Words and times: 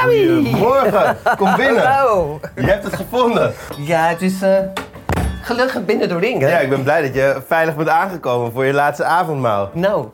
Sammy! 0.00 0.26
Goedemorgen, 0.26 1.16
kom 1.36 1.56
binnen. 1.56 1.86
Hallo. 1.92 2.40
Je 2.56 2.62
hebt 2.62 2.84
het 2.84 2.94
gevonden. 2.94 3.52
Ja, 3.76 4.08
het 4.08 4.22
is 4.22 4.42
eh, 4.42 4.58
gelukkig 5.42 5.84
binnen 5.84 6.08
de 6.08 6.18
ring, 6.18 6.40
hè? 6.40 6.48
Ja, 6.48 6.58
ik 6.58 6.68
ben 6.68 6.82
blij 6.82 7.02
dat 7.02 7.14
je 7.14 7.42
veilig 7.46 7.76
bent 7.76 7.88
aangekomen 7.88 8.52
voor 8.52 8.64
je 8.64 8.72
laatste 8.72 9.04
avondmaal. 9.04 9.70
Nou, 9.74 10.08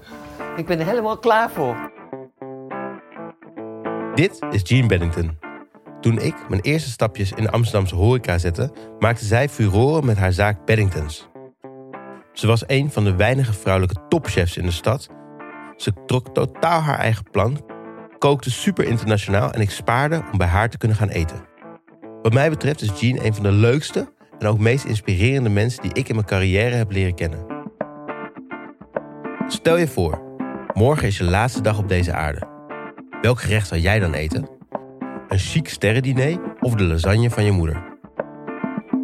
ik 0.57 0.67
ben 0.67 0.81
er 0.81 0.87
helemaal 0.87 1.19
klaar 1.19 1.51
voor. 1.51 1.93
Dit 4.15 4.39
is 4.51 4.61
Jean 4.65 4.87
Bennington. 4.87 5.39
Toen 6.01 6.19
ik 6.19 6.35
mijn 6.49 6.61
eerste 6.61 6.91
stapjes 6.91 7.33
in 7.33 7.43
de 7.43 7.51
Amsterdamse 7.51 7.95
horeca 7.95 8.39
zette, 8.39 8.71
maakte 8.99 9.25
zij 9.25 9.49
furoren 9.49 10.05
met 10.05 10.17
haar 10.17 10.33
zaak 10.33 10.65
Beddingtons. 10.65 11.29
Ze 12.33 12.47
was 12.47 12.65
een 12.67 12.93
van 12.93 13.05
de 13.05 13.17
weinige 13.17 13.53
vrouwelijke 13.53 14.03
topchefs 14.09 14.57
in 14.57 14.65
de 14.65 14.71
stad. 14.71 15.09
Ze 15.77 15.93
trok 16.07 16.35
totaal 16.35 16.81
haar 16.81 16.99
eigen 16.99 17.31
plan, 17.31 17.61
kookte 18.19 18.51
super 18.51 18.85
internationaal 18.85 19.51
en 19.51 19.61
ik 19.61 19.71
spaarde 19.71 20.23
om 20.33 20.39
bij 20.39 20.47
haar 20.47 20.71
te 20.71 20.79
kunnen 20.79 20.97
gaan 20.97 21.09
eten. 21.09 21.45
Wat 22.23 22.33
mij 22.33 22.51
betreft 22.51 22.83
is 22.83 23.01
Jean 23.01 23.25
een 23.25 23.35
van 23.35 23.43
de 23.43 23.53
leukste 23.53 24.13
en 24.39 24.47
ook 24.47 24.59
meest 24.59 24.85
inspirerende 24.85 25.49
mensen 25.49 25.83
die 25.83 25.93
ik 25.93 26.09
in 26.09 26.15
mijn 26.15 26.27
carrière 26.27 26.75
heb 26.75 26.93
leren 26.93 27.15
kennen. 27.15 27.47
Stel 29.49 29.77
je 29.77 29.89
voor, 29.89 30.23
morgen 30.73 31.07
is 31.07 31.19
je 31.19 31.25
laatste 31.25 31.61
dag 31.61 31.79
op 31.79 31.89
deze 31.89 32.13
aarde. 32.13 32.47
Welk 33.23 33.41
gerecht 33.41 33.69
zou 33.69 33.81
jij 33.81 33.99
dan 33.99 34.15
eten? 34.15 34.49
Een 35.29 35.39
chic 35.39 35.69
sterrendiner 35.69 36.39
of 36.61 36.75
de 36.75 36.85
lasagne 36.85 37.31
van 37.31 37.45
je 37.45 37.53
moeder? 37.53 37.99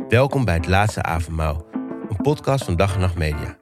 Welkom 0.09 0.45
bij 0.45 0.55
het 0.55 0.67
laatste 0.67 1.03
avondmaal, 1.03 1.67
een 2.09 2.17
podcast 2.23 2.65
van 2.65 2.77
Dag 2.77 2.95
en 2.95 3.01
Nacht 3.01 3.19
Media. 3.19 3.57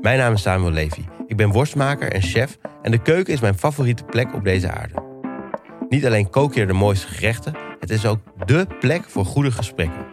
Mijn 0.00 0.18
naam 0.18 0.32
is 0.32 0.42
Samuel 0.42 0.70
Levy. 0.70 1.13
Ik 1.34 1.40
ben 1.40 1.52
worstmaker 1.52 2.12
en 2.12 2.22
chef 2.22 2.58
en 2.82 2.90
de 2.90 3.02
keuken 3.02 3.32
is 3.32 3.40
mijn 3.40 3.58
favoriete 3.58 4.04
plek 4.04 4.34
op 4.34 4.44
deze 4.44 4.70
aarde. 4.70 5.02
Niet 5.88 6.06
alleen 6.06 6.30
kook 6.30 6.54
je 6.54 6.60
er 6.60 6.66
de 6.66 6.72
mooiste 6.72 7.06
gerechten, 7.06 7.54
het 7.80 7.90
is 7.90 8.06
ook 8.06 8.18
dé 8.46 8.66
plek 8.80 9.04
voor 9.04 9.24
goede 9.24 9.50
gesprekken. 9.50 10.06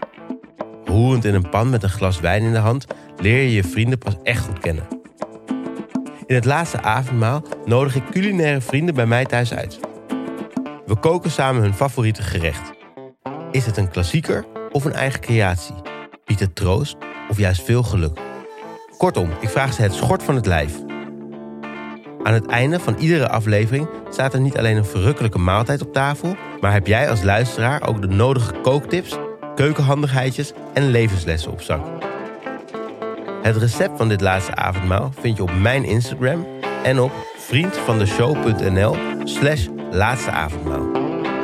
Roerend 0.85 1.25
in 1.25 1.33
een 1.33 1.49
pan 1.49 1.69
met 1.69 1.83
een 1.83 1.89
glas 1.89 2.19
wijn 2.19 2.43
in 2.43 2.51
de 2.51 2.57
hand 2.57 2.85
leer 3.17 3.41
je 3.41 3.51
je 3.51 3.63
vrienden 3.63 3.97
pas 3.97 4.15
echt 4.23 4.45
goed 4.45 4.59
kennen. 4.59 4.87
In 6.25 6.35
het 6.35 6.45
laatste 6.45 6.81
avondmaal 6.81 7.43
nodig 7.65 7.95
ik 7.95 8.09
culinaire 8.11 8.61
vrienden 8.61 8.95
bij 8.95 9.05
mij 9.05 9.25
thuis 9.25 9.53
uit. 9.53 9.79
We 10.85 10.95
koken 10.99 11.31
samen 11.31 11.61
hun 11.61 11.73
favoriete 11.73 12.21
gerecht. 12.21 12.71
Is 13.51 13.65
het 13.65 13.77
een 13.77 13.89
klassieker 13.89 14.45
of 14.71 14.85
een 14.85 14.93
eigen 14.93 15.19
creatie? 15.19 15.75
Biedt 16.25 16.41
het 16.41 16.55
troost 16.55 16.95
of 17.29 17.37
juist 17.37 17.61
veel 17.61 17.83
geluk? 17.83 18.19
Kortom, 18.97 19.29
ik 19.39 19.49
vraag 19.49 19.73
ze 19.73 19.81
het 19.81 19.93
schort 19.93 20.23
van 20.23 20.35
het 20.35 20.45
lijf. 20.45 20.90
Aan 22.23 22.33
het 22.33 22.45
einde 22.45 22.79
van 22.79 22.95
iedere 22.95 23.29
aflevering 23.29 23.87
staat 24.09 24.33
er 24.33 24.39
niet 24.39 24.57
alleen 24.57 24.77
een 24.77 24.85
verrukkelijke 24.85 25.39
maaltijd 25.39 25.81
op 25.81 25.93
tafel, 25.93 26.35
maar 26.61 26.73
heb 26.73 26.87
jij 26.87 27.09
als 27.09 27.23
luisteraar 27.23 27.87
ook 27.87 28.01
de 28.01 28.07
nodige 28.07 28.53
kooktips, 28.61 29.17
keukenhandigheidjes 29.55 30.53
en 30.73 30.89
levenslessen 30.89 31.51
op 31.51 31.61
zak. 31.61 31.85
Het 33.41 33.57
recept 33.57 33.97
van 33.97 34.09
dit 34.09 34.21
laatste 34.21 34.55
avondmaal 34.55 35.11
vind 35.19 35.37
je 35.37 35.43
op 35.43 35.51
mijn 35.59 35.83
Instagram 35.83 36.45
en 36.83 36.99
op 36.99 37.11
vriendvandeshow.nl 37.37 38.95
slash 39.23 39.67
laatste 39.91 40.31
avondmaal. 40.31 40.85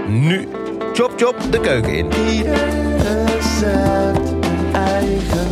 Nu, 0.08 0.48
chop 0.94 1.14
chop 1.16 1.52
de 1.52 1.59
keuken 1.59 1.94
in. 1.94 2.11
Ieder 2.14 3.25
recept 3.25 4.33
eigen. 4.72 5.48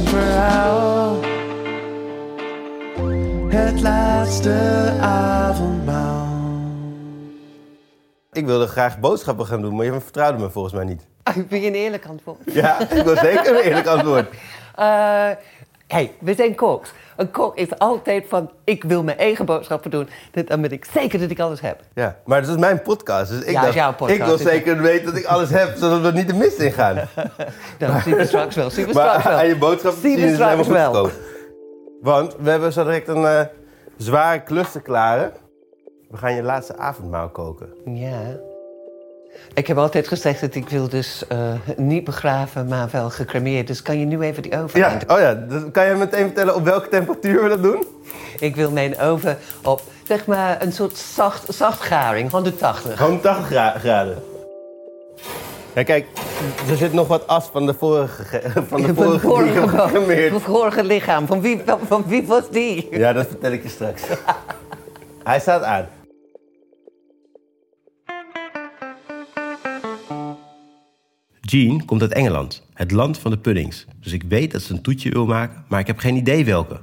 Het 3.75 3.83
laatste 3.83 4.91
avondmaal. 5.01 6.27
Ik 8.31 8.45
wilde 8.45 8.67
graag 8.67 8.99
boodschappen 8.99 9.45
gaan 9.45 9.61
doen, 9.61 9.75
maar 9.75 9.85
je 9.85 10.01
vertrouwde 10.01 10.37
me 10.43 10.49
volgens 10.49 10.73
mij 10.73 10.83
niet. 10.83 11.01
Ah, 11.23 11.35
ik 11.41 11.47
ben 11.47 11.61
je 11.61 11.67
een 11.67 11.73
eerlijk 11.73 12.05
antwoord. 12.05 12.37
Ja, 12.53 12.79
ik 12.89 13.03
wil 13.03 13.15
zeker 13.15 13.55
een 13.55 13.61
eerlijk 13.63 13.87
antwoord. 13.87 14.27
Eh 14.75 15.29
hey, 15.87 16.11
we 16.19 16.33
zijn 16.33 16.55
koks. 16.55 16.91
Een 17.17 17.31
kok 17.31 17.57
is 17.57 17.79
altijd 17.79 18.25
van, 18.29 18.51
ik 18.63 18.83
wil 18.83 19.03
mijn 19.03 19.17
eigen 19.17 19.45
boodschappen 19.45 19.91
doen. 19.91 20.09
Dat- 20.31 20.47
Dan 20.47 20.61
ben 20.61 20.71
ik 20.71 20.85
zeker 20.93 21.19
dat 21.19 21.29
ik 21.29 21.39
alles 21.39 21.61
heb. 21.61 21.79
Ja, 21.93 22.17
maar 22.25 22.39
het 22.41 22.49
is 22.49 22.55
mijn 22.55 22.81
podcast, 22.81 23.31
dus 23.31 23.41
ik 23.43 23.49
Ja, 23.51 23.71
dacht, 23.71 23.97
podcast, 23.97 24.19
ik 24.19 24.25
wil 24.25 24.37
dus- 24.37 24.45
zeker 24.45 24.81
weten 24.81 25.05
dat 25.05 25.15
ik 25.15 25.25
alles 25.25 25.49
heb, 25.49 25.75
zodat 25.77 26.01
we 26.01 26.11
niet 26.11 26.27
de 26.27 26.33
mist 26.33 26.59
in 26.59 26.71
gaan. 26.71 26.95
Nou, 27.79 28.01
zien 28.01 28.15
we 28.15 28.25
straks 28.25 28.55
wel. 28.55 28.69
Zien 28.69 28.85
we 28.85 28.91
straks 28.91 29.23
Maar 29.23 29.31
wel. 29.31 29.41
aan 29.41 29.47
je 29.47 29.57
boodschappen 29.57 30.01
Zien 30.01 30.19
we 30.19 30.33
straks 30.33 30.67
wel. 30.67 31.09
Want 32.01 32.35
we 32.39 32.49
hebben 32.49 32.73
zo 32.73 32.83
direct 32.83 33.07
een 33.07 33.25
eh, 33.25 33.39
zware 33.97 34.39
klus 34.43 34.71
te 34.71 34.81
klaren. 34.81 35.31
We 36.09 36.17
gaan 36.17 36.33
je 36.33 36.43
laatste 36.43 36.77
avondmaal 36.77 37.29
koken. 37.29 37.67
Ja. 37.85 38.19
Ik 39.53 39.67
heb 39.67 39.77
altijd 39.77 40.07
gezegd 40.07 40.41
dat 40.41 40.55
ik 40.55 40.69
wil 40.69 40.89
dus 40.89 41.27
eh, 41.27 41.53
niet 41.77 42.03
begraven, 42.03 42.67
maar 42.67 42.89
wel 42.91 43.09
gecremeerd. 43.09 43.67
Dus 43.67 43.81
kan 43.81 43.99
je 43.99 44.05
nu 44.05 44.21
even 44.21 44.43
die 44.43 44.57
oven 44.59 44.79
Ja, 44.79 44.97
oh 45.07 45.19
ja, 45.19 45.33
dus 45.33 45.63
kan 45.71 45.85
je 45.87 45.93
meteen 45.95 46.25
vertellen 46.25 46.55
op 46.55 46.63
welke 46.63 46.87
temperatuur 46.87 47.43
we 47.43 47.49
dat 47.49 47.63
doen? 47.63 47.85
Ik 48.39 48.55
wil 48.55 48.71
mijn 48.71 48.99
oven 48.99 49.37
op, 49.63 49.81
zeg 50.07 50.25
maar, 50.25 50.61
een 50.61 50.71
soort 50.71 50.97
zacht, 50.97 51.53
zachtgaring, 51.53 52.31
180. 52.31 52.97
Gewoon 52.97 53.21
80 53.21 53.45
gra- 53.47 53.75
graden. 53.79 54.17
Ja, 55.75 55.83
kijk, 55.83 56.07
er 56.69 56.77
zit 56.77 56.93
nog 56.93 57.07
wat 57.07 57.27
as 57.27 57.45
van 57.47 57.65
de 57.65 57.73
vorige, 57.73 58.23
ge- 58.23 58.51
van 58.69 58.81
de 58.81 58.93
Van 58.93 59.19
vorige, 59.19 60.07
die 60.15 60.29
van 60.29 60.41
vorige 60.41 60.83
lichaam. 60.83 61.25
Van 61.27 61.41
wie, 61.41 61.61
van, 61.65 61.79
van 61.87 62.03
wie 62.07 62.23
was 62.27 62.49
die? 62.49 62.87
Ja, 62.97 63.13
dat 63.13 63.27
vertel 63.27 63.51
ik 63.51 63.63
je 63.63 63.69
straks. 63.69 64.03
Hij 65.23 65.39
staat 65.39 65.63
aan. 65.63 65.87
Jean 71.41 71.85
komt 71.85 72.01
uit 72.01 72.13
Engeland, 72.13 72.63
het 72.73 72.91
land 72.91 73.17
van 73.17 73.31
de 73.31 73.37
puddings. 73.37 73.85
Dus 73.99 74.11
ik 74.13 74.23
weet 74.23 74.51
dat 74.51 74.61
ze 74.61 74.73
een 74.73 74.81
toetje 74.81 75.09
wil 75.09 75.25
maken, 75.25 75.65
maar 75.67 75.79
ik 75.79 75.87
heb 75.87 75.97
geen 75.97 76.15
idee 76.15 76.45
welke. 76.45 76.81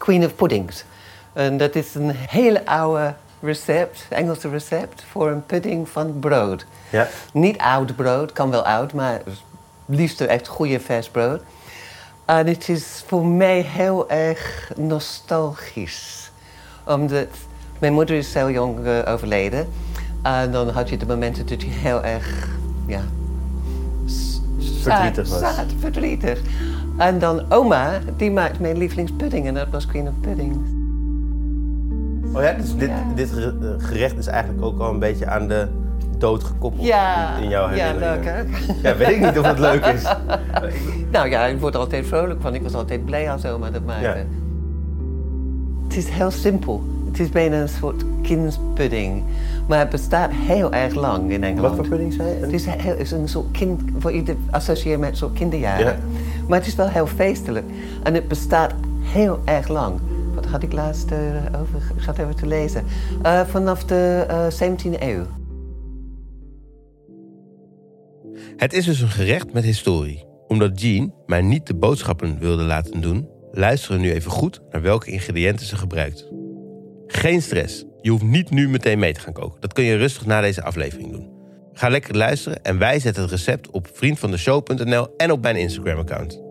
Queen 0.00 0.24
of 0.24 0.34
Puddings. 0.36 0.84
En 1.34 1.56
dat 1.56 1.74
is 1.74 1.94
een 1.94 2.10
hele 2.10 2.66
oude 2.66 3.14
recept, 3.40 4.06
Engelse 4.10 4.48
recept, 4.48 5.02
voor 5.10 5.30
een 5.30 5.46
pudding 5.46 5.88
van 5.88 6.18
brood. 6.18 6.66
Ja. 6.92 7.08
Niet 7.32 7.58
oud 7.58 7.96
brood, 7.96 8.32
kan 8.32 8.50
wel 8.50 8.64
oud, 8.64 8.92
maar 8.92 9.20
liefst 9.86 10.20
echt 10.20 10.48
goede 10.48 10.80
vers 10.80 11.08
brood. 11.08 11.42
En 12.24 12.46
het 12.46 12.68
is 12.68 13.04
voor 13.06 13.26
mij 13.26 13.60
heel 13.60 14.10
erg 14.10 14.72
nostalgisch. 14.76 16.30
Omdat 16.86 17.26
mijn 17.78 17.92
moeder 17.92 18.16
is 18.16 18.32
zo 18.32 18.50
jong 18.50 18.86
eh, 18.86 19.12
overleden. 19.12 19.68
En 20.22 20.52
dan 20.52 20.68
had 20.68 20.88
je 20.88 20.96
de 20.96 21.06
momenten 21.06 21.46
dat 21.46 21.62
je 21.62 21.68
heel 21.68 22.02
erg, 22.04 22.48
ja... 22.86 23.00
Verdrietig 24.80 25.28
was. 25.28 25.38
Zaad, 25.38 25.66
verdrietig. 25.78 26.40
En 26.96 27.18
dan 27.18 27.52
oma, 27.52 27.98
die 28.16 28.30
maakt 28.30 28.60
mijn 28.60 28.76
lievelingspudding 28.76 29.46
en 29.46 29.54
dat 29.54 29.68
was 29.70 29.86
Queen 29.86 30.08
of 30.08 30.14
Puddings. 30.20 30.56
Oh 32.32 32.42
ja, 32.42 32.52
dus 32.52 32.76
dit, 32.76 32.88
Ja. 32.88 33.12
dit 33.14 33.36
eh, 33.38 33.48
gerecht 33.78 34.18
is 34.18 34.26
eigenlijk 34.26 34.64
ook 34.64 34.80
al 34.80 34.90
een 34.90 34.98
beetje 34.98 35.26
aan 35.26 35.48
de 35.48 35.68
dood 36.22 36.44
gekoppeld 36.44 36.86
Ja, 36.86 37.36
in, 37.36 37.48
jouw 37.48 37.70
ja, 37.70 37.84
herinneringen. 37.84 38.24
leuk 38.24 38.24
hè? 38.82 38.88
Ja, 38.88 38.96
weet 38.96 39.08
ik 39.08 39.20
niet 39.20 39.38
of 39.38 39.46
het 39.46 39.58
leuk 39.58 39.84
is. 39.84 40.02
Nou 41.10 41.28
ja, 41.28 41.46
ik 41.46 41.60
word 41.60 41.74
er 41.74 41.80
altijd 41.80 42.06
vrolijk 42.06 42.40
van. 42.40 42.54
Ik 42.54 42.62
was 42.62 42.74
altijd 42.74 43.04
blij 43.04 43.30
als 43.30 43.44
oma 43.44 43.70
dat 43.70 43.84
maakte. 43.84 44.02
Ja. 44.02 44.24
Het 45.84 45.96
is 45.96 46.08
heel 46.08 46.30
simpel. 46.30 46.82
Het 47.10 47.20
is 47.20 47.28
bijna 47.28 47.60
een 47.60 47.68
soort 47.68 48.04
kindspudding. 48.22 49.22
Maar 49.68 49.78
het 49.78 49.88
bestaat 49.88 50.30
heel 50.32 50.72
erg 50.72 50.94
lang 50.94 51.30
in 51.30 51.44
Engeland. 51.44 51.76
Wat 51.76 51.76
voor 51.76 51.88
pudding 51.88 52.12
zei 52.12 52.28
je? 52.28 52.40
Het 52.40 52.52
is, 52.52 52.66
heel, 52.66 52.90
het 52.90 53.00
is 53.00 53.10
een 53.10 53.28
soort 53.28 53.50
kind, 53.50 53.80
wat 54.00 54.12
je 54.12 54.36
associeert 54.50 55.00
met 55.00 55.10
een 55.10 55.16
soort 55.16 55.32
kinderjaren. 55.32 55.86
Ja. 55.86 55.96
Maar 56.48 56.58
het 56.58 56.66
is 56.66 56.74
wel 56.74 56.88
heel 56.88 57.06
feestelijk. 57.06 57.66
En 58.02 58.14
het 58.14 58.28
bestaat 58.28 58.72
heel 59.02 59.40
erg 59.44 59.68
lang. 59.68 60.00
Wat 60.34 60.46
had 60.46 60.62
ik 60.62 60.72
laatst 60.72 61.10
eh, 61.10 61.18
over? 61.60 61.82
Ik 61.96 62.02
zat 62.02 62.18
even 62.18 62.36
te 62.36 62.46
lezen. 62.46 62.84
Eh, 63.22 63.40
vanaf 63.40 63.84
de 63.84 64.24
eh, 64.28 64.70
17e 64.70 65.00
eeuw. 65.00 65.24
Het 68.62 68.72
is 68.72 68.84
dus 68.84 69.00
een 69.00 69.08
gerecht 69.08 69.52
met 69.52 69.64
historie. 69.64 70.24
Omdat 70.48 70.80
Jean 70.80 71.14
mij 71.26 71.40
niet 71.40 71.66
de 71.66 71.74
boodschappen 71.74 72.38
wilde 72.38 72.62
laten 72.62 73.00
doen, 73.00 73.28
luisteren 73.52 74.00
we 74.00 74.06
nu 74.06 74.12
even 74.12 74.30
goed 74.30 74.60
naar 74.70 74.82
welke 74.82 75.10
ingrediënten 75.10 75.66
ze 75.66 75.76
gebruikt. 75.76 76.28
Geen 77.06 77.42
stress. 77.42 77.84
Je 78.00 78.10
hoeft 78.10 78.22
niet 78.22 78.50
nu 78.50 78.68
meteen 78.68 78.98
mee 78.98 79.12
te 79.12 79.20
gaan 79.20 79.32
koken. 79.32 79.60
Dat 79.60 79.72
kun 79.72 79.84
je 79.84 79.96
rustig 79.96 80.26
na 80.26 80.40
deze 80.40 80.62
aflevering 80.62 81.10
doen. 81.10 81.30
Ga 81.72 81.88
lekker 81.88 82.16
luisteren 82.16 82.62
en 82.62 82.78
wij 82.78 82.98
zetten 82.98 83.22
het 83.22 83.30
recept 83.30 83.70
op 83.70 83.88
vriendvandeshow.nl 83.92 85.16
en 85.16 85.30
op 85.30 85.42
mijn 85.42 85.56
Instagram-account. 85.56 86.42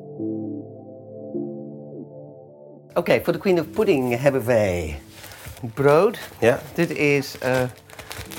Oké, 2.94 3.22
voor 3.24 3.34
de 3.34 3.40
Queen 3.40 3.60
of 3.60 3.70
Pudding 3.70 4.22
hebben 4.22 4.46
wij 4.46 5.00
brood. 5.74 6.20
Ja. 6.40 6.60
Dit 6.74 6.90
is 6.90 7.38
eh 7.38 7.62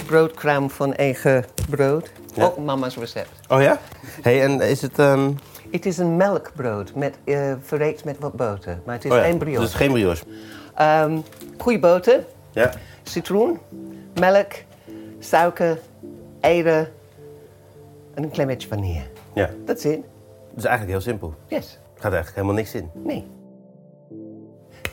broodkraam 0.07 0.71
van 0.71 0.95
eigen 0.95 1.45
brood. 1.71 2.13
Ja. 2.35 2.45
Ook 2.45 2.59
mama's 2.59 2.97
recept. 2.97 3.29
Oh 3.49 3.63
ja? 3.63 3.79
hey, 4.23 4.43
en 4.43 4.61
is 4.61 4.83
het... 4.83 4.99
ehm 4.99 5.31
Het 5.71 5.87
is 5.87 5.99
een 5.99 6.17
melkbrood 6.17 6.95
met, 6.95 7.19
verreekt 7.63 8.05
met 8.05 8.19
wat 8.19 8.33
boter. 8.33 8.81
Maar 8.85 8.95
het 8.95 9.05
is 9.05 9.11
oh 9.11 9.17
ja, 9.17 9.23
geen 9.23 9.39
brioche. 9.39 9.61
Dus 9.61 9.75
geen 9.75 9.93
brioche. 9.93 10.25
Ehm, 10.75 11.19
goede 11.59 11.79
boter, 11.79 12.25
Ja. 12.51 12.73
citroen, 13.03 13.59
melk, 14.21 14.53
suiker, 15.19 15.79
eieren 16.41 16.89
en 18.15 18.23
een 18.23 18.31
klein 18.31 18.49
beetje 18.49 18.69
vanille. 18.69 19.03
Ja. 19.35 19.51
That's 19.65 19.85
it. 19.85 20.01
Dat 20.49 20.57
is 20.59 20.65
eigenlijk 20.65 20.89
heel 20.99 21.01
simpel. 21.13 21.35
Yes. 21.47 21.79
Er 21.95 22.03
gaat 22.03 22.13
eigenlijk 22.13 22.35
helemaal 22.35 22.55
niks 22.55 22.75
in. 22.75 22.91
Nee. 23.05 23.27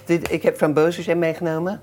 Dit, 0.06 0.32
ik 0.32 0.44
heb 0.44 0.58
frambozenjam 0.58 1.20
meegenomen. 1.20 1.82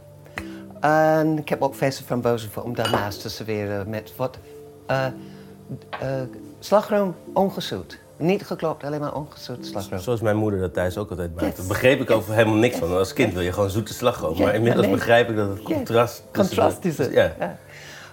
En 0.80 1.38
ik 1.38 1.48
heb 1.48 1.62
ook 1.62 1.74
verse 1.74 2.04
frambozen 2.04 2.50
voor 2.50 2.62
om 2.62 2.74
daarnaast 2.74 3.20
te 3.20 3.30
serveren 3.30 3.88
met 3.90 4.16
wat 4.16 4.38
eh, 4.86 5.06
eh, 5.90 6.08
slagroom 6.58 7.14
ongezoet. 7.32 7.98
Niet 8.16 8.46
geklopt, 8.46 8.84
alleen 8.84 9.00
maar 9.00 9.14
ongezoet 9.14 9.66
slagroom. 9.66 10.00
Zoals 10.00 10.20
mijn 10.20 10.36
moeder 10.36 10.60
dat 10.60 10.74
thuis 10.74 10.98
ook 10.98 11.10
altijd 11.10 11.30
maakte. 11.30 11.46
Yes. 11.46 11.56
Daar 11.56 11.66
begreep 11.66 12.00
ik 12.00 12.10
over 12.10 12.34
helemaal 12.34 12.58
niks 12.58 12.76
van. 12.76 12.96
Als 12.96 13.12
kind 13.12 13.32
wil 13.32 13.42
je 13.42 13.52
gewoon 13.52 13.70
zoete 13.70 13.94
slagroom. 13.94 14.38
Maar 14.38 14.54
inmiddels 14.54 14.90
begrijp 14.90 15.30
ik 15.30 15.36
dat 15.36 15.48
het 15.48 15.62
contrast... 15.62 16.22
Contrast 16.32 16.84
is 16.84 16.98
het. 16.98 17.12
Ja. 17.12 17.34
Ja. 17.38 17.58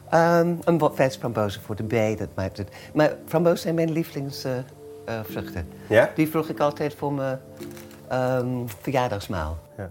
Ehm, 0.10 0.56
en 0.64 0.78
wat 0.78 0.96
verse 0.96 1.20
frambozen 1.20 1.62
voor 1.62 1.76
de 1.76 1.84
bij, 1.84 2.16
dat 2.16 2.30
maakt 2.36 2.58
het. 2.58 2.70
Maar 2.94 3.16
frambozen 3.26 3.60
zijn 3.60 3.76
mijn 3.76 3.92
lievelingsvruchten. 3.92 5.68
Ja? 5.90 6.12
Die 6.16 6.30
vroeg 6.30 6.50
ik 6.50 6.60
altijd 6.60 6.94
voor 6.94 7.14
mijn 7.14 7.40
ehm, 8.08 8.68
verjaardagsmaal. 8.82 9.58
Ja. 9.78 9.90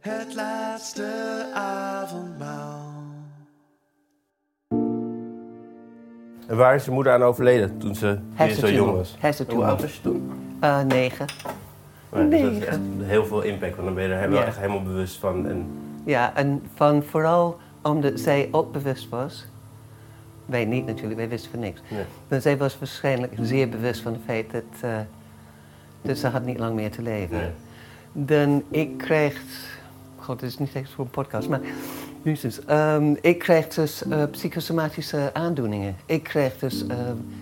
Het 0.00 0.34
laatste 0.34 1.46
avondmaal. 1.54 2.83
En 6.46 6.56
waar 6.56 6.74
is 6.74 6.84
je 6.84 6.90
moeder 6.90 7.12
aan 7.12 7.22
overleden 7.22 7.78
toen 7.78 7.94
ze 7.94 8.18
zo 8.58 8.68
jong 8.70 8.92
was? 8.92 9.16
Hoe 9.48 9.64
oud 9.64 9.80
was 9.80 9.94
je 9.94 10.00
toen? 10.00 10.30
Eh, 10.60 10.80
negen. 10.82 11.26
Maar 12.08 12.28
dus 12.28 12.40
dat 12.40 12.52
is 12.52 12.64
echt 12.64 12.78
heel 13.02 13.24
veel 13.26 13.42
impact, 13.42 13.72
want 13.74 13.84
dan 13.86 13.94
ben 13.94 14.04
je 14.08 14.14
er 14.14 14.32
Ja. 14.32 14.44
echt 14.44 14.56
helemaal 14.56 14.82
bewust 14.82 15.16
van. 15.18 15.48
En, 15.48 15.66
Ja, 16.04 16.34
en 16.36 16.62
van 16.74 17.02
vooral 17.02 17.56
omdat 17.82 18.20
zij 18.20 18.48
ook 18.50 18.72
bewust 18.72 19.08
was. 19.08 19.46
Wij 20.46 20.64
niet 20.64 20.86
natuurlijk, 20.86 21.16
wij 21.16 21.28
wisten 21.28 21.50
van 21.50 21.60
niks. 21.60 21.80
Nee. 21.90 22.02
Maar 22.28 22.40
zij 22.40 22.56
was 22.56 22.78
waarschijnlijk 22.78 23.32
zeer 23.40 23.68
bewust 23.68 24.00
van 24.02 24.12
het 24.12 24.20
feit 24.24 24.50
dat, 24.52 24.90
dat 26.02 26.18
ze 26.18 26.26
had 26.28 26.44
niet 26.44 26.58
lang 26.58 26.74
meer 26.74 26.90
te 26.90 27.02
leven. 27.02 27.36
Nee. 27.36 27.50
Dan 28.12 28.62
ik 28.70 28.98
kreeg, 28.98 29.40
god, 30.16 30.40
dit 30.40 30.48
is 30.48 30.58
niet 30.58 30.74
echt 30.74 30.90
voor 30.90 31.04
een 31.04 31.10
podcast, 31.10 31.48
maar 31.48 31.60
Jezus, 32.24 32.64
ehm, 32.64 33.14
ik 33.20 33.38
kreeg 33.38 33.68
dus 33.68 34.02
eh, 34.08 34.22
psychosomatische 34.30 35.30
aandoeningen. 35.32 35.96
Ik 36.06 36.22
kreeg 36.22 36.58
dus 36.58 36.86
eh, 36.86 36.96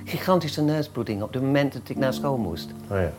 gigantische 0.05 0.63
neusbloeding 0.63 1.23
op 1.23 1.33
het 1.33 1.43
moment 1.43 1.73
dat 1.73 1.83
ik 1.87 1.97
naar 1.97 2.13
school 2.13 2.37
moest. 2.37 2.71
Oh 2.91 2.97
ja. 2.99 3.13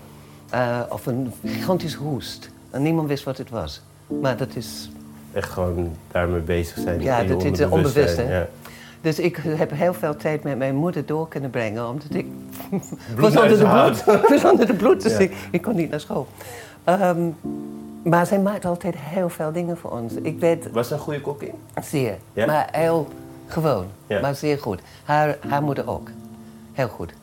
Eh, 0.50 0.94
of 0.94 1.06
een 1.06 1.34
gigantische 1.46 1.98
hoest. 1.98 2.50
En 2.70 2.82
niemand 2.82 3.08
wist 3.08 3.24
wat 3.24 3.38
het 3.38 3.50
was. 3.50 3.82
Maar 4.22 4.38
dat 4.38 4.56
is 4.56 4.90
Echt 5.34 5.50
gewoon 5.50 5.92
daarmee 6.12 6.42
bezig 6.42 6.78
zijn. 6.78 7.02
Ja, 7.02 7.24
dat 7.24 7.44
is 7.44 7.66
onbewust, 7.66 8.18
hè? 8.18 8.38
Ja. 8.38 8.48
Dus 9.02 9.20
ik 9.20 9.40
heb 9.44 9.72
heel 9.72 9.94
veel 9.94 10.16
tijd 10.16 10.44
met 10.44 10.58
mijn 10.58 10.76
moeder 10.76 11.06
door 11.06 11.28
kunnen 11.28 11.50
brengen, 11.50 11.88
omdat 11.88 12.14
ik 12.14 12.26
was 13.18 13.36
onder 13.36 13.58
de 13.58 13.66
bloed. 13.66 14.04
Was 14.30 14.52
onder 14.52 14.66
de 14.66 14.74
bloed, 14.74 15.02
dus 15.02 15.12
Ja. 15.12 15.20
ik, 15.20 15.34
ik 15.52 15.62
kon 15.62 15.76
niet 15.76 15.90
naar 15.90 16.00
school. 16.00 16.28
Ehm, 16.84 17.30
maar 18.04 18.26
zij 18.28 18.40
maakt 18.40 18.66
altijd 18.66 18.96
heel 18.98 19.30
veel 19.30 19.52
dingen 19.52 19.78
voor 19.78 19.92
ons. 19.92 20.14
Ik 20.14 20.40
weet 20.40 20.72
Was 20.72 20.88
ze 20.88 20.94
een 20.94 21.00
goede 21.00 21.22
kok 21.22 21.42
in? 21.44 21.54
zeer, 21.84 22.18
Ja? 22.34 22.46
maar 22.46 22.68
heel 22.72 23.08
gewoon, 23.48 23.86
Ja. 24.08 24.22
maar 24.22 24.36
zeer 24.36 24.58
goed. 24.60 24.82
Haar, 25.04 25.38
haar 25.48 25.64
moeder 25.64 25.90
ook, 25.90 26.10
heel 26.74 26.88
goed. 26.88 27.14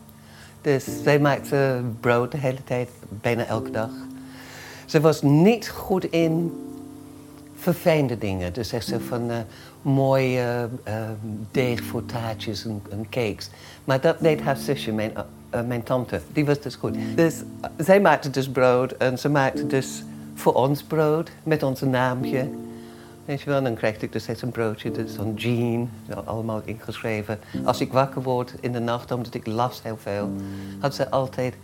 Dus 0.61 0.87
zij 1.03 1.19
maakte 1.21 1.81
brood 2.01 2.31
de 2.33 2.39
hele 2.39 2.65
tijd, 2.65 2.89
bijna 3.09 3.45
elke 3.45 3.71
dag. 3.71 3.91
Ze 4.85 5.01
was 5.01 5.23
niet 5.23 5.69
goed 5.69 6.05
in 6.05 6.53
verfijnde 7.57 8.19
dingen. 8.19 8.53
Dus 8.53 8.73
echt 8.73 8.87
zo 8.87 8.97
van 9.09 9.31
eh, 9.31 9.37
mooie 9.83 10.69
eh, 10.83 10.95
deeg 11.51 11.83
voor 11.85 12.07
taartjes 12.07 12.65
en, 12.65 12.83
en 12.91 13.07
cakes. 13.11 13.51
Maar 13.85 14.01
dat 14.01 14.17
deed 14.21 14.41
haar 14.41 14.57
zusje, 14.57 14.93
mijn, 14.93 15.17
eh, 15.17 15.23
eh, 15.51 15.67
mijn 15.67 15.83
tante. 15.83 16.21
Die 16.33 16.45
was 16.45 16.61
dus 16.61 16.75
goed. 16.75 16.97
Dus 17.17 17.35
eh, 17.61 17.71
zij 17.79 18.01
maakte 18.01 18.31
dus 18.31 18.49
brood 18.51 18.93
en 18.93 19.19
ze 19.19 19.29
maakte 19.29 19.67
dus 19.67 20.05
voor 20.41 20.53
ons 20.53 20.83
brood 20.83 21.31
met 21.43 21.63
onze 21.63 21.87
naamje. 21.87 22.49
Weet 23.25 23.41
je 23.41 23.51
wel, 23.51 23.63
dan 23.63 23.75
krijg 23.75 24.01
ik 24.01 24.13
dus 24.13 24.23
steeds 24.23 24.43
een 24.43 24.51
broodje, 24.51 24.91
dus 24.91 25.15
zo'n 25.15 25.35
Jean, 25.35 25.91
allemaal 26.25 26.63
ingeschreven. 26.65 27.39
Als 27.65 27.81
ik 27.81 27.93
wakker 27.93 28.23
word 28.23 28.55
in 28.61 28.73
de 28.73 28.79
nacht, 28.79 29.13
omdat 29.13 29.35
ik 29.35 29.47
las 29.47 29.83
heel 29.83 29.99
veel, 30.01 30.31
had 30.79 30.95
ze 30.95 31.11
altijd 31.11 31.55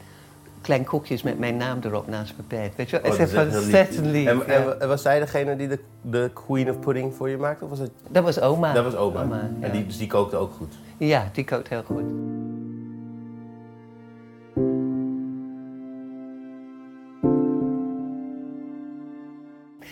klein 0.61 0.85
koekjes 0.85 1.23
met 1.23 1.39
mijn 1.39 1.57
naam 1.57 1.79
erop 1.83 2.07
naast 2.07 2.35
mijn 2.37 2.63
bed. 2.63 2.77
Weet 2.77 2.91
je 2.91 3.01
wel, 3.01 3.11
Oh, 3.11 3.19
het 3.19 3.29
is 3.29 3.35
dat 3.35 3.47
heel 3.47 3.61
ontzettend 3.61 4.07
lief. 4.07 4.27
En, 4.27 4.37
ja. 4.37 4.43
en, 4.45 4.81
en 4.81 4.89
was 4.89 5.03
zij 5.03 5.19
degene 5.19 5.57
die 5.57 5.69
de, 5.69 5.79
de 6.01 6.31
queen 6.47 6.71
of 6.71 6.81
pudding 6.81 7.15
voor 7.15 7.29
je 7.29 7.37
maakte? 7.37 7.65
Of 7.65 7.71
was 7.71 7.79
het, 7.79 7.91
Dat 8.09 8.23
was 8.25 8.41
oma. 8.41 8.73
dat 8.73 8.85
was 8.85 8.97
oma. 8.97 9.51
En 9.61 9.71
die, 9.73 9.87
dus 9.87 9.99
die 9.99 10.07
kookte 10.07 10.37
ook 10.37 10.53
goed. 10.57 10.75
Ja, 10.97 11.29
die 11.33 11.45
kookt 11.45 11.69
heel 11.69 11.83
goed. 11.87 12.05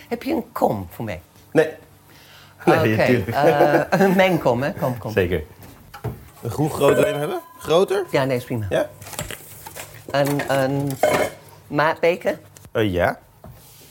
Heb 0.08 0.22
je 0.22 0.32
een 0.34 0.52
kom 0.52 0.88
voor 0.90 1.04
mij? 1.04 1.20
Nee. 1.52 1.68
Nee, 2.64 2.76
Oké, 2.78 2.88
natuurlijk. 2.96 3.28
eh, 3.28 4.00
een 4.00 4.16
mengkom, 4.16 4.62
hè? 4.62 4.72
Kom, 4.72 4.98
kom. 4.98 5.12
Zeker. 5.12 5.42
Een 6.42 6.50
hoe 6.50 6.70
groot 6.70 6.94
wil 6.94 7.04
je 7.04 7.10
hem 7.10 7.18
hebben? 7.18 7.40
Groter? 7.58 8.04
Ja, 8.10 8.24
nee, 8.24 8.36
is 8.36 8.44
prima. 8.44 8.66
Ja? 8.70 8.88
Een, 10.10 10.60
een 10.60 10.90
maatbeker. 11.66 12.38
Eh, 12.72 12.92
ja. 12.92 13.18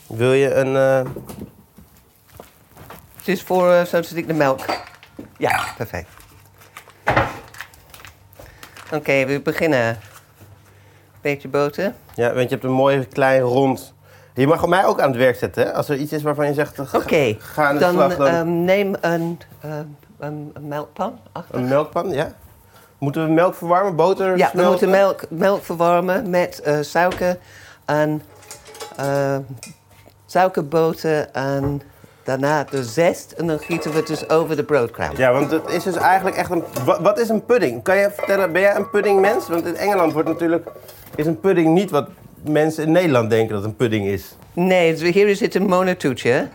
Wil 0.06 0.32
je 0.32 0.54
een... 0.54 0.76
eh, 0.76 1.12
Het 3.16 3.28
is 3.28 3.42
voor, 3.42 3.72
eh, 3.72 3.84
zodat 3.84 4.10
ik 4.14 4.26
de 4.26 4.32
melk... 4.34 4.60
Ja, 5.38 5.64
perfect. 5.76 6.08
Oké, 8.92 9.26
we 9.26 9.40
beginnen. 9.40 9.98
Beetje 11.20 11.48
boter. 11.48 11.94
Ja, 12.14 12.26
want 12.34 12.42
je 12.48 12.54
hebt 12.54 12.64
een 12.64 12.70
mooi 12.70 13.06
klein 13.08 13.40
rond... 13.40 13.93
Je 14.34 14.46
mag 14.46 14.66
mij 14.66 14.84
ook 14.84 15.00
aan 15.00 15.08
het 15.08 15.16
werk 15.16 15.36
zetten, 15.36 15.62
hè? 15.62 15.72
Als 15.72 15.88
er 15.88 15.96
iets 15.96 16.12
is 16.12 16.22
waarvan 16.22 16.46
je 16.46 16.54
zegt... 16.54 16.78
ga- 16.80 17.66
aan 17.68 17.74
de 17.74 17.80
dan, 17.80 17.92
slag. 17.92 18.16
Dan 18.16 18.26
ehm, 18.26 18.64
neem 18.64 18.94
een, 19.00 19.38
ehm, 19.60 19.84
een, 20.18 20.50
een 20.54 20.68
melkpan. 20.68 21.18
achter. 21.32 21.54
een 21.54 21.68
melkpan, 21.68 22.10
ja? 22.10 22.32
Moeten 22.98 23.26
we 23.26 23.32
melk 23.32 23.54
verwarmen? 23.54 23.96
Boter 23.96 24.36
Ja, 24.36 24.50
we 24.52 24.62
moeten 24.62 24.90
melk, 24.90 25.22
melk 25.30 25.62
verwarmen 25.62 26.30
met 26.30 26.60
eh, 26.60 26.76
suiker 26.80 27.38
en 27.84 28.22
eh, 28.96 29.36
suikerboter 30.26 31.28
en 31.32 31.82
daarna 32.24 32.64
de 32.70 32.84
zest. 32.84 33.32
En 33.32 33.46
dan 33.46 33.58
gieten 33.58 33.90
we 33.90 33.96
het 33.96 34.06
dus 34.06 34.28
over 34.28 34.56
de 34.56 34.64
broodkruim. 34.64 35.16
Ja, 35.16 35.32
want 35.32 35.50
het 35.50 35.70
is 35.70 35.82
dus 35.82 35.96
eigenlijk 35.96 36.36
echt 36.36 36.50
een... 36.50 36.64
Wat, 36.84 37.00
wat 37.00 37.18
is 37.18 37.28
een 37.28 37.44
pudding? 37.44 37.82
Kan 37.82 37.96
je 37.96 38.10
vertellen, 38.10 38.52
ben 38.52 38.60
jij 38.60 38.76
een 38.76 38.90
puddingmens? 38.90 39.48
Want 39.48 39.66
in 39.66 39.76
Engeland 39.76 40.12
wordt 40.12 40.28
natuurlijk... 40.28 40.68
Is 41.14 41.26
een 41.26 41.40
pudding 41.40 41.74
niet 41.74 41.90
wat 41.90 42.08
mensen 42.48 42.84
in 42.84 42.92
Nederland 42.92 43.30
denken 43.30 43.54
dat 43.54 43.64
een 43.64 43.76
pudding 43.76 44.06
is. 44.06 44.34
Nee, 44.52 44.94
dus 44.94 45.12
hier 45.12 45.28
is 45.28 45.40
het 45.40 45.54
een 45.54 45.66
monotoetje. 45.66 46.48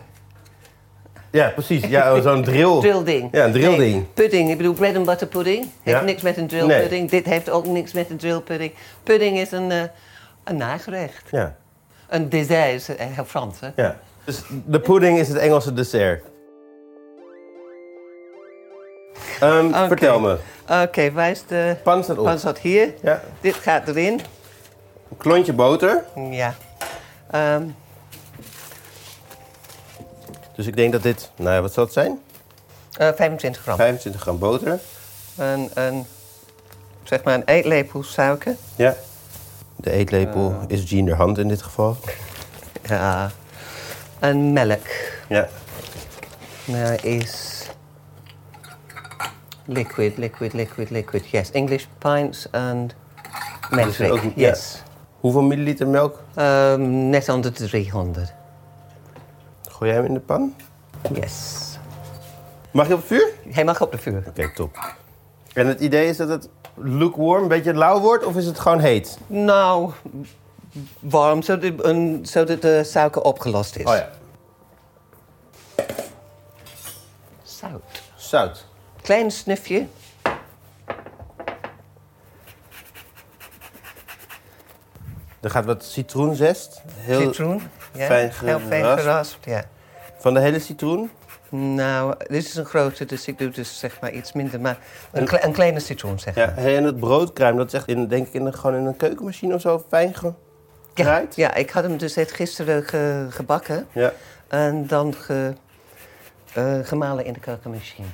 Ja, 1.30 1.48
precies. 1.48 1.84
Ja, 1.86 2.14
oh, 2.16 2.22
zo'n 2.22 2.42
drill. 2.50 2.80
Drillding. 2.80 3.28
Ja, 3.32 3.44
een 3.44 3.52
drillding. 3.52 3.92
Nee, 3.94 4.06
pudding, 4.14 4.50
ik 4.50 4.56
bedoel 4.56 4.72
bread 4.74 4.96
and 4.96 5.06
butter 5.06 5.26
pudding. 5.26 5.66
Heeft 5.82 5.98
Ja. 5.98 6.04
niks 6.04 6.22
met 6.22 6.36
een 6.36 6.46
drill 6.46 6.66
Nee. 6.66 6.80
pudding. 6.80 7.10
Dit 7.10 7.24
heeft 7.26 7.50
ook 7.50 7.66
niks 7.66 7.92
met 7.92 8.10
een 8.10 8.16
drill 8.16 8.40
pudding. 8.40 8.72
Pudding 9.02 9.38
is 9.38 9.50
een, 9.52 9.70
eh, 9.70 9.82
een 10.44 10.56
nagerecht. 10.56 11.22
Ja, 11.30 11.56
Een 12.08 12.28
dessert 12.28 12.72
is 12.74 12.88
eh, 12.88 13.06
heel 13.08 13.24
Frans, 13.24 13.60
hè? 13.60 13.68
ja. 13.76 13.96
Dus 14.24 14.42
de 14.66 14.80
pudding 14.80 15.18
is 15.18 15.28
het 15.28 15.36
Engelse 15.36 15.72
dessert. 15.72 16.24
Ehm. 19.40 19.86
Vertel 19.88 20.20
me. 20.20 20.36
Oké, 20.84 21.12
waar 21.12 21.30
is 21.30 21.42
de 21.48 21.76
Pan 21.82 22.04
staat 22.04 22.18
op. 22.18 22.24
pan 22.24 22.38
zat 22.38 22.58
hier? 22.58 22.94
Ja. 23.02 23.22
Dit 23.40 23.54
gaat 23.54 23.88
erin. 23.88 24.20
Een 25.10 25.16
klontje 25.16 25.52
boter. 25.52 26.04
Ja. 26.30 26.54
Ehm, 27.30 27.64
Dus 30.56 30.66
ik 30.68 30.76
denk 30.76 30.92
dat 30.92 31.02
dit... 31.02 31.30
Nou 31.36 31.54
ja, 31.54 31.60
wat 31.60 31.72
zal 31.72 31.84
het 31.84 31.92
zijn? 31.92 32.18
eh, 32.96 33.08
25 33.16 33.62
gram. 33.62 33.76
25 33.76 34.20
gram 34.20 34.38
boter. 34.38 34.80
Een, 35.36 35.70
een, 35.74 36.06
zeg 37.02 37.22
maar 37.22 37.34
een 37.34 37.44
eetlepel 37.44 38.02
suiker. 38.02 38.56
Ja. 38.76 38.94
De 39.76 39.90
eetlepel 39.90 40.60
is 40.66 40.90
Jean 40.90 41.04
de 41.04 41.14
hand 41.14 41.38
in 41.38 41.48
dit 41.48 41.62
geval. 41.62 41.96
Ja. 42.82 43.30
En 44.18 44.52
melk. 44.52 44.86
Ja. 45.28 45.48
Nou 46.64 46.94
is... 46.94 47.58
Liquid, 49.64 50.16
liquid, 50.16 50.52
liquid, 50.52 50.90
liquid. 50.90 51.28
Yes, 51.28 51.50
English 51.50 51.84
pints 51.98 52.46
and 52.52 52.94
ook- 54.00 54.22
ja. 54.34 54.54
Hoeveel 55.20 55.42
milliliter 55.42 55.88
melk? 55.88 56.22
Ehm, 56.34 57.08
net 57.08 57.28
onder 57.28 57.54
de 57.54 57.68
300. 57.68 58.32
Gooi 59.68 59.90
jij 59.90 60.00
hem 60.00 60.08
in 60.08 60.14
de 60.14 60.20
pan? 60.20 60.54
Yes. 61.14 61.66
Mag 62.70 62.86
je 62.88 62.94
op 62.94 62.98
het 62.98 63.08
vuur? 63.08 63.28
Hij 63.48 63.64
mag 63.64 63.80
op 63.80 63.92
de 63.92 63.98
vuur. 63.98 64.24
Oké, 64.28 64.52
top. 64.54 64.94
En 65.52 65.66
het 65.66 65.80
idee 65.80 66.08
is 66.08 66.16
dat 66.16 66.28
het 66.28 66.48
lukewarm, 66.74 67.42
een 67.42 67.48
beetje 67.48 67.74
lauw 67.74 68.00
wordt, 68.00 68.24
of 68.24 68.36
is 68.36 68.46
het 68.46 68.58
gewoon 68.58 68.80
heet? 68.80 69.18
Nou, 69.26 69.92
warm, 71.00 71.42
zodat, 71.42 71.84
een, 71.84 72.20
zodat 72.22 72.62
de 72.62 72.84
suiker 72.84 73.22
opgelost 73.22 73.76
is. 73.76 73.84
Oh 73.84 73.94
ja. 73.94 74.08
Zout. 77.42 78.02
Zout. 78.16 78.66
Klein 79.02 79.30
snufje. 79.30 79.86
Er 85.40 85.50
gaat 85.50 85.64
wat 85.64 85.84
citroenzest. 85.84 86.82
Heel 86.96 87.20
Citroen. 87.20 87.60
Ja. 87.94 88.06
fijn 88.06 88.30
Heel 88.34 88.58
fijn 88.58 88.82
geraspt. 88.82 89.00
geraspt, 89.02 89.44
ja. 89.44 89.62
Van 90.18 90.34
de 90.34 90.40
hele 90.40 90.58
citroen. 90.58 91.10
Nou, 91.48 92.14
dit 92.18 92.44
is 92.44 92.54
een 92.54 92.64
grote, 92.64 93.04
dus 93.04 93.26
ik 93.28 93.38
doe 93.38 93.48
dus 93.50 93.78
zeg 93.78 94.00
maar 94.00 94.12
iets 94.12 94.32
minder. 94.32 94.60
Maar 94.60 94.78
een, 95.12 95.24
kle- 95.24 95.42
een 95.44 95.52
kleine 95.52 95.80
citroen, 95.80 96.18
zeg 96.18 96.34
Ja, 96.34 96.52
hey, 96.54 96.76
en 96.76 96.84
het 96.84 96.98
broodkruim, 97.00 97.56
dat 97.56 97.66
is 97.66 97.72
echt 97.72 97.88
in, 97.88 98.06
denk 98.08 98.26
ik 98.26 98.32
in 98.32 98.46
een, 98.46 98.54
gewoon 98.54 98.76
in 98.76 98.84
een 98.86 98.96
keukenmachine 98.96 99.54
of 99.54 99.60
zo 99.60 99.84
fijn 99.88 100.08
Ja, 100.22 100.34
gedraaid. 100.94 101.36
ja, 101.36 101.54
ik 101.54 101.70
had 101.70 101.82
hem 101.82 101.96
dus 101.96 102.16
echt 102.16 102.32
gisteren 102.32 102.84
ge- 102.84 103.26
gebakken. 103.30 103.86
Ja. 103.92 104.12
En 104.48 104.86
dan 104.86 105.14
ge- 105.14 105.54
eh, 106.52 106.78
gemalen 106.82 107.24
in 107.24 107.32
de 107.32 107.40
keukenmachine. 107.40 108.06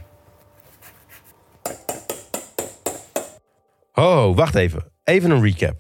Ho, 3.93 4.35
wacht 4.35 4.55
even. 4.55 4.85
Even 5.05 5.31
een 5.31 5.43
recap. 5.43 5.75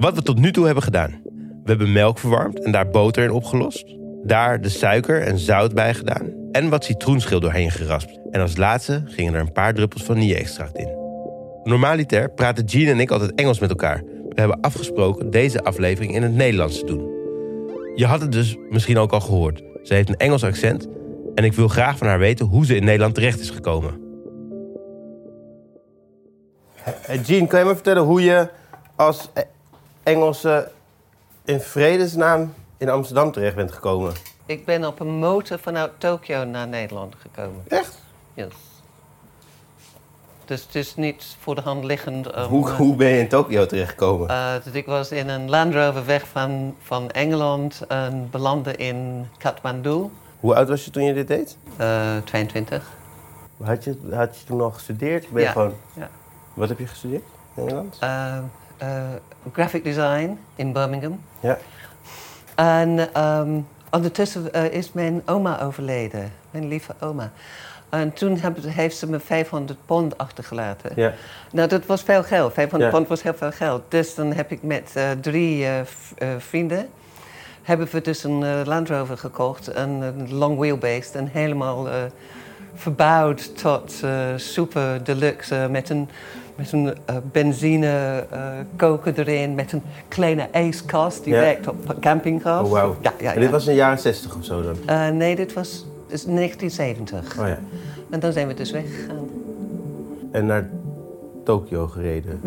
Wat 0.00 0.14
we 0.14 0.22
tot 0.22 0.38
nu 0.38 0.52
toe 0.52 0.64
hebben 0.64 0.82
gedaan. 0.82 1.20
We 1.64 1.70
hebben 1.76 1.92
melk 1.92 2.18
verwarmd 2.18 2.64
en 2.64 2.72
daar 2.72 2.88
boter 2.88 3.24
in 3.24 3.30
opgelost. 3.30 3.96
Daar 4.22 4.60
de 4.60 4.68
suiker 4.68 5.22
en 5.22 5.38
zout 5.38 5.74
bij 5.74 5.94
gedaan. 5.94 6.32
En 6.52 6.68
wat 6.68 6.84
citroenschil 6.84 7.40
doorheen 7.40 7.70
geraspt. 7.70 8.18
En 8.30 8.40
als 8.40 8.56
laatste 8.56 9.02
gingen 9.06 9.34
er 9.34 9.40
een 9.40 9.52
paar 9.52 9.74
druppels 9.74 10.02
vanille-extract 10.02 10.76
in. 10.76 10.88
Normaliter 11.64 12.30
praten 12.30 12.64
Jean 12.64 12.92
en 12.92 13.00
ik 13.00 13.10
altijd 13.10 13.34
Engels 13.34 13.58
met 13.58 13.70
elkaar. 13.70 14.02
We 14.28 14.40
hebben 14.40 14.60
afgesproken 14.60 15.30
deze 15.30 15.62
aflevering 15.62 16.14
in 16.14 16.22
het 16.22 16.34
Nederlands 16.34 16.78
te 16.78 16.84
doen. 16.84 17.08
Je 17.94 18.06
had 18.06 18.20
het 18.20 18.32
dus 18.32 18.56
misschien 18.70 18.98
ook 18.98 19.12
al 19.12 19.20
gehoord. 19.20 19.62
Ze 19.82 19.94
heeft 19.94 20.08
een 20.08 20.16
Engels 20.16 20.44
accent 20.44 20.86
en 21.34 21.44
ik 21.44 21.52
wil 21.52 21.68
graag 21.68 21.98
van 21.98 22.06
haar 22.06 22.18
weten 22.18 22.46
hoe 22.46 22.66
ze 22.66 22.76
in 22.76 22.84
Nederland 22.84 23.14
terecht 23.14 23.40
is 23.40 23.50
gekomen. 23.50 24.00
Hey, 26.82 27.18
Jean, 27.18 27.46
kan 27.46 27.58
je 27.58 27.64
me 27.64 27.74
vertellen 27.74 28.02
hoe 28.02 28.22
je 28.22 28.48
als 28.96 29.30
E- 29.34 29.42
Engelse 30.02 30.70
in 31.44 31.60
vredesnaam 31.60 32.54
in 32.76 32.88
Amsterdam 32.88 33.32
terecht 33.32 33.56
bent 33.56 33.72
gekomen? 33.72 34.12
Ik 34.46 34.64
ben 34.64 34.84
op 34.86 35.00
een 35.00 35.18
motor 35.18 35.58
vanuit 35.58 35.90
Tokio 35.98 36.44
naar 36.44 36.68
Nederland 36.68 37.14
gekomen. 37.18 37.62
Echt? 37.68 37.98
Yes. 38.34 38.52
Dus 40.44 40.62
het 40.62 40.74
is 40.74 40.96
niet 40.96 41.36
voor 41.40 41.54
de 41.54 41.60
hand 41.60 41.84
liggend. 41.84 42.26
Hoe, 42.26 42.68
eh, 42.70 42.76
hoe 42.76 42.96
ben 42.96 43.08
je 43.08 43.18
in 43.18 43.28
Tokio 43.28 43.66
terechtgekomen? 43.66 44.28
eh, 44.28 44.52
dus 44.64 44.72
ik 44.72 44.86
was 44.86 45.10
in 45.12 45.28
een 45.28 45.50
Land 45.50 45.74
Rover 45.74 46.06
weg 46.06 46.26
van, 46.28 46.76
van 46.82 47.10
Engeland 47.10 47.82
en 47.88 48.28
belandde 48.30 48.76
in 48.76 49.26
Kathmandu, 49.38 50.10
Hoe 50.40 50.54
oud 50.54 50.68
was 50.68 50.84
je 50.84 50.90
toen 50.90 51.04
je 51.04 51.14
dit 51.14 51.28
deed? 51.28 51.56
eh 51.76 52.16
22. 52.24 52.90
Had 53.62 53.84
je, 53.84 53.96
had 54.12 54.38
je 54.38 54.44
toen 54.46 54.60
al 54.60 54.70
gestudeerd? 54.70 55.30
Ben 55.30 55.40
je 55.40 55.46
Ja. 55.46 55.52
gewoon... 55.52 55.74
Ja. 55.92 56.08
Wat 56.54 56.68
heb 56.68 56.78
je 56.78 56.86
gestudeerd 56.86 57.22
in 57.54 57.62
Nederland? 57.62 57.98
Graphic 59.52 59.84
design 59.84 60.38
in 60.54 60.72
Birmingham. 60.72 61.20
Ja. 61.40 61.58
En 62.54 63.12
ehm, 63.14 63.60
ondertussen 63.90 64.52
eh, 64.52 64.64
is 64.72 64.92
mijn 64.92 65.22
oma 65.26 65.60
overleden, 65.62 66.32
mijn 66.50 66.68
lieve 66.68 66.92
oma. 67.00 67.30
En 67.88 68.12
toen 68.12 68.36
heb- 68.38 68.56
heeft 68.64 68.96
ze 68.96 69.06
me 69.06 69.20
500 69.20 69.78
pond 69.86 70.18
achtergelaten. 70.18 70.92
Ja. 70.96 71.12
Nou, 71.52 71.68
dat 71.68 71.86
was 71.86 72.02
veel 72.02 72.22
geld. 72.22 72.52
500 72.52 72.90
Ja. 72.90 72.96
pond 72.96 73.08
was 73.08 73.22
heel 73.22 73.34
veel 73.34 73.52
geld. 73.52 73.82
Dus 73.88 74.14
dan 74.14 74.32
heb 74.32 74.50
ik 74.50 74.62
met 74.62 74.90
eh, 74.94 75.10
drie 75.20 75.66
eh, 75.66 75.80
vrienden... 76.38 76.88
hebben 77.62 77.88
we 77.90 78.00
dus 78.00 78.24
een 78.24 78.64
Land 78.66 78.88
Rover 78.88 79.18
gekocht. 79.18 79.74
Een, 79.76 79.90
een 80.02 80.34
long 80.34 80.58
wheelbase. 80.58 81.18
En 81.18 81.28
helemaal 81.32 81.88
verbouwd 82.74 83.56
tot 83.62 84.02
super 84.36 85.04
deluxe. 85.04 85.66
met 85.70 85.88
een, 85.90 86.08
met 86.60 86.72
een 86.72 86.94
eh, 87.06 87.16
benzine 87.32 88.26
eh, 88.30 88.40
koker 88.76 89.18
erin. 89.18 89.54
Met 89.54 89.72
een 89.72 89.82
kleine 90.08 90.48
ijskast 90.52 91.24
die 91.24 91.34
Ja. 91.34 91.40
werkt 91.40 91.68
op 91.68 91.96
campinggas. 92.00 92.66
Oh, 92.66 92.72
wauw. 92.72 92.96
Ja, 93.00 93.12
ja, 93.20 93.34
En 93.34 93.40
dit 93.40 93.50
was 93.50 93.64
in 93.66 93.70
de 93.70 93.76
jaren 93.76 93.98
60 93.98 94.36
of 94.36 94.44
zo 94.44 94.62
dan? 94.62 94.76
Eh, 94.86 95.08
nee, 95.08 95.36
dit 95.36 95.52
was 95.52 95.86
dus 96.08 96.24
1970. 96.24 97.38
Oh 97.38 97.46
ja. 97.46 97.58
En 98.10 98.20
dan 98.20 98.32
zijn 98.32 98.46
we 98.46 98.54
dus 98.54 98.70
weggegaan. 98.70 99.28
En 100.32 100.46
naar 100.46 100.68
Tokio 101.44 101.86
gereden. 101.86 102.40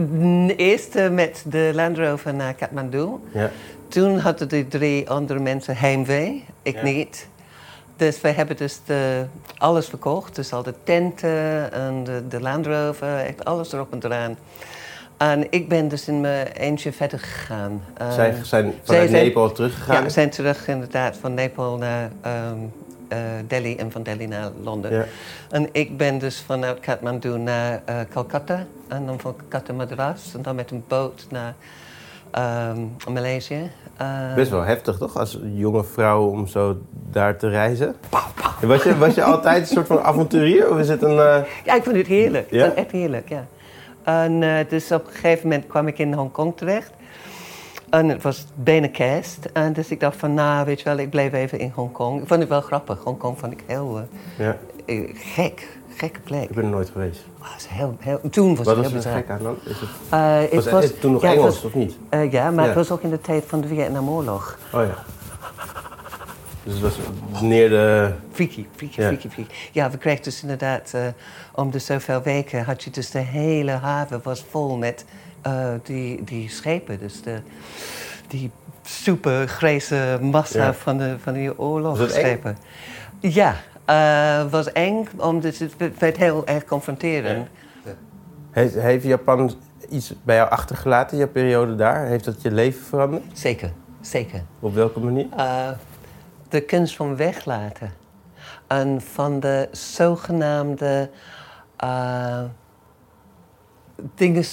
Eerst 0.58 1.10
met 1.12 1.43
de 1.50 1.72
Land 1.74 1.98
Rover 1.98 2.34
naar 2.34 2.53
Kathmandu. 2.53 3.08
Ja. 3.34 3.51
Toen 3.88 4.17
hadden 4.17 4.50
de 4.50 4.67
drie 4.67 5.10
andere 5.10 5.39
mensen 5.39 5.75
heimwee, 5.77 6.46
ik 6.62 6.84
niet. 6.84 7.27
Dus 8.03 8.22
wij 8.22 8.31
hebben 8.31 8.57
dus 8.57 8.79
de, 8.86 9.25
alles 9.57 9.88
verkocht. 9.88 10.36
Dus 10.36 10.53
al 10.53 10.63
de 10.63 10.74
tenten 10.83 11.72
en 11.74 12.03
de, 12.03 12.27
de 12.27 12.41
Land 12.41 12.65
Rover, 12.65 13.17
echt 13.17 13.45
alles 13.45 13.74
erop 13.74 13.91
en 13.91 14.00
eraan. 14.03 14.38
En 15.17 15.51
ik 15.51 15.67
ben 15.69 15.88
dus 15.88 16.07
in 16.07 16.22
mijn 16.22 16.48
eentje 16.48 16.91
verder 16.93 17.19
gegaan. 17.19 17.83
Zij 17.98 18.10
zijn 18.10 18.33
zij 18.43 18.74
vanuit 18.83 19.10
zijn- 19.10 19.24
Nepal 19.24 19.51
teruggegaan. 19.51 19.95
Ja, 19.95 20.03
we 20.03 20.10
zijn 20.10 20.29
terug 20.29 20.67
inderdaad 20.67 21.17
van 21.17 21.33
Nepal 21.33 21.77
naar 21.77 22.12
ehm, 22.22 22.57
eh, 23.07 23.17
Delhi 23.48 23.75
en 23.75 23.91
van 23.91 24.03
Delhi 24.03 24.25
naar 24.27 24.50
Londen. 24.63 24.93
Ja. 24.93 25.05
En 25.50 25.69
ik 25.72 25.98
ben 25.98 26.17
dus 26.17 26.43
vanuit 26.45 26.79
Kathmandu 26.79 27.38
naar 27.38 27.81
eh 27.86 27.95
Calcutta. 28.13 28.65
En 28.88 29.05
dan 29.05 29.19
van 29.19 29.36
Calcutta 29.50 29.74
Madras. 29.74 30.31
En 30.36 30.41
dan 30.41 30.55
met 30.55 30.72
een 30.72 30.83
boot 30.88 31.25
naar 31.29 31.53
ehm, 32.31 32.79
Maleisië. 33.13 33.72
Eh, 33.97 34.33
Best 34.35 34.51
wel 34.51 34.62
heftig 34.63 34.97
toch, 34.97 35.17
als 35.17 35.39
jonge 35.53 35.83
vrouw 35.83 36.25
om 36.27 36.47
zo 36.47 36.77
daar 37.12 37.38
te 37.38 37.50
reizen? 37.50 37.95
Was 38.62 38.83
je, 38.83 38.97
was 38.97 39.15
je 39.15 39.23
altijd 39.23 39.62
een 39.62 39.67
soort 39.75 39.88
van 39.88 40.01
avonturier 40.01 40.69
of 40.69 40.77
is 40.79 40.89
het 40.89 41.01
een... 41.01 41.09
eh, 41.19 41.38
Ja, 41.65 41.73
ik 41.75 41.83
vond 41.83 41.95
het 41.95 42.07
heerlijk. 42.07 42.50
Ja? 42.50 42.55
Ik 42.57 42.62
vond 42.63 42.75
het 42.75 42.83
echt 42.85 42.91
heerlijk, 42.91 43.29
ja. 43.29 43.45
En 44.03 44.43
eh, 44.43 44.69
dus 44.69 44.91
op 44.91 45.05
een 45.05 45.12
gegeven 45.13 45.47
moment 45.47 45.67
kwam 45.67 45.88
ik 45.88 45.97
in 46.00 46.13
Hongkong 46.13 46.57
terecht. 46.57 46.91
En 47.89 48.09
het 48.09 48.21
was 48.23 48.45
bijna 48.55 48.88
kerst. 48.88 49.45
En 49.53 49.73
dus 49.73 49.89
ik 49.91 50.00
dacht 50.00 50.17
van, 50.17 50.33
nou, 50.33 50.65
weet 50.65 50.79
je 50.81 50.85
wel, 50.85 50.97
ik 50.97 51.09
bleef 51.09 51.33
even 51.33 51.59
in 51.59 51.71
Hongkong. 51.75 52.21
Ik 52.21 52.27
vond 52.27 52.39
het 52.39 52.50
wel 52.50 52.62
grappig. 52.62 53.00
Hongkong 53.03 53.39
vond 53.39 53.51
ik 53.51 53.63
heel 53.65 54.01
Ja, 54.38 54.55
gek. 55.13 55.67
Gekke 55.97 56.19
plek. 56.19 56.43
ik 56.50 56.55
ben 56.55 56.63
er 56.63 56.69
nooit 56.69 56.89
geweest. 56.89 57.19
Oh, 57.41 57.47
is 57.57 57.65
heel, 57.65 57.97
heel, 58.00 58.19
toen 58.29 58.55
was 58.55 58.65
Wat 58.65 58.75
het 58.75 58.75
was 58.75 58.85
heel 58.85 58.95
er 58.95 58.95
bizar. 59.03 59.13
gek 59.13 59.29
aan 59.29 59.43
dan? 59.43 59.55
Is 59.63 59.79
het, 59.79 59.89
Eh, 60.09 60.39
het 60.39 60.53
was, 60.53 60.69
was, 60.69 60.83
het 60.83 61.01
toen 61.01 61.12
nog 61.12 61.21
ja, 61.21 61.31
Engels 61.31 61.45
was- 61.45 61.63
of 61.63 61.73
niet? 61.73 61.97
eh, 62.09 62.31
ja, 62.31 62.51
maar 62.51 62.62
Ja. 62.62 62.65
het 62.69 62.75
was 62.75 62.91
ook 62.91 63.01
in 63.01 63.09
de 63.09 63.21
tijd 63.21 63.43
van 63.47 63.62
de 63.62 63.67
Vietnamoorlog. 63.67 64.57
Oh 64.73 64.81
ja. 64.85 65.03
Dus 66.63 66.73
het 66.73 66.81
was 66.81 66.97
neer 67.41 67.69
de... 67.69 68.12
Freaky, 68.31 68.65
freaky, 68.75 69.01
Ja. 69.01 69.07
freaky, 69.07 69.29
freaky. 69.29 69.51
Ja, 69.71 69.89
we 69.91 69.97
kregen 69.97 70.23
dus 70.23 70.41
inderdaad, 70.41 70.91
eh, 70.93 71.01
om 71.55 71.71
de 71.71 71.79
zoveel 71.79 72.21
weken 72.21 72.63
had 72.63 72.83
je 72.83 72.89
dus 72.89 73.09
de 73.12 73.19
hele 73.19 73.71
haven 73.71 74.19
was 74.23 74.45
vol 74.50 74.77
met 74.77 75.05
die, 75.83 76.23
die 76.23 76.50
schepen. 76.50 77.00
Dus 77.00 77.21
de, 77.21 77.38
die 78.27 78.51
super 78.83 79.47
grijze 79.47 80.17
massa 80.21 80.63
Ja. 80.65 80.73
van, 80.73 80.97
de, 80.97 81.15
van 81.23 81.33
die 81.33 81.47
Was 81.50 81.57
oorlogsschepen. 81.57 82.57
Ja, 83.19 83.55
het 83.85 84.51
was 84.51 84.71
eng, 84.71 85.07
omdat 85.17 85.57
het 85.57 85.99
werd 85.99 86.17
heel 86.17 86.47
erg 86.47 86.65
confronterend. 86.65 87.47
Heeft, 88.51 88.73
heeft 88.73 89.03
Japan 89.05 89.53
iets 89.89 90.13
bij 90.23 90.35
jou 90.35 90.49
achtergelaten, 90.49 91.17
je 91.17 91.27
periode 91.27 91.75
daar? 91.75 92.05
Heeft 92.05 92.25
dat 92.25 92.41
je 92.41 92.51
leven 92.51 92.81
veranderd? 92.85 93.23
Zeker, 93.33 93.71
zeker. 94.01 94.41
Op 94.59 94.73
welke 94.73 94.99
manier? 94.99 95.27
Eh, 95.37 95.69
de 96.49 96.61
kunst 96.61 96.95
van 96.95 97.15
weglaten. 97.15 97.93
En 98.67 99.01
van 99.01 99.39
de 99.39 99.67
zogenaamde 99.71 101.09
eh, 101.77 102.41
dingen 104.15 104.43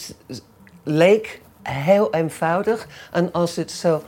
leek 0.83 1.41
heel 1.63 2.15
eenvoudig. 2.15 2.87
En 3.13 3.33
als 3.33 3.57
het 3.57 3.71
zo, 3.71 4.03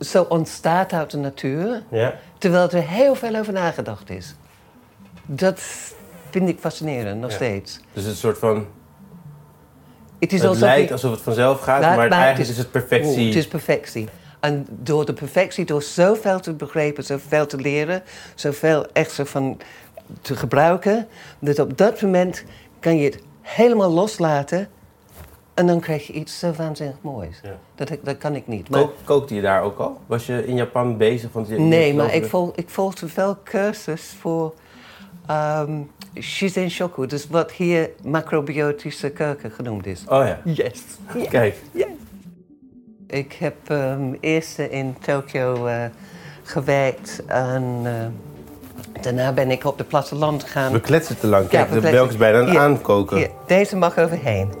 zo 0.00 0.22
ontstaat 0.22 0.92
uit 0.92 1.10
de 1.10 1.16
natuur, 1.16 1.82
Ja. 1.88 2.14
terwijl 2.38 2.70
er 2.70 2.82
heel 2.88 3.14
veel 3.14 3.34
over 3.36 3.52
nagedacht 3.52 4.10
is. 4.10 4.34
Dat 5.32 5.60
vind 6.30 6.48
ik 6.48 6.58
fascinerend, 6.58 7.20
nog 7.20 7.30
Ja. 7.30 7.36
steeds. 7.36 7.80
Dus 7.92 8.04
het 8.04 8.16
soort 8.16 8.38
van... 8.38 8.66
Het 10.18 10.32
is 10.32 10.42
Het 10.42 10.58
lijkt 10.58 10.92
alsof 10.92 11.10
het 11.10 11.20
vanzelf 11.20 11.60
gaat, 11.60 11.80
Maar- 11.80 11.88
maar, 11.88 11.96
maar 11.96 12.04
het 12.04 12.12
eigenlijk 12.14 12.44
is- 12.44 12.56
is 12.56 12.58
het 12.58 12.70
perfectie. 12.70 13.26
Het 13.26 13.34
is 13.36 13.48
perfectie. 13.48 14.08
En 14.40 14.66
door 14.70 15.04
de 15.04 15.12
perfectie, 15.12 15.64
door 15.64 15.82
zoveel 15.82 16.40
te 16.40 16.52
begrijpen, 16.54 17.04
zoveel 17.04 17.46
te 17.46 17.56
leren, 17.56 18.02
zoveel 18.34 18.86
echt 18.92 19.12
zo 19.12 19.24
van 19.24 19.60
te 20.20 20.36
gebruiken, 20.36 21.06
dat 21.38 21.58
op 21.58 21.78
dat 21.78 22.02
moment 22.02 22.44
kan 22.80 22.96
je 22.96 23.04
het 23.04 23.18
helemaal 23.40 23.90
loslaten 23.90 24.68
en 25.54 25.66
dan 25.66 25.80
krijg 25.80 26.06
je 26.06 26.12
iets 26.12 26.38
zo 26.38 26.52
waanzinnig 26.56 26.96
moois. 27.00 27.40
Ja. 27.42 27.56
Dat, 27.74 27.90
dat 28.02 28.18
kan 28.18 28.34
ik 28.34 28.46
niet. 28.46 28.68
Maar, 28.68 28.80
Kook- 28.80 28.94
kookte 29.04 29.34
je 29.34 29.40
daar 29.40 29.62
ook 29.62 29.78
al? 29.78 30.00
Was 30.06 30.26
je 30.26 30.46
in 30.46 30.56
Japan 30.56 30.96
bezig? 30.96 31.32
Want 31.32 31.48
je, 31.48 31.58
nee, 31.58 31.94
maar 31.94 32.14
ik, 32.14 32.24
volg, 32.26 32.54
ik 32.54 32.68
volgde 32.68 33.06
wel 33.14 33.38
cursus 33.44 34.14
voor 34.20 34.54
ehm 35.26 35.70
Shizen 36.20 36.70
Shoku, 36.70 37.06
dus 37.06 37.26
wat 37.28 37.50
hier 37.50 37.90
macrobiotische 38.02 39.10
keuken 39.10 39.50
genoemd 39.50 39.86
is. 39.86 40.04
Oh 40.08 40.26
ja, 40.26 40.40
Yes. 40.44 40.82
kijk. 41.30 41.56
Ik 43.06 43.32
heb 43.32 43.56
ehm 43.66 44.14
eerst 44.20 44.58
in 44.58 44.96
Tokio 45.00 45.66
eh, 45.66 45.84
gewerkt 46.42 47.22
aan 47.26 47.80
eh, 47.86 47.92
Daarna 49.00 49.32
ben 49.32 49.50
ik 49.50 49.64
op 49.64 49.78
het 49.78 49.88
platteland 49.88 50.44
gaan. 50.44 50.72
We 50.72 50.80
kletsen 50.80 51.18
te 51.18 51.26
lang. 51.26 51.42
Ja, 51.42 51.48
Kijk, 51.48 51.68
we 51.70 51.80
de 51.80 51.90
melk 51.90 52.08
is 52.10 52.16
bijna 52.16 52.38
aan 52.38 52.46
het 52.46 52.56
aankoken. 52.56 53.16
Hier, 53.16 53.30
deze 53.46 53.76
mag 53.76 53.98
overheen. 53.98 54.52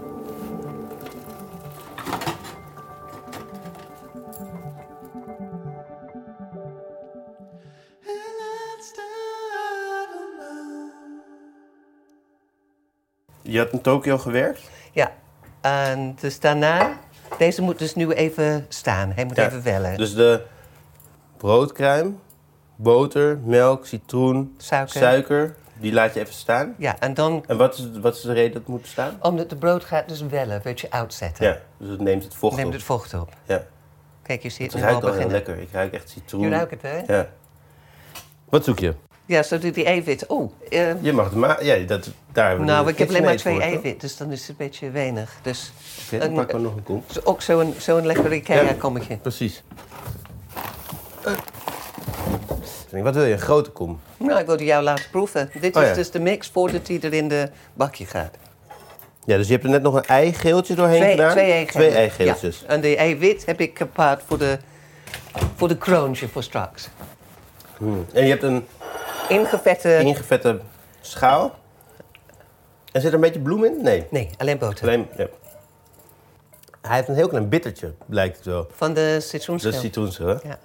Je 13.50 13.58
had 13.58 13.70
in 13.70 13.80
Tokio 13.80 14.18
gewerkt? 14.18 14.60
Ja, 14.92 15.12
en 15.60 16.16
dus 16.20 16.40
daarna... 16.40 16.98
Deze 17.38 17.62
moet 17.62 17.78
dus 17.78 17.94
nu 17.94 18.10
even 18.12 18.66
staan. 18.68 19.12
Hij 19.14 19.24
moet 19.24 19.36
Ja. 19.36 19.46
even 19.46 19.62
wellen. 19.62 19.96
Dus 19.96 20.14
de 20.14 20.42
broodkruim, 21.36 22.20
boter, 22.76 23.38
melk, 23.44 23.86
citroen, 23.86 24.54
Suiker. 24.56 25.00
suiker, 25.00 25.54
die 25.78 25.92
laat 25.92 26.14
je 26.14 26.20
even 26.20 26.34
staan. 26.34 26.74
Ja, 26.78 26.96
en 26.98 27.14
dan, 27.14 27.44
En 27.46 27.56
wat 27.56 27.78
is, 27.78 27.88
wat 28.00 28.14
is 28.16 28.20
de 28.20 28.32
reden 28.32 28.52
dat 28.52 28.60
het 28.62 28.70
moet 28.70 28.86
staan? 28.86 29.16
omdat 29.22 29.50
de 29.50 29.56
brood 29.56 29.84
gaat 29.84 30.08
dus 30.08 30.20
wellen, 30.20 30.60
weet 30.64 30.80
je 30.80 30.90
uitzetten. 30.90 31.44
Ja, 31.46 31.58
dus 31.76 31.88
het 31.90 32.00
neemt 32.00 32.24
het 32.24 32.34
vocht 32.34 32.54
Neemt 32.56 32.68
op. 32.68 32.72
het 32.74 32.82
vocht 32.82 33.14
op. 33.14 33.32
Ja. 33.44 33.62
Kijk, 34.22 34.42
je 34.42 34.48
ziet 34.48 34.72
Het 34.72 34.72
het 34.72 34.80
nu 34.80 34.86
al 34.86 34.90
ruikt 35.00 35.06
al 35.06 35.20
heel 35.20 35.30
lekker. 35.30 35.58
Ik 35.58 35.68
ruik 35.72 35.92
echt 35.92 36.08
citroen. 36.10 36.40
Je 36.42 36.48
ruikt 36.50 36.70
het, 36.70 36.82
hè? 36.82 37.16
Ja. 37.16 37.26
Wat 38.48 38.64
zoek 38.64 38.78
je? 38.78 38.94
Ja, 39.30 39.42
zo 39.42 39.58
doet 39.58 39.74
die 39.74 39.84
eiwit. 39.84 40.26
Oh, 40.26 40.52
Je 41.00 41.12
mag 41.12 41.24
het 41.24 41.34
maar. 41.34 41.64
Ja, 41.64 41.76
dat, 41.78 42.10
daar 42.32 42.48
hebben 42.48 42.66
we 42.66 42.72
nou, 42.72 42.88
ik 42.88 42.98
heb 42.98 43.08
alleen 43.08 43.22
maar 43.22 43.36
twee 43.36 43.60
eiwit, 43.60 44.00
dus 44.00 44.16
dan 44.16 44.32
is 44.32 44.40
het 44.40 44.48
een 44.48 44.54
beetje 44.58 44.90
weinig. 44.90 45.38
Dus 45.42 45.72
Oké, 46.06 46.18
dan 46.18 46.34
pakken 46.34 46.56
we 46.56 46.62
nog 46.62 46.76
een 46.76 46.82
kom. 46.82 47.04
ook 47.24 47.42
zo'n 47.42 47.74
zo'n 47.78 48.06
lekker 48.06 48.32
Ikea-kommetje. 48.32 49.16
Precies. 49.16 49.62
Eh. 51.24 51.32
Wat 53.02 53.14
wil 53.14 53.24
je? 53.24 53.32
Een 53.32 53.38
grote 53.38 53.70
kom? 53.70 54.00
Nou, 54.18 54.40
ik 54.40 54.46
wilde 54.46 54.64
jou 54.64 54.82
laten 54.82 55.04
proeven. 55.10 55.50
Dit 55.60 55.76
Oh, 55.76 55.82
is 55.82 55.88
ja. 55.88 55.94
dus 55.94 56.10
de 56.10 56.20
mix 56.20 56.48
voordat 56.48 56.88
hij 56.88 57.00
er 57.00 57.12
in 57.12 57.28
de 57.28 57.50
bakje 57.74 58.06
gaat. 58.06 58.34
Ja, 59.24 59.36
dus 59.36 59.46
je 59.46 59.52
hebt 59.52 59.64
er 59.64 59.70
net 59.70 59.82
nog 59.82 59.94
een 59.94 60.04
eigeeltje 60.04 60.74
doorheen 60.74 61.00
Twee, 61.00 61.10
gedaan? 61.10 61.30
twee 61.30 61.52
eigen. 61.52 61.72
Twee 61.80 61.90
eigeeltjes. 61.90 62.60
Ja. 62.60 62.66
En 62.66 62.80
de 62.80 62.96
eiwit 62.96 63.46
heb 63.46 63.60
ik 63.60 63.78
gepaard 63.78 64.22
voor 64.26 64.38
de, 64.38 64.58
voor 65.56 65.68
de 65.68 65.76
kroontje 65.76 66.28
voor 66.28 66.42
straks. 66.42 66.88
Hmm. 67.76 68.06
En 68.12 68.22
je 68.24 68.30
hebt 68.30 68.42
een 68.42 68.66
Ingevette... 69.30 69.98
ingevette 69.98 70.60
schaal. 71.00 71.54
En 72.92 73.00
zit 73.00 73.08
er 73.08 73.14
een 73.14 73.20
beetje 73.20 73.40
bloem 73.40 73.64
in? 73.64 73.82
Nee. 73.82 74.06
Nee, 74.10 74.30
alleen 74.38 74.58
boter. 74.58 74.84
Alleen, 74.86 75.08
ja. 75.16 75.26
Hij 76.80 76.96
heeft 76.96 77.08
een 77.08 77.14
heel 77.14 77.28
klein 77.28 77.48
bittertje, 77.48 77.92
blijkt 78.06 78.36
het 78.36 78.46
wel. 78.46 78.66
Van 78.76 78.94
de 78.94 79.20
citroenschil. 79.20 79.70
is 79.70 79.80
citroenschil, 79.80 80.26
hè? 80.26 80.32
Ja. 80.32 80.58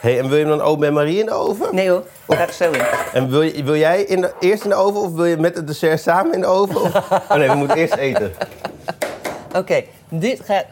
Hey, 0.00 0.18
en 0.18 0.28
wil 0.28 0.38
je 0.38 0.44
hem 0.46 0.58
dan 0.58 0.66
ook 0.66 0.78
met 0.78 0.92
Marie 0.92 1.18
in 1.18 1.26
de 1.26 1.32
oven? 1.32 1.74
Nee 1.74 1.90
hoor, 1.90 2.04
gaat 2.28 2.54
zo 2.54 2.70
in. 2.70 2.80
En 3.12 3.30
wil, 3.30 3.42
je, 3.42 3.64
wil 3.64 3.76
jij 3.76 4.02
in 4.02 4.20
de, 4.20 4.32
eerst 4.40 4.64
in 4.64 4.70
de 4.70 4.76
oven 4.76 5.00
of 5.00 5.12
wil 5.12 5.24
je 5.24 5.36
met 5.36 5.56
het 5.56 5.66
dessert 5.66 6.00
samen 6.00 6.32
in 6.34 6.40
de 6.40 6.46
oven? 6.46 6.80
Of- 6.80 6.94
Oh 7.10 7.34
nee, 7.34 7.48
we 7.48 7.54
moeten 7.54 7.76
eerst 7.76 7.94
eten. 7.94 8.32
Oké, 9.56 9.84
dit 10.08 10.40
gaat... 10.40 10.64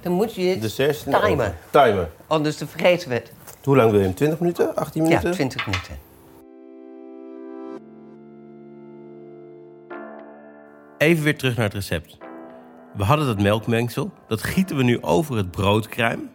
Dan 0.00 0.12
moet 0.12 0.34
je 0.34 0.42
het 0.48 0.60
de 0.76 0.94
timen. 1.70 2.10
Anders 2.26 2.58
dan 2.58 2.68
vergeten 2.68 3.08
we 3.08 3.14
het. 3.14 3.32
Hoe 3.68 3.76
lang 3.76 3.90
wil 3.90 4.00
je 4.00 4.06
hem? 4.06 4.14
20 4.14 4.40
minuten? 4.40 4.76
18 4.76 5.02
Ja, 5.02 5.08
minuten? 5.08 5.32
20 5.32 5.66
minuten. 5.66 5.98
Even 10.98 11.24
weer 11.24 11.38
terug 11.38 11.56
naar 11.56 11.64
het 11.64 11.74
recept. 11.74 12.18
We 12.94 13.04
hadden 13.04 13.26
dat 13.26 13.42
melkmengsel, 13.42 14.10
dat 14.26 14.42
gieten 14.42 14.76
we 14.76 14.82
nu 14.82 15.02
over 15.02 15.36
het 15.36 15.50
broodkruim 15.50 16.30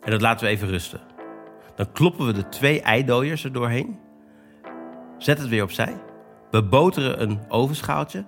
en 0.00 0.10
dat 0.10 0.20
laten 0.20 0.46
we 0.46 0.52
even 0.52 0.68
rusten. 0.68 1.00
Dan 1.74 1.92
kloppen 1.92 2.26
we 2.26 2.32
de 2.32 2.48
twee 2.48 2.80
eidooiers 2.80 3.44
er 3.44 3.52
doorheen, 3.52 3.98
zet 5.18 5.38
het 5.38 5.48
weer 5.48 5.62
opzij, 5.62 5.96
beboteren 6.50 7.22
een 7.22 7.40
ovenschaaltje, 7.48 8.24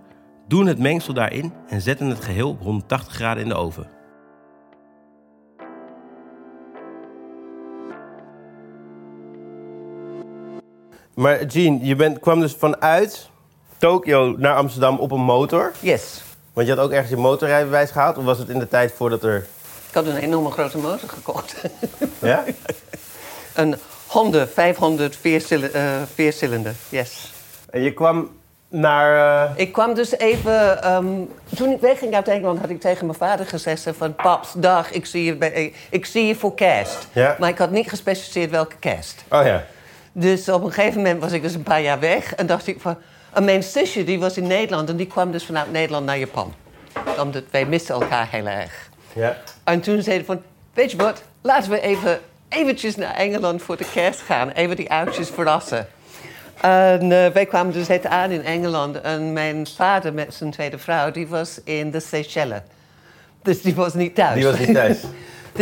doen 0.49 0.67
het 0.67 0.79
mengsel 0.79 1.15
daarin 1.15 1.53
en 1.69 1.81
zetten 1.81 2.07
het 2.07 2.25
geheel 2.25 2.49
op 2.49 2.61
180 2.61 3.15
graden 3.15 3.43
in 3.43 3.49
de 3.49 3.55
oven. 3.55 4.00
Maar 11.21 11.45
Jean, 11.45 11.79
je 11.83 11.97
bent, 11.97 12.19
kwam 12.21 12.41
dus 12.41 12.55
vanuit 12.59 13.29
Tokio 13.79 14.35
naar 14.39 14.55
Amsterdam 14.57 14.99
op 14.99 15.11
een 15.11 15.21
motor. 15.21 15.73
Yes. 15.81 16.23
Want 16.53 16.67
je 16.67 16.75
had 16.75 16.85
ook 16.85 16.91
ergens 16.91 17.11
je 17.11 17.17
motorrijbewijs 17.17 17.91
gehaald. 17.91 18.19
Of 18.19 18.25
was 18.25 18.39
het 18.39 18.49
in 18.49 18.59
de 18.59 18.69
tijd 18.69 18.93
voordat 18.97 19.23
er... 19.23 19.47
Ik 19.89 19.95
had 19.95 20.07
een 20.07 20.17
enorme 20.17 20.51
grote 20.51 20.79
motor 20.79 21.09
gekocht. 21.09 21.55
Ja? 22.19 22.45
een 23.55 23.77
Honda 24.07 24.47
500 24.47 25.17
viercil- 25.17 25.63
eh, 25.73 25.83
viercilinder. 26.15 26.75
Yes. 26.89 27.33
En 27.71 27.83
je 27.83 27.93
kwam 27.95 28.31
naar... 28.69 29.45
eh, 29.47 29.51
Ik 29.57 29.73
kwam 29.73 29.95
dus 29.95 30.17
even... 30.19 30.83
ehm, 30.83 31.07
toen 31.57 31.71
ik 31.71 31.81
wegging 31.81 32.15
uit 32.15 32.29
Engeland 32.29 32.61
had 32.61 32.71
ik 32.71 32.81
tegen 32.81 33.07
mijn 33.07 33.19
vader 33.19 33.47
gezegd 33.47 33.87
van... 33.97 34.15
Paps, 34.15 34.53
dag, 34.57 34.91
ik 34.91 35.07
zie 35.07 35.25
je, 35.25 35.37
bij, 35.37 35.73
ik 35.91 36.07
zie 36.07 36.27
je 36.27 36.35
voor 36.35 36.55
kerst. 36.55 37.07
Ja. 37.13 37.37
Maar 37.39 37.49
ik 37.49 37.59
had 37.59 37.71
niet 37.71 37.89
gespecificeerd 37.89 38.51
welke 38.51 38.77
kerst. 38.79 39.25
Oh 39.29 39.45
ja. 39.45 39.65
Dus 40.13 40.49
op 40.49 40.65
een 40.65 40.73
gegeven 40.73 41.03
moment 41.03 41.21
was 41.21 41.33
ik 41.33 41.43
dus 41.43 41.55
een 41.55 41.63
paar 41.63 41.83
jaar 41.83 42.01
weg. 42.01 42.35
En 42.35 42.47
dacht 42.47 42.67
ik 42.67 42.81
van... 42.81 42.97
En 43.33 43.45
mijn 43.45 43.63
zusje 43.63 44.05
die 44.05 44.19
was 44.19 44.37
in 44.37 44.47
Nederland 44.47 44.89
en 44.89 44.97
die 44.97 45.07
kwam 45.07 45.33
dus 45.33 45.45
vanuit 45.45 45.73
Nederland 45.73 46.07
naar 46.07 46.19
Japan. 46.19 46.55
Omdat 47.19 47.45
wij 47.51 47.67
misten 47.67 47.95
elkaar 47.95 48.29
heel 48.31 48.47
erg. 48.47 48.89
Ja. 49.13 49.37
En 49.65 49.81
toen 49.81 50.03
zeiden 50.03 50.27
van, 50.27 50.43
weet 50.75 50.91
je 50.91 50.97
wat, 50.97 51.23
laten 51.41 51.71
we 51.71 51.81
even 51.81 52.21
eventjes 52.49 52.97
naar 52.97 53.15
Engeland 53.15 53.63
voor 53.63 53.77
de 53.77 53.91
kerst 53.93 54.21
gaan. 54.21 54.51
Even 54.51 54.77
die 54.77 54.91
oudjes 54.91 55.29
verrassen. 55.29 55.89
En 56.61 57.03
eh, 57.03 57.27
wij 57.33 57.47
kwamen 57.47 57.73
dus 57.73 57.87
net 57.87 58.07
aan 58.07 58.31
in 58.31 58.45
Engeland. 58.45 59.01
En 59.01 59.33
mijn 59.33 59.67
vader 59.67 60.15
met 60.15 60.35
zijn 60.35 60.51
tweede 60.51 60.79
vrouw, 60.79 61.11
die 61.11 61.27
was 61.27 61.61
in 61.65 61.91
de 61.91 62.01
Seychelles. 62.01 62.61
Dus 63.43 63.63
die 63.63 63.75
was 63.75 63.95
niet 63.95 64.15
thuis. 64.15 64.35
Die 64.35 64.45
was 64.45 64.59
niet 64.59 64.75
thuis. 64.75 64.99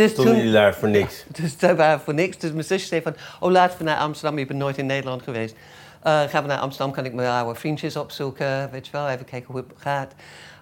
dus 0.01 0.11
Stonden 0.11 0.33
toen, 0.33 0.43
jullie 0.43 0.59
daar 0.59 0.75
voor 0.75 0.89
niks? 0.89 1.25
dus 1.41 1.57
daar 1.57 1.75
waren 1.75 1.97
we 1.97 2.03
voor 2.03 2.13
niks. 2.13 2.37
Dus 2.37 2.51
mijn 2.51 2.63
zusje 2.63 2.87
zei 2.87 3.01
van, 3.01 3.15
oh 3.39 3.51
laten 3.51 3.77
we 3.77 3.83
naar 3.83 3.97
Amsterdam. 3.97 4.39
Je 4.39 4.45
bent 4.45 4.59
nooit 4.59 4.77
in 4.77 4.85
Nederland 4.85 5.23
geweest. 5.23 5.55
Eh, 6.01 6.21
gaan 6.21 6.41
we 6.41 6.47
naar 6.49 6.59
Amsterdam, 6.59 6.93
kan 6.93 7.05
ik 7.05 7.13
mijn 7.13 7.29
oude 7.29 7.59
vriendjes 7.59 7.95
opzoeken. 7.95 8.71
Weet 8.71 8.85
je 8.85 8.91
wel, 8.91 9.07
even 9.07 9.25
kijken 9.25 9.51
hoe 9.53 9.63
het 9.67 9.81
gaat. 9.81 10.13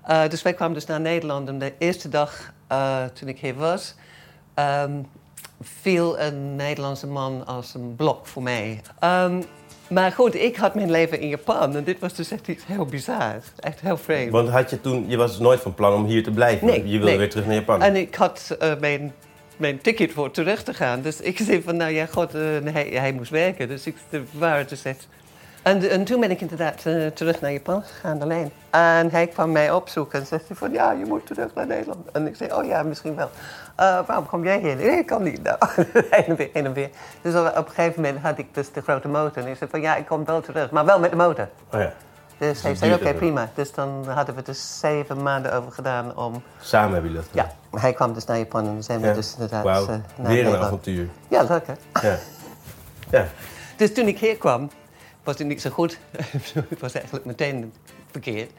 Eh, 0.06 0.30
dus 0.30 0.42
wij 0.42 0.54
kwamen 0.54 0.74
dus 0.74 0.86
naar 0.86 1.02
Nederland. 1.02 1.48
En 1.48 1.60
de 1.60 1.74
eerste 1.78 2.10
dag 2.10 2.54
eh, 2.68 3.04
toen 3.14 3.28
ik 3.28 3.40
hier 3.40 3.56
was... 3.56 3.96
ehm, 4.54 4.92
viel 5.62 6.20
een 6.20 6.56
Nederlandse 6.56 7.08
man 7.08 7.46
als 7.46 7.74
een 7.74 7.96
blok 7.96 8.28
voor 8.28 8.44
mij. 8.44 8.82
Ehm, 9.00 9.42
maar 9.90 10.12
goed, 10.12 10.36
ik 10.36 10.56
had 10.56 10.76
mijn 10.76 10.92
leven 10.92 11.20
in 11.20 11.28
Japan. 11.28 11.76
En 11.76 11.84
dit 11.84 12.00
was 12.00 12.14
dus 12.14 12.32
echt 12.32 12.48
iets 12.48 12.66
heel 12.66 12.86
bizars. 12.86 13.46
Echt 13.60 13.80
heel 13.80 13.98
vreemd. 13.98 14.32
Want 14.32 14.50
had 14.50 14.70
je 14.70 14.82
toen... 14.82 15.06
Je 15.08 15.18
was 15.18 15.40
nooit 15.40 15.60
van 15.60 15.74
plan 15.74 15.94
om 15.94 16.06
hier 16.06 16.24
te 16.24 16.32
blijven. 16.32 16.68
Nee, 16.68 16.88
Je 16.88 16.92
wilde 16.92 17.06
nee. 17.06 17.18
weer 17.18 17.30
terug 17.30 17.46
naar 17.46 17.56
Japan. 17.56 17.82
En 17.82 17.96
ik 17.96 18.16
had 18.16 18.58
mijn, 18.80 19.14
mijn 19.58 19.82
ticket 19.82 20.12
voor 20.12 20.32
terug 20.32 20.64
te 20.64 20.74
gaan. 20.74 21.02
Dus 21.02 21.22
ik 21.22 21.38
zei 21.38 21.62
van, 21.62 21.78
nou 21.78 21.92
ja, 21.92 22.06
god, 22.06 22.36
eh, 22.36 22.42
hij, 22.64 22.88
hij 22.94 23.14
moest 23.14 23.32
werken. 23.32 23.68
Dus 23.68 23.88
ik 23.88 23.96
we 24.10 24.24
waren 24.32 24.68
dus 24.68 24.84
echt... 24.84 25.08
En, 25.62 25.90
en 25.90 26.04
toen 26.04 26.20
ben 26.20 26.32
ik 26.32 26.42
inderdaad 26.42 26.86
eh, 26.86 27.08
terug 27.08 27.42
naar 27.42 27.52
Japan 27.52 27.84
gegaan 27.84 28.22
alleen. 28.22 28.52
En 28.70 29.10
hij 29.12 29.28
kwam 29.28 29.52
mij 29.52 29.72
opzoeken 29.72 30.20
en 30.20 30.26
zei 30.26 30.42
van, 30.52 30.72
ja, 30.72 30.92
je 30.92 31.06
moet 31.06 31.26
terug 31.26 31.54
naar 31.54 31.68
Nederland. 31.68 32.12
En 32.12 32.28
ik 32.28 32.36
zei, 32.36 32.54
oh 32.54 32.66
ja, 32.66 32.84
misschien 32.84 33.16
wel. 33.16 33.30
Eh, 33.76 34.00
waarom 34.08 34.26
kom 34.26 34.44
jij 34.44 34.60
hier? 34.60 34.76
Nee, 34.76 34.98
ik 34.98 35.06
kan 35.06 35.24
niet. 35.24 35.44
Nou, 35.44 35.58
heen 36.10 36.26
en 36.26 36.36
weer, 36.36 36.50
heen 36.54 36.66
en 36.66 36.74
weer. 36.74 36.90
Dus 37.22 37.36
op 37.36 37.56
een 37.56 37.74
gegeven 37.74 38.02
moment 38.02 38.22
had 38.22 38.38
ik 38.38 38.54
dus 38.54 38.72
de 38.72 38.82
grote 38.82 39.08
motor. 39.08 39.44
En 39.44 39.50
ik 39.50 39.58
zei 39.58 39.70
van, 39.70 39.82
ja, 39.82 39.96
ik 39.96 40.06
kom 40.06 40.26
wel 40.26 40.42
terug, 40.42 40.72
maar 40.72 40.86
wel 40.86 41.00
met 41.00 41.10
de 41.10 41.16
motor. 41.16 41.50
Oh 41.74 41.80
ja. 41.80 41.94
Dus 42.38 42.62
hij 42.62 42.72
het 42.72 42.80
zei, 42.80 42.94
oké, 42.94 43.14
prima. 43.14 43.50
Dus 43.54 43.74
dan 43.74 44.06
hadden 44.08 44.36
we 44.36 44.42
dus 44.42 44.80
zeven 44.80 45.24
maanden 45.24 45.54
over 45.54 45.72
gedaan 45.72 46.18
om 46.18 46.44
Samen 46.60 46.94
hebben 46.94 47.12
jullie 47.12 47.26
dat 47.26 47.36
ja, 47.36 47.42
gedaan? 47.42 47.57
Hij 47.72 47.94
kwam 47.94 48.14
dus 48.14 48.26
naar 48.26 48.38
Japan 48.38 48.66
en 48.68 48.74
dan 48.74 48.84
zijn 48.84 49.02
we 49.02 49.08
Ja. 49.08 49.14
dus 49.14 49.34
inderdaad 49.34 49.64
Wauw. 49.64 49.82
eh, 49.84 49.88
naar 49.90 50.00
Weer 50.16 50.26
een 50.28 50.34
Nederland. 50.34 50.64
avontuur. 50.64 51.08
Ja, 51.28 51.44
leuk 51.44 51.68
hè? 51.68 51.74
Ja. 52.10 52.18
Ja. 53.12 53.28
Dus 53.78 53.94
toen 53.94 54.08
ik 54.08 54.20
hier 54.20 54.38
kwam, 54.38 54.70
was 55.24 55.38
het 55.38 55.48
niet 55.48 55.62
zo 55.62 55.70
goed. 55.70 56.00
het 56.70 56.80
was 56.80 56.94
eigenlijk 56.94 57.26
meteen 57.26 57.74
verkeerd. 58.12 58.52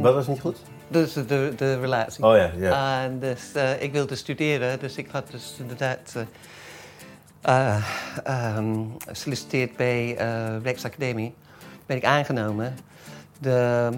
Wat 0.00 0.14
was 0.14 0.26
niet 0.26 0.40
goed? 0.40 0.58
dus 0.88 1.12
de, 1.12 1.24
de, 1.24 1.52
de 1.56 1.80
relatie. 1.80 2.24
Oh 2.24 2.36
ja, 2.36 2.50
ja. 2.56 3.08
Dus 3.08 3.52
eh, 3.52 3.82
ik 3.82 3.92
wilde 3.92 4.14
studeren, 4.14 4.78
dus 4.78 4.96
ik 4.96 5.08
had 5.10 5.30
dus 5.30 5.56
inderdaad 5.58 6.14
eh, 6.14 6.22
eh, 7.74 7.76
ehm, 8.24 8.74
gesolliciteerd 9.06 9.76
bij 9.76 10.16
eh 10.16 10.62
Rechtsacademie. 10.62 11.34
Ben 11.86 11.96
ik 11.96 12.04
aangenomen. 12.04 12.76
De, 13.38 13.88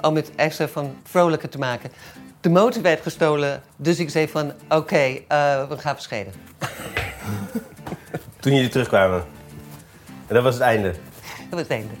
om 0.00 0.16
het 0.16 0.34
extra 0.34 0.68
van 0.68 0.96
vrolijker 1.02 1.48
te 1.48 1.58
maken. 1.58 1.90
De 2.44 2.50
motor 2.50 2.82
werd 2.82 3.00
gestolen, 3.02 3.62
dus 3.76 3.98
ik 3.98 4.10
zei 4.10 4.28
van 4.28 4.52
oké, 4.68 4.96
eh, 4.96 5.68
we 5.68 5.78
gaan 5.78 5.94
verscheiden. 5.94 6.32
Toen 8.40 8.54
jullie 8.54 8.68
terugkwamen. 8.68 9.24
En 10.26 10.34
dat 10.34 10.42
was 10.42 10.54
het 10.54 10.62
einde. 10.62 10.88
Dat 10.90 11.50
was 11.50 11.60
het 11.60 11.70
einde. 11.70 11.92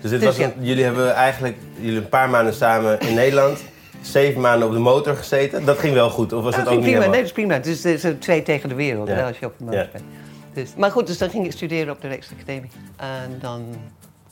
Dus, 0.00 0.10
dit 0.10 0.20
Dus 0.20 0.28
was 0.36 0.38
een- 0.38 0.52
jullie 0.58 0.84
hebben 0.84 1.14
eigenlijk 1.14 1.56
jullie 1.80 1.98
een 1.98 2.08
paar 2.08 2.30
maanden 2.30 2.54
samen 2.54 3.00
in 3.00 3.14
Nederland. 3.14 3.64
Zeven 4.00 4.40
maanden 4.40 4.68
op 4.68 4.74
de 4.74 4.80
motor 4.80 5.16
gezeten. 5.16 5.64
Dat 5.64 5.78
ging 5.78 5.94
wel 5.94 6.10
goed, 6.10 6.32
of 6.32 6.42
was 6.42 6.56
dat 6.56 6.66
ook 6.66 6.70
niet 6.70 6.80
prima. 6.80 6.84
Nee, 6.84 6.92
helemaal? 6.94 7.16
dat 7.16 7.24
is 7.24 7.32
prima. 7.32 7.54
Het 7.54 7.66
is, 7.66 7.84
het 7.84 8.04
is 8.04 8.12
twee 8.18 8.42
tegen 8.42 8.68
de 8.68 8.74
wereld 8.74 9.08
Ja. 9.08 9.26
als 9.26 9.38
je 9.38 9.46
op 9.46 9.54
de 9.58 9.64
motor 9.64 9.80
Ja. 9.80 9.88
bent. 9.92 10.04
Dus, 10.52 10.70
maar 10.76 10.90
goed, 10.90 11.06
dus 11.06 11.18
dan 11.18 11.30
ging 11.30 11.44
ik 11.44 11.52
studeren 11.52 11.92
op 11.94 12.00
de 12.00 12.08
Rijksacademie. 12.08 12.70
En 12.96 13.36
dan 13.40 13.64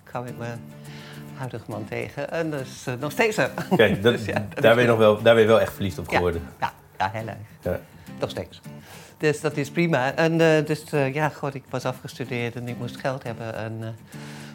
kwam 0.05 0.27
ik 0.27 0.39
mijn 0.39 0.61
huidige 1.43 1.71
man 1.71 1.85
tegen. 1.89 2.31
En 2.31 2.51
dat 2.51 2.61
is 2.61 2.85
eh, 2.87 2.95
nog 3.01 3.13
steeds 3.13 3.37
zo. 3.37 3.47
Kijk, 3.77 4.03
dat, 4.03 4.13
Dus 4.17 4.25
ja, 4.25 4.47
dat 4.55 4.63
daar, 4.63 4.75
ben 4.75 4.83
je 4.85 4.89
nog 4.91 4.99
wel, 4.99 5.23
daar 5.23 5.35
ben 5.35 5.43
je 5.43 5.49
wel 5.49 5.61
echt 5.61 5.73
verliefd 5.73 5.99
op 5.99 6.09
geworden. 6.09 6.43
ja, 6.61 6.73
ja, 6.99 7.11
heel 7.13 7.27
erg. 7.27 7.79
Nog 8.21 8.31
steeds. 8.31 8.61
Dus 9.17 9.41
dat 9.41 9.57
is 9.57 9.71
prima. 9.71 10.15
En 10.15 10.41
eh, 10.41 10.67
dus 10.67 10.85
eh, 10.91 11.15
ja, 11.15 11.29
god, 11.29 11.55
ik 11.55 11.65
was 11.71 11.85
afgestudeerd 11.85 12.55
en 12.57 12.69
ik 12.69 12.79
moest 12.79 12.97
geld 12.97 13.23
hebben. 13.23 13.55
En 13.55 13.97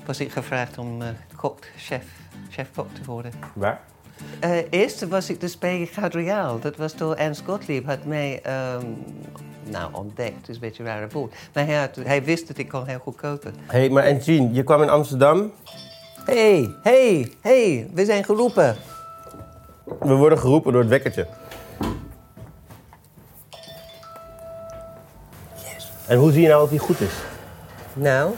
was 0.05 0.19
ik 0.19 0.31
gevraagd 0.31 0.77
om 0.77 1.01
kok, 1.35 1.59
chef, 1.77 2.03
chef-kok 2.49 2.93
te 2.93 3.01
worden. 3.05 3.31
Waar? 3.53 3.79
Eerst 4.69 5.07
was 5.07 5.29
ik 5.29 5.39
dus 5.41 5.57
bij 5.57 5.89
Goud. 5.93 6.61
Dat 6.61 6.75
was 6.77 6.95
door 6.95 7.15
Ernst 7.15 7.41
Gottlieb. 7.45 7.85
Had 7.85 8.05
mij, 8.05 8.39
ehm, 8.43 8.85
nou, 9.63 9.93
ontdekt. 9.93 10.37
Het 10.37 10.49
is 10.49 10.55
een 10.55 10.61
beetje 10.61 10.83
een 10.83 10.89
rare 10.89 11.07
woord. 11.11 11.33
Maar 11.53 11.65
hij, 11.65 11.75
had- 11.75 11.95
hij 12.03 12.23
wist 12.23 12.47
dat 12.47 12.57
ik 12.57 12.67
kon 12.67 12.85
heel 12.87 12.99
goed 12.99 13.15
koken. 13.15 13.53
Hé, 13.65 13.77
hey, 13.79 13.89
maar 13.89 14.03
en 14.03 14.17
Jean, 14.17 14.53
je 14.53 14.63
kwam 14.63 14.81
in 14.81 14.89
Amsterdam. 14.89 15.51
Hé, 16.27 16.33
hey, 16.33 16.75
hey, 16.81 17.31
hey, 17.41 17.89
we 17.93 18.05
zijn 18.05 18.23
geroepen. 18.23 18.75
We 19.99 20.13
worden 20.13 20.39
geroepen 20.39 20.71
door 20.71 20.81
het 20.81 20.89
wekkertje. 20.89 21.27
En 26.07 26.17
hoe 26.17 26.31
zie 26.31 26.41
je 26.41 26.47
nou 26.47 26.63
of 26.63 26.69
hij 26.69 26.77
goed 26.77 26.99
is? 26.99 27.13
Nou, 27.93 28.31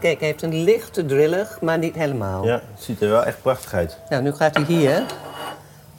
kijk, 0.00 0.18
hij 0.18 0.28
heeft 0.28 0.42
een 0.42 0.62
lichte 0.62 1.06
drillig, 1.06 1.60
maar 1.60 1.78
niet 1.78 1.94
helemaal. 1.94 2.44
Ja, 2.44 2.62
het 2.74 2.82
ziet 2.82 3.00
er 3.00 3.08
wel 3.08 3.24
echt 3.24 3.42
prachtig 3.42 3.74
uit. 3.74 3.98
Nou, 4.08 4.22
nu 4.22 4.32
gaat 4.32 4.54
hij 4.54 4.64
hier. 4.64 5.04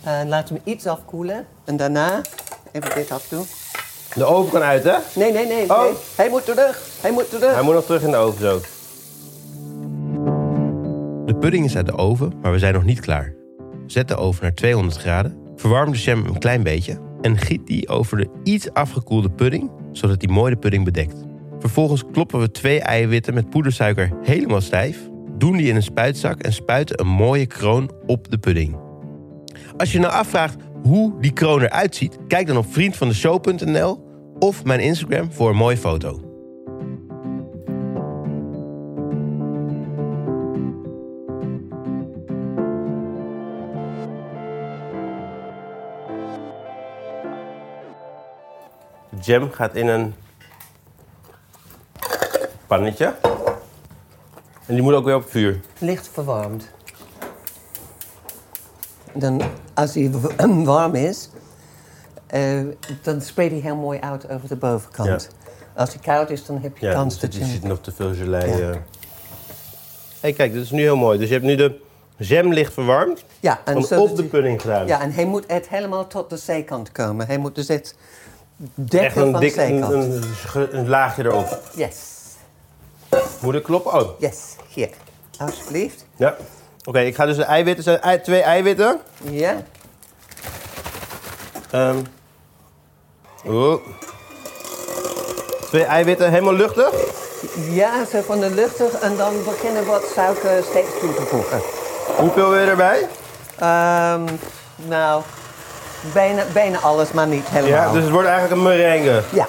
Uh, 0.05 0.19
laat 0.27 0.49
hem 0.49 0.59
iets 0.63 0.88
afkoelen. 0.88 1.45
En 1.65 1.77
daarna 1.77 2.21
even 2.71 2.95
dit 2.95 3.11
afdoen. 3.11 3.45
De 4.13 4.25
oven 4.25 4.51
kan 4.51 4.61
uit, 4.61 4.83
hè? 4.83 4.97
Nee, 5.13 5.31
nee, 5.31 5.47
nee. 5.47 5.69
Oh. 5.69 5.83
nee. 5.83 5.93
Hij 6.15 6.29
moet 6.29 6.45
terug. 6.45 6.81
Hij 7.01 7.11
moet 7.11 7.29
terug. 7.29 7.53
Hij 7.53 7.63
moet 7.63 7.73
nog 7.73 7.85
terug 7.85 8.01
in 8.01 8.11
de 8.11 8.17
oven 8.17 8.41
zo. 8.41 8.59
Pudding 11.45 11.65
is 11.65 11.75
uit 11.75 11.86
de 11.86 11.97
oven, 11.97 12.34
maar 12.41 12.51
we 12.51 12.60
zijn 12.60 12.73
nog 12.73 12.84
niet 12.84 12.99
klaar. 12.99 13.34
Zet 13.86 14.08
de 14.08 14.15
oven 14.15 14.43
naar 14.43 14.53
200 14.53 14.97
graden, 14.97 15.38
verwarm 15.55 15.91
de 15.91 15.97
jam 15.97 16.25
een 16.25 16.39
klein 16.39 16.63
beetje 16.63 16.99
en 17.21 17.38
giet 17.38 17.67
die 17.67 17.88
over 17.88 18.17
de 18.17 18.29
iets 18.43 18.73
afgekoelde 18.73 19.29
pudding, 19.29 19.71
zodat 19.91 20.19
die 20.19 20.29
mooi 20.29 20.53
de 20.53 20.60
pudding 20.60 20.86
bedekt. 20.86 21.23
Vervolgens 21.60 22.03
kloppen 22.12 22.39
we 22.39 22.51
twee 22.51 22.79
eiwitten 22.79 23.34
met 23.34 23.49
poedersuiker 23.49 24.12
helemaal 24.23 24.62
stijf, 24.62 25.10
doen 25.38 25.58
die 25.58 25.67
in 25.67 25.75
een 25.75 25.84
spuitzak 25.84 26.41
en 26.41 26.53
spuiten 26.53 26.99
een 26.99 27.08
mooie 27.08 27.45
kroon 27.45 27.91
op 28.05 28.31
de 28.31 28.38
pudding. 28.38 28.77
Als 29.77 29.91
je 29.91 29.99
nou 29.99 30.13
afvraagt 30.13 30.55
hoe 30.84 31.13
die 31.19 31.34
kroon 31.34 31.62
eruit 31.62 31.95
ziet, 31.95 32.17
kijk 32.27 32.47
dan 32.47 32.58
op 32.58 32.73
vriendvandeshow.nl 32.73 34.03
of 34.39 34.63
mijn 34.63 34.79
Instagram 34.79 35.31
voor 35.31 35.49
een 35.49 35.55
mooie 35.55 35.77
foto. 35.77 36.35
Jam 49.25 49.51
gaat 49.51 49.75
in 49.75 49.88
een 49.88 50.13
pannetje. 52.67 53.15
En 54.65 54.73
die 54.73 54.81
moet 54.81 54.93
ook 54.93 55.05
weer 55.05 55.15
op 55.15 55.29
vuur. 55.29 55.59
Licht 55.77 56.09
verwarmd. 56.13 56.69
Dan, 59.13 59.41
als 59.73 59.93
hij 59.93 60.11
warm 60.63 60.95
is, 60.95 61.29
eh, 62.27 62.61
dan 63.01 63.21
spreidt 63.21 63.53
hij 63.53 63.61
heel 63.61 63.75
mooi 63.75 63.99
uit 63.99 64.29
over 64.29 64.47
de 64.47 64.55
bovenkant. 64.55 65.29
Als 65.75 65.89
hij 65.93 66.01
koud 66.01 66.29
is, 66.29 66.45
dan 66.45 66.61
heb 66.61 66.77
je 66.77 66.85
Ja, 66.85 66.93
kans 66.93 67.15
er 67.15 67.21
dat 67.21 67.33
je... 67.35 67.39
er 67.41 67.47
zit 67.47 67.63
nog 67.63 67.79
te 67.81 67.91
veel 67.91 68.13
gelei. 68.13 68.57
Ja. 68.57 68.71
eh. 68.71 68.77
hey, 70.19 70.33
kijk, 70.33 70.53
dit 70.53 70.63
is 70.63 70.71
nu 70.71 70.81
heel 70.81 70.95
mooi. 70.95 71.17
Dus 71.17 71.27
je 71.27 71.33
hebt 71.33 71.45
nu 71.45 71.55
de 71.55 71.79
jam 72.17 72.53
licht 72.53 72.73
verwarmd. 72.73 73.25
Ja, 73.39 73.61
en 73.65 73.97
op 73.97 74.15
de 74.15 74.23
pudding 74.23 74.61
gedaan. 74.61 74.88
Ja, 74.88 75.01
en 75.01 75.11
hij 75.11 75.25
moet 75.25 75.45
echt 75.45 75.69
helemaal 75.69 76.07
tot 76.07 76.29
de 76.29 76.38
zijkant 76.38 76.91
komen. 76.91 77.27
Hij 77.27 77.38
moet 77.38 77.55
dus 77.55 77.67
echt 77.69 77.95
Echt 78.60 78.91
dekken 78.91 79.22
een, 79.22 79.32
van 79.32 79.39
dik, 79.39 79.56
een, 79.56 80.24
een, 80.72 80.89
laagje 80.89 81.24
erop. 81.24 81.60
Yes, 81.76 81.96
Moet 83.41 83.56
ik 83.56 83.63
kloppen? 83.63 83.94
Oh, 83.94 84.20
yes. 84.20 84.38
Hier, 84.68 84.89
alsjeblieft. 85.38 86.06
ja. 86.15 86.36
Oké, 86.84 87.00
ik 87.00 87.15
ga 87.15 87.26
dus 87.26 87.36
de 87.36 87.44
eiwitten... 87.44 87.84
zijn 87.84 88.02
ei- 88.02 88.22
twee 88.22 88.41
eiwitten. 88.41 89.00
Ja, 89.30 89.56
Ehm 91.72 91.98
oh. 93.46 93.76
Twee 95.68 95.84
eiwitten, 95.84 96.30
helemaal 96.30 96.54
luchtig. 96.54 96.89
ja, 97.70 98.06
zo 98.06 98.22
van 98.22 98.39
de 98.39 98.50
luchtig. 98.50 98.91
En 98.94 99.18
dan 99.18 99.34
beginnen 99.44 99.86
wat 99.86 100.04
suiker 100.15 100.63
steeds 100.63 101.00
toe 101.00 101.13
te 101.13 101.22
voegen. 101.22 101.62
Hoeveel 102.18 102.50
wil 102.50 102.60
je 102.60 102.65
erbij? 102.70 103.08
Ehm, 103.60 104.24
nou, 104.76 105.22
bijna, 106.13 106.44
bijna 106.54 106.80
alles, 106.80 107.12
maar 107.12 107.28
niet 107.28 107.48
helemaal. 107.48 107.88
Ja, 107.88 107.91
dus 107.91 108.04
het 108.04 108.12
wordt 108.12 108.28
eigenlijk 108.28 108.62
een 108.62 108.68
merengue. 108.68 109.22
Ja. 109.32 109.48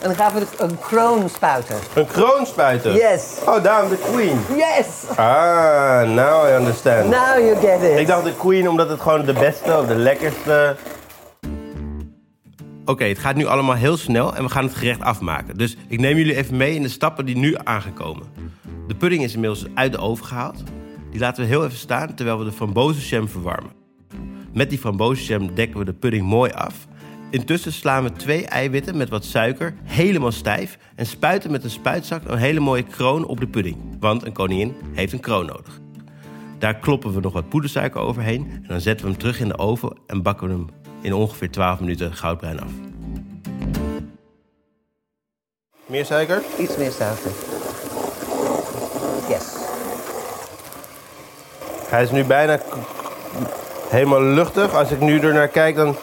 En 0.00 0.10
dan 0.10 0.14
gaan 0.18 0.32
we 0.34 0.46
een 0.58 0.78
kroon 0.78 1.28
spuiten. 1.28 1.76
Een 1.94 2.06
kroon 2.06 2.46
spuiten. 2.46 2.92
Yes. 2.92 3.36
Oh, 3.46 3.62
daarom 3.62 3.88
de 3.88 3.98
queen. 4.12 4.40
Yes! 4.56 5.16
Ah, 5.16 6.02
now 6.02 6.48
I 6.48 6.52
understand. 6.52 7.04
Now 7.04 7.38
you 7.38 7.56
get 7.60 7.82
it. 7.82 7.98
Ik 7.98 8.06
dacht 8.06 8.24
de 8.24 8.34
queen 8.34 8.68
omdat 8.68 8.88
het 8.88 9.00
gewoon 9.00 9.24
de 9.24 9.32
beste 9.32 9.78
of 9.78 9.86
de 9.86 9.94
lekkerste... 9.94 10.76
Oké, 12.84 13.04
het 13.04 13.18
gaat 13.18 13.34
nu 13.34 13.46
allemaal 13.46 13.74
heel 13.74 13.96
snel 13.96 14.34
en 14.34 14.42
we 14.42 14.50
gaan 14.50 14.64
het 14.64 14.74
gerecht 14.74 15.00
afmaken. 15.00 15.56
Dus 15.56 15.76
ik 15.88 16.00
neem 16.00 16.16
jullie 16.16 16.36
even 16.36 16.56
mee 16.56 16.74
in 16.74 16.82
de 16.82 16.88
stappen 16.88 17.26
die 17.26 17.36
nu 17.36 17.54
aangekomen. 17.62 18.26
De 18.86 18.94
pudding 18.94 19.22
is 19.22 19.34
inmiddels 19.34 19.66
uit 19.74 19.92
de 19.92 19.98
oven 19.98 20.26
gehaald. 20.26 20.62
Die 21.10 21.20
laten 21.20 21.42
we 21.42 21.48
heel 21.48 21.64
even 21.64 21.78
staan 21.78 22.14
terwijl 22.14 22.38
we 22.38 22.44
de 22.44 22.52
frambozenjam 22.52 23.28
verwarmen. 23.28 23.83
Met 24.54 24.70
die 24.70 24.78
frambozenjam 24.78 25.54
dekken 25.54 25.78
we 25.78 25.84
de 25.84 25.92
pudding 25.92 26.26
mooi 26.26 26.52
af. 26.52 26.86
Intussen 27.30 27.72
slaan 27.72 28.02
we 28.02 28.12
twee 28.12 28.46
eiwitten 28.46 28.96
met 28.96 29.08
wat 29.08 29.24
suiker 29.24 29.74
helemaal 29.84 30.32
stijf 30.32 30.78
en 30.94 31.06
spuiten 31.06 31.50
met 31.50 31.64
een 31.64 31.70
spuitzak 31.70 32.22
een 32.24 32.38
hele 32.38 32.60
mooie 32.60 32.82
kroon 32.82 33.26
op 33.26 33.40
de 33.40 33.46
pudding. 33.46 33.76
Want 34.00 34.24
een 34.26 34.32
koningin 34.32 34.74
heeft 34.92 35.12
een 35.12 35.20
kroon 35.20 35.46
nodig. 35.46 35.80
Daar 36.58 36.78
kloppen 36.78 37.14
we 37.14 37.20
nog 37.20 37.32
wat 37.32 37.48
poedersuiker 37.48 38.00
overheen 38.00 38.50
en 38.50 38.68
dan 38.68 38.80
zetten 38.80 39.06
we 39.06 39.12
hem 39.12 39.20
terug 39.20 39.40
in 39.40 39.48
de 39.48 39.58
oven 39.58 39.96
en 40.06 40.22
bakken 40.22 40.48
we 40.48 40.52
hem 40.52 40.66
in 41.02 41.14
ongeveer 41.14 41.50
12 41.50 41.80
minuten 41.80 42.12
goudbruin 42.14 42.60
af. 42.60 42.72
Meer 45.86 46.04
suiker? 46.04 46.42
Iets 46.58 46.76
meer 46.76 46.90
suiker. 46.90 47.30
Yes. 49.28 49.54
Hij 51.88 52.02
is 52.02 52.10
nu 52.10 52.24
bijna 52.24 52.60
helemaal 53.88 54.22
luchtig. 54.22 54.74
Als 54.74 54.90
ik 54.90 55.00
nu 55.00 55.20
er 55.20 55.32
naar 55.32 55.48
kijk, 55.48 55.76
dan 55.76 55.96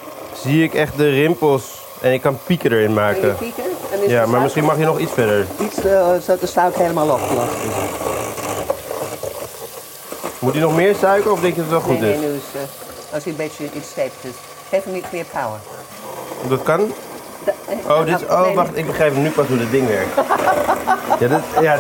zie 0.44 0.64
ik 0.64 0.74
echt 0.74 0.98
de 0.98 1.10
rimpels 1.10 1.64
en 2.02 2.14
ik 2.14 2.22
kan 2.22 2.38
pieken 2.46 2.72
erin 2.72 2.94
maken. 2.94 3.36
pieken? 3.38 3.64
En 3.92 4.10
Ja, 4.10 4.26
maar 4.26 4.42
misschien 4.42 4.64
mag 4.64 4.78
je 4.78 4.86
nog 4.86 5.00
iets 5.00 5.12
verder. 5.12 5.46
Iets, 5.60 5.76
zodat 6.26 6.40
de 6.40 6.48
suiker 6.48 6.82
helemaal 6.82 7.10
opgelost 7.10 7.52
is. 7.54 7.74
Moet 10.40 10.54
hij 10.54 10.62
nog 10.62 10.76
meer 10.76 10.96
suiker 10.96 11.32
of 11.32 11.40
denk 11.40 11.56
je 11.56 11.62
dat 11.62 11.72
het 11.72 11.80
wel 11.86 11.90
goed 11.92 12.00
nee, 12.00 12.14
is? 12.14 12.20
nee, 12.20 12.30
nu 12.30 12.36
is 12.36 12.42
eh, 12.56 13.14
als 13.14 13.24
hij 13.24 13.32
een 13.32 13.38
beetje 13.38 13.64
iets 13.74 13.90
stevig 13.90 14.24
is. 14.24 14.32
Geef 14.70 14.84
hem 14.84 14.96
iets 14.96 15.08
meer 15.12 15.26
power. 15.32 15.60
Dat 16.50 16.64
kan? 16.64 16.92
Da- 17.44 17.52
eh, 17.68 17.78
Oh, 17.98 18.06
dit 18.06 18.28
ah, 18.30 18.42
oh, 18.48 18.56
wacht, 18.56 18.78
ik 18.78 18.86
begrijp 18.86 19.16
nu 19.16 19.30
pas 19.30 19.48
hoe 19.48 19.58
dit 19.58 19.72
ding 19.72 19.88
werkt. 19.88 20.10
Ja, 21.20 21.28
dit, 21.28 21.40
ja, 21.62 21.78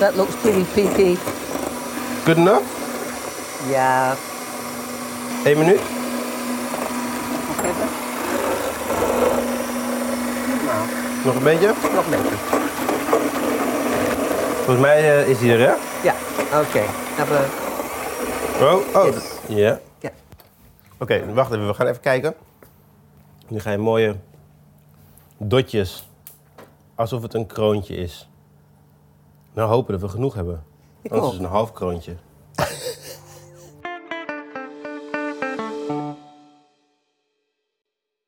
That 0.00 0.16
looks 0.16 0.34
pretty 0.42 0.64
peaky. 0.74 1.16
good 2.24 2.36
enough? 2.36 2.64
Ja, 3.68 4.14
Eén 5.44 5.58
minuut? 5.58 5.80
nog 7.48 7.64
even. 7.64 7.88
Nou, 10.66 10.86
Nog 11.24 11.34
een 11.34 11.42
beetje? 11.42 11.66
nog 11.94 12.04
een 12.04 12.10
beetje. 12.10 12.36
Volgens 14.56 14.78
mij 14.80 15.20
eh, 15.22 15.28
is 15.28 15.38
hij 15.40 15.50
er, 15.50 15.58
hè? 15.68 15.74
Ja, 16.02 16.14
oké. 16.60 16.80
Hebben 17.16 17.40
Oh, 18.60 18.96
oh. 18.96 19.04
Yes. 19.14 19.24
Ja. 19.48 19.78
Ja. 19.98 20.10
Oké, 20.98 21.32
wacht 21.34 21.52
even. 21.52 21.66
We 21.66 21.74
gaan 21.74 21.86
even 21.86 22.00
kijken. 22.00 22.34
Nu 23.48 23.60
ga 23.60 23.70
je 23.70 23.78
mooie 23.78 24.16
dotjes. 25.38 26.08
Alsof 26.94 27.22
het 27.22 27.34
een 27.34 27.46
kroontje 27.46 27.94
is. 27.96 28.28
Nou, 29.54 29.68
hopen 29.68 29.92
dat 29.92 30.00
we 30.00 30.08
genoeg 30.08 30.34
hebben. 30.34 30.62
Ik 31.02 31.10
Anders 31.12 31.32
is 31.32 31.36
het 31.38 31.46
een 31.46 31.52
half 31.52 31.72
kroontje. 31.72 32.16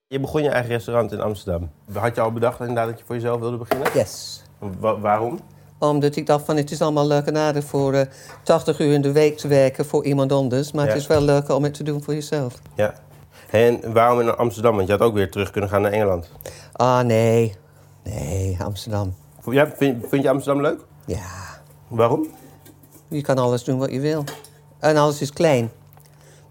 Je 0.06 0.20
begon 0.20 0.42
je 0.42 0.48
eigen 0.48 0.70
restaurant 0.70 1.12
in 1.12 1.20
Amsterdam. 1.20 1.70
Had 1.92 2.14
je 2.14 2.20
al 2.20 2.32
bedacht 2.32 2.60
inderdaad 2.60 2.88
dat 2.88 2.98
je 2.98 3.04
voor 3.04 3.14
jezelf 3.14 3.40
wilde 3.40 3.56
beginnen? 3.56 3.88
Yes. 3.94 4.42
Wa- 4.58 4.98
waarom? 4.98 5.38
Omdat 5.78 6.16
ik 6.16 6.26
dacht 6.26 6.44
van 6.44 6.56
het 6.56 6.70
is 6.70 6.80
allemaal 6.82 7.06
leuk 7.06 7.26
en 7.26 7.36
aardig 7.36 7.64
voor 7.64 7.92
eh 7.94 8.06
80 8.42 8.78
uur 8.80 8.92
in 8.92 9.00
de 9.02 9.12
week 9.12 9.36
te 9.36 9.48
werken 9.48 9.84
voor 9.86 10.04
iemand 10.04 10.32
anders. 10.32 10.72
Maar 10.72 10.84
Ja. 10.84 10.90
het 10.90 11.00
is 11.00 11.06
wel 11.06 11.20
leuk 11.22 11.48
om 11.48 11.62
het 11.64 11.74
te 11.74 11.82
doen 11.82 12.02
voor 12.02 12.14
jezelf. 12.14 12.54
Ja. 12.74 12.94
En 13.50 13.92
waarom 13.92 14.20
in 14.20 14.36
Amsterdam? 14.36 14.74
Want 14.76 14.86
je 14.88 14.92
had 14.92 15.02
ook 15.02 15.14
weer 15.14 15.30
terug 15.30 15.50
kunnen 15.50 15.70
gaan 15.70 15.82
naar 15.82 15.92
Engeland. 15.92 16.30
Ah, 16.72 17.00
nee. 17.00 17.54
Nee, 18.04 18.56
Amsterdam. 18.64 19.14
Ja, 19.50 19.66
vind, 19.76 20.08
vind 20.08 20.22
je 20.22 20.30
Amsterdam 20.30 20.62
leuk? 20.62 20.80
Ja, 21.06 21.60
Waarom? 21.88 22.26
je 23.08 23.20
kan 23.20 23.38
alles 23.38 23.64
doen 23.64 23.78
wat 23.78 23.90
je 23.90 24.00
wil. 24.00 24.24
En 24.78 24.96
alles 24.96 25.20
is 25.20 25.32
klein. 25.32 25.70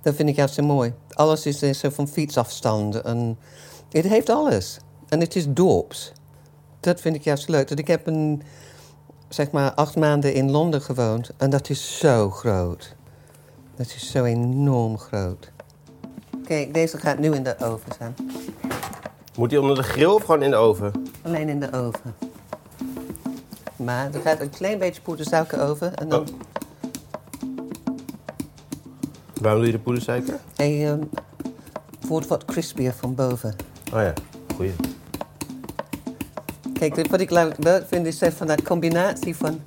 Dat 0.01 0.15
vind 0.15 0.29
ik 0.29 0.35
juist 0.35 0.53
zo 0.53 0.63
mooi. 0.63 0.93
Alles 1.11 1.45
is 1.45 1.61
eh, 1.61 1.73
zo 1.73 1.89
van 1.89 2.07
fietsafstand. 2.07 3.01
En 3.01 3.37
het 3.89 4.05
heeft 4.05 4.29
alles. 4.29 4.77
En 5.09 5.19
het 5.19 5.35
is 5.35 5.45
dorps. 5.49 6.11
Dat 6.79 7.01
vind 7.01 7.15
ik 7.15 7.23
juist 7.23 7.47
leuk. 7.49 7.67
Dat 7.67 7.79
ik 7.79 7.87
heb 7.87 8.07
een, 8.07 8.41
zeg 9.29 9.51
maar, 9.51 9.73
acht 9.73 9.95
maanden 9.95 10.33
in 10.33 10.51
Londen 10.51 10.81
gewoond. 10.81 11.31
En 11.37 11.49
dat 11.49 11.69
is 11.69 11.97
zo 11.97 12.29
groot. 12.29 12.95
Dat 13.75 13.85
is 13.85 14.11
zo 14.11 14.23
enorm 14.23 14.97
groot. 14.97 15.51
Kijk, 16.45 16.73
deze 16.73 16.97
gaat 16.97 17.17
nu 17.19 17.33
in 17.33 17.43
de 17.43 17.55
oven 17.59 17.91
staan. 17.93 18.15
Moet 19.37 19.49
die 19.49 19.61
onder 19.61 19.75
de 19.75 19.83
grill 19.83 20.05
of 20.05 20.23
gewoon 20.23 20.43
in 20.43 20.49
de 20.49 20.55
oven? 20.55 20.91
Alleen 21.21 21.49
in 21.49 21.59
de 21.59 21.71
oven. 21.73 22.15
Maar 23.83 24.13
er 24.13 24.21
gaat 24.21 24.39
een 24.39 24.49
klein 24.49 24.77
beetje 24.77 25.01
poedersuiker 25.01 25.61
over. 25.61 25.93
En 25.93 26.09
dan. 26.09 26.27
Waarom 29.41 29.59
doe 29.61 29.71
je 29.71 29.77
de 29.77 29.83
poedersuiker? 29.83 30.39
hij, 30.55 30.99
wordt 32.07 32.27
wat 32.27 32.45
crispier 32.45 32.93
van 32.93 33.15
boven. 33.15 33.55
Oh 33.93 34.01
ja, 34.01 34.13
goeie. 34.55 34.73
Kijk, 36.73 37.09
wat 37.09 37.19
ik 37.19 37.29
leuk 37.29 37.85
vind 37.87 38.05
is 38.05 38.21
van 38.35 38.47
dat 38.47 38.61
combinatie 38.61 39.35
van 39.35 39.61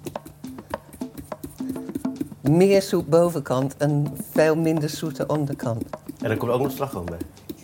meer 2.40 2.83
zoet 2.83 3.09
bovenkant 3.09 3.77
en 3.77 4.16
veel 4.31 4.57
minder 4.57 4.88
zoete 4.88 5.27
onderkant. 5.27 5.85
En 6.22 6.31
er 6.31 6.37
komt 6.37 6.53
ook 6.53 6.61
nog 6.61 6.72
slagroom 6.72 7.05
bij. 7.05 7.18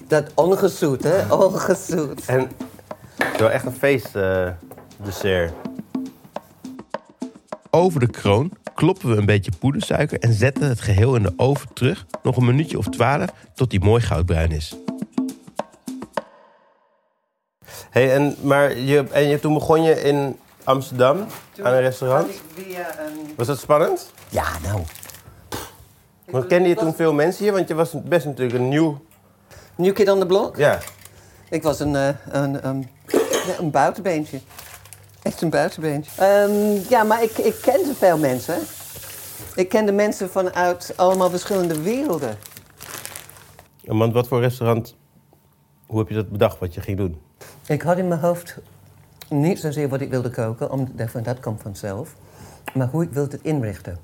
Dat 0.08 0.30
ongezoet, 0.34 1.02
hè? 1.02 1.34
Ongezoet. 1.34 2.26
En 2.26 2.40
het 2.40 3.34
is 3.34 3.40
wel 3.40 3.50
echt 3.50 3.66
een 3.66 3.72
feest 3.72 4.16
eh, 4.16 4.48
dessert. 4.96 5.52
Over 7.70 8.00
de 8.00 8.06
kroon 8.06 8.52
kloppen 8.74 9.10
we 9.10 9.16
een 9.16 9.26
beetje 9.26 9.52
poedersuiker 9.58 10.18
en 10.18 10.32
zetten 10.32 10.68
het 10.68 10.80
geheel 10.80 11.16
in 11.16 11.22
de 11.22 11.32
oven 11.36 11.72
terug, 11.72 12.06
nog 12.22 12.36
een 12.36 12.44
minuutje 12.44 12.78
of 12.78 12.86
twaalf, 12.88 13.30
tot 13.54 13.70
die 13.70 13.80
mooi 13.80 14.02
goudbruin 14.02 14.50
is. 14.50 14.76
Hey, 17.90 18.14
en, 18.14 18.36
maar 18.42 18.78
je, 18.78 19.04
en 19.10 19.28
je, 19.28 19.40
toen 19.40 19.54
begon 19.54 19.82
je 19.82 20.02
in 20.02 20.36
Amsterdam 20.64 21.26
aan 21.62 21.72
een 21.72 21.80
restaurant. 21.80 22.30
Was 23.36 23.46
dat 23.46 23.58
spannend? 23.58 24.12
Ja, 24.28 24.46
nou. 24.62 24.82
Want 26.24 26.46
kende 26.46 26.68
je 26.68 26.74
toen 26.74 26.94
veel 26.94 27.12
mensen 27.12 27.44
hier? 27.44 27.52
Want 27.52 27.68
je 27.68 27.74
was 27.74 28.02
best 28.04 28.26
natuurlijk 28.26 28.58
een 28.58 28.68
nieuw... 28.68 29.04
New 29.74 29.94
Kid 29.94 30.10
on 30.10 30.18
the 30.18 30.26
Block? 30.26 30.56
Ja, 30.56 30.78
Ik 31.50 31.62
was 31.62 31.80
een, 31.80 31.96
eh, 31.96 32.08
een, 32.28 32.66
een, 32.66 32.88
een 33.58 33.70
buitenbeentje. 33.70 34.40
Echt 35.22 35.42
een 35.42 35.50
buitenbeentje. 35.50 36.10
Ehm, 36.22 36.88
ja, 36.88 37.02
maar 37.02 37.22
ik, 37.22 37.38
ik 37.38 37.54
kende 37.62 37.94
veel 37.94 38.18
mensen. 38.18 38.58
Ik 39.54 39.68
kende 39.68 39.92
mensen 39.92 40.30
vanuit 40.30 40.92
allemaal 40.96 41.30
verschillende 41.30 41.82
werelden. 41.82 42.36
En 43.84 43.98
want 43.98 44.12
wat 44.12 44.28
voor 44.28 44.40
restaurant... 44.40 44.96
Hoe 45.86 45.98
heb 45.98 46.08
je 46.08 46.14
dat 46.14 46.28
bedacht, 46.30 46.58
wat 46.58 46.74
je 46.74 46.80
ging 46.80 46.96
doen? 46.96 47.20
Ik 47.66 47.82
had 47.82 47.98
in 47.98 48.08
mijn 48.08 48.20
hoofd 48.20 48.58
niet 49.28 49.58
zozeer 49.58 49.88
wat 49.88 50.00
ik 50.00 50.10
wilde 50.10 50.30
koken, 50.30 50.70
omdat 50.70 51.24
dat 51.24 51.40
komt 51.40 51.62
vanzelf. 51.62 52.14
Maar 52.74 52.88
hoe 52.88 53.02
ik 53.02 53.10
wilde 53.10 53.36
het 53.36 53.44
inrichten. 53.44 53.98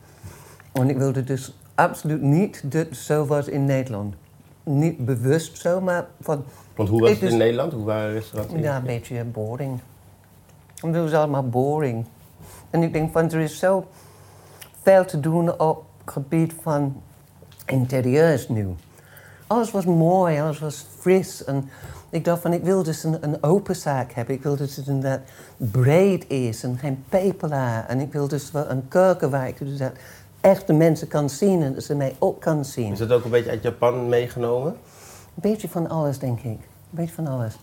Want 0.72 0.90
ik 0.90 0.96
wilde 0.96 1.24
dus 1.24 1.55
absoluut 1.74 2.22
niet 2.22 2.62
dat 2.62 2.87
het 2.87 2.96
zo 2.96 3.26
was 3.26 3.48
in 3.48 3.64
Nederland. 3.64 4.14
Niet 4.62 5.05
bewust 5.05 5.59
zo, 5.59 5.81
maar 5.81 6.07
van... 6.20 6.44
Want 6.74 6.88
hoe 6.88 7.00
was 7.00 7.11
het 7.11 7.20
in 7.20 7.29
dus- 7.29 7.37
Nederland? 7.37 7.72
Hoe 7.72 7.85
waren 7.85 8.12
restaurants? 8.12 8.55
Ja, 8.62 8.76
een 8.76 8.83
beetje 8.83 9.24
boring. 9.24 9.81
Het 10.80 10.96
was 10.96 11.12
allemaal 11.12 11.48
boring. 11.48 12.06
En 12.70 12.82
ik 12.82 12.92
denk 12.92 13.12
van, 13.12 13.30
er 13.30 13.40
is 13.40 13.58
zo 13.58 13.86
veel 14.82 15.04
te 15.04 15.20
doen 15.20 15.60
op 15.60 15.84
het 16.04 16.12
gebied 16.12 16.54
van 16.62 17.02
interieurs 17.66 18.48
nu. 18.48 18.74
Alles 19.46 19.70
was 19.70 19.84
mooi, 19.84 20.40
alles 20.40 20.58
was 20.58 20.86
fris. 20.98 21.44
En 21.44 21.68
ik 22.10 22.24
dacht 22.24 22.42
van, 22.42 22.52
ik 22.52 22.62
wil 22.62 22.82
dus 22.82 23.04
een, 23.04 23.24
een 23.24 23.42
open 23.42 23.76
zaak 23.76 24.12
hebben. 24.12 24.34
Ik 24.34 24.42
wil 24.42 24.56
dus 24.56 24.74
dat 24.84 25.20
breed 25.56 26.28
is 26.28 26.62
en 26.62 26.78
geen 26.78 27.04
pepelaar. 27.08 27.86
En 27.88 28.00
ik 28.00 28.12
wil 28.12 28.28
dus 28.28 28.50
wel 28.50 28.70
een 28.70 28.88
keuken 28.88 29.30
waar 29.30 29.48
ik 29.48 29.58
dus 29.58 29.78
dat 29.78 29.92
echte 30.40 30.72
mensen 30.72 31.08
kan 31.08 31.30
zien 31.30 31.62
en 31.62 31.74
dat 31.74 31.84
ze 31.84 31.94
mij 31.94 32.16
ook 32.18 32.40
kan 32.40 32.64
zien. 32.64 32.92
Is 32.92 32.98
dat 32.98 33.12
ook 33.12 33.24
een 33.24 33.30
beetje 33.30 33.50
uit 33.50 33.62
Japan 33.62 34.08
meegenomen? 34.08 34.72
Een 34.72 35.50
beetje 35.50 35.68
van 35.68 35.88
alles, 35.88 36.18
denk 36.18 36.38
ik. 36.38 36.44
Een 36.44 36.60
beetje 36.90 37.14
van 37.14 37.26
alles. 37.26 37.58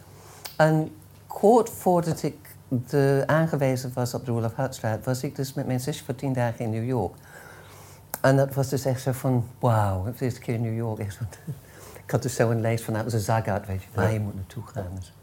En 0.57 0.91
kort 1.27 1.69
voordat 1.69 2.23
ik 2.23 2.52
de, 2.87 3.23
aangewezen 3.25 3.91
was 3.93 4.13
op 4.13 4.25
de 4.25 4.31
Roelof 4.31 4.53
Houtstraat, 4.53 5.05
was 5.05 5.23
ik 5.23 5.35
dus 5.35 5.53
met 5.53 5.65
mijn 5.65 5.79
zusje 5.79 6.03
voor 6.03 6.15
tien 6.15 6.33
dagen 6.33 6.59
in 6.59 6.69
New 6.69 6.85
York. 6.85 7.13
En 8.21 8.35
dat 8.35 8.53
was 8.53 8.69
dus 8.69 8.85
echt 8.85 9.01
zo 9.01 9.11
van, 9.11 9.47
wauw, 9.59 10.03
de 10.03 10.25
eerste 10.25 10.39
keer 10.39 10.53
in 10.53 10.61
New 10.61 10.75
York. 10.75 10.99
Echt 10.99 11.13
zo, 11.13 11.23
ik 12.05 12.11
had 12.11 12.21
dus 12.21 12.35
zo 12.35 12.49
een 12.49 12.61
lijst 12.61 12.83
van, 12.83 12.93
nou, 12.93 13.05
dat 13.05 13.13
was 13.13 13.21
een 13.21 13.33
zak 13.33 13.47
uit, 13.47 13.67
weet 13.67 13.83
je, 13.83 13.89
waar 13.93 14.13
je 14.13 14.19
moet 14.19 14.35
naartoe 14.35 14.63
gaan. 14.63 14.91
Dus, 14.95 15.13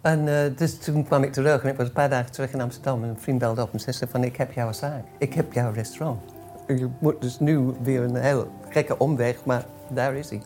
en 0.00 0.28
eh, 0.28 0.56
dus 0.56 0.78
toen 0.78 1.04
kwam 1.04 1.22
ik 1.22 1.32
terug 1.32 1.62
en 1.62 1.68
ik 1.68 1.76
was 1.76 1.86
een 1.86 1.92
paar 1.92 2.10
dagen 2.10 2.32
terug 2.32 2.52
in 2.52 2.60
Amsterdam. 2.60 3.02
En 3.02 3.08
een 3.08 3.18
vriend 3.18 3.38
belde 3.38 3.62
op 3.62 3.72
en 3.72 3.80
zei 3.80 4.10
van, 4.10 4.24
ik 4.24 4.36
heb 4.36 4.52
jouw 4.52 4.72
zaak. 4.72 5.04
Ik 5.18 5.34
heb 5.34 5.52
jouw 5.52 5.72
restaurant. 5.72 6.20
Je 6.66 6.88
moet 6.98 7.20
dus 7.20 7.38
nu 7.38 7.58
weer 7.82 8.02
een 8.02 8.16
heel 8.16 8.50
gekke 8.68 8.98
omweg, 8.98 9.44
maar 9.44 9.64
daar 9.88 10.14
is 10.14 10.30
hij. 10.30 10.42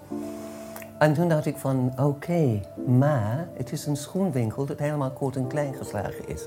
En 1.03 1.15
toen 1.15 1.29
dacht 1.29 1.47
ik 1.47 1.57
van, 1.57 1.93
oké, 2.01 2.61
maar 2.87 3.47
het 3.57 3.73
is 3.73 3.87
een 3.87 3.97
schoenwinkel 3.97 4.65
dat 4.67 4.79
helemaal 4.79 5.11
kort 5.11 5.37
en 5.37 5.47
klein 5.47 5.75
geslagen 5.75 6.29
is. 6.29 6.45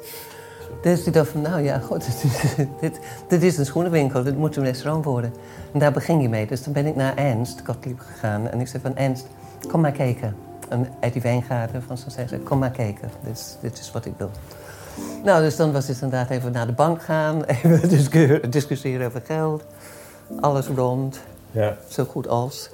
Dus 0.81 1.03
ik 1.05 1.13
dacht 1.13 1.29
van, 1.29 1.41
nou 1.41 1.61
ja, 1.61 1.79
god, 1.79 2.05
dit, 2.05 2.23
is- 2.23 2.55
dit, 2.79 2.99
dit 3.27 3.43
is 3.43 3.57
een 3.57 3.65
schoenenwinkel, 3.65 4.23
dit 4.23 4.37
moet 4.37 4.55
een 4.55 4.63
restaurant 4.63 5.05
worden. 5.05 5.33
En 5.73 5.79
daar 5.79 5.91
begin 5.91 6.21
je 6.21 6.29
mee. 6.29 6.45
Dus 6.47 6.61
toen 6.61 6.73
ben 6.73 6.85
ik 6.85 6.95
naar 6.95 7.15
Ernst, 7.17 7.61
Gottlieb, 7.65 7.99
gegaan. 7.99 8.49
En 8.49 8.59
ik 8.59 8.67
zei 8.67 8.83
van, 8.83 8.95
Ernst, 8.97 9.27
kom 9.71 9.81
maar 9.81 9.91
kijken. 9.91 10.35
En 10.69 10.87
Eddie 10.99 11.21
Wijngaarden 11.21 11.83
van 11.83 11.97
zo'n 11.97 12.11
zei, 12.11 12.43
kom 12.43 12.59
maar 12.59 12.71
kijken. 12.71 13.09
Dit 13.23 13.35
is, 13.37 13.57
dit 13.61 13.79
is 13.79 13.91
wat 13.91 14.05
ik 14.05 14.13
wil. 14.17 14.29
Nou, 15.23 15.41
dus 15.41 15.55
dan 15.55 15.71
was 15.71 15.87
het 15.87 16.01
inderdaad 16.01 16.29
even 16.29 16.51
naar 16.51 16.65
de 16.67 16.73
bank 16.73 17.01
gaan. 17.01 17.43
Even 17.63 17.89
discu- 17.89 18.49
discussiëren 18.49 19.07
over 19.07 19.21
geld. 19.25 19.63
Alles 20.39 20.67
rond 20.67 21.19
Ja. 21.51 21.77
zo 21.87 22.03
goed 22.03 22.27
als. 22.27 22.69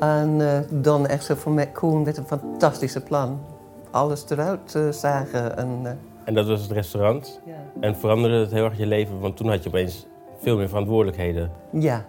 En 0.00 0.36
eh, 0.40 0.58
dan 0.70 1.06
echt 1.06 1.24
zo 1.24 1.34
van 1.34 1.72
Koen 1.72 2.02
met 2.02 2.16
een 2.16 2.26
fantastische 2.26 3.00
plan. 3.00 3.40
Alles 3.90 4.24
eruit 4.30 4.74
eh, 4.74 4.88
zagen. 4.88 5.56
En, 5.56 5.78
eh, 5.82 5.90
En 6.24 6.34
dat 6.34 6.46
was 6.46 6.60
het 6.62 6.70
restaurant. 6.70 7.40
ja. 7.44 7.52
En 7.80 7.96
veranderde 7.96 8.36
het 8.38 8.50
heel 8.50 8.64
erg 8.64 8.78
je 8.78 8.86
leven? 8.86 9.20
Want 9.20 9.36
toen 9.36 9.48
had 9.48 9.62
je 9.62 9.68
opeens 9.68 10.06
veel 10.40 10.56
meer 10.56 10.68
verantwoordelijkheden. 10.68 11.50
ja, 11.70 12.04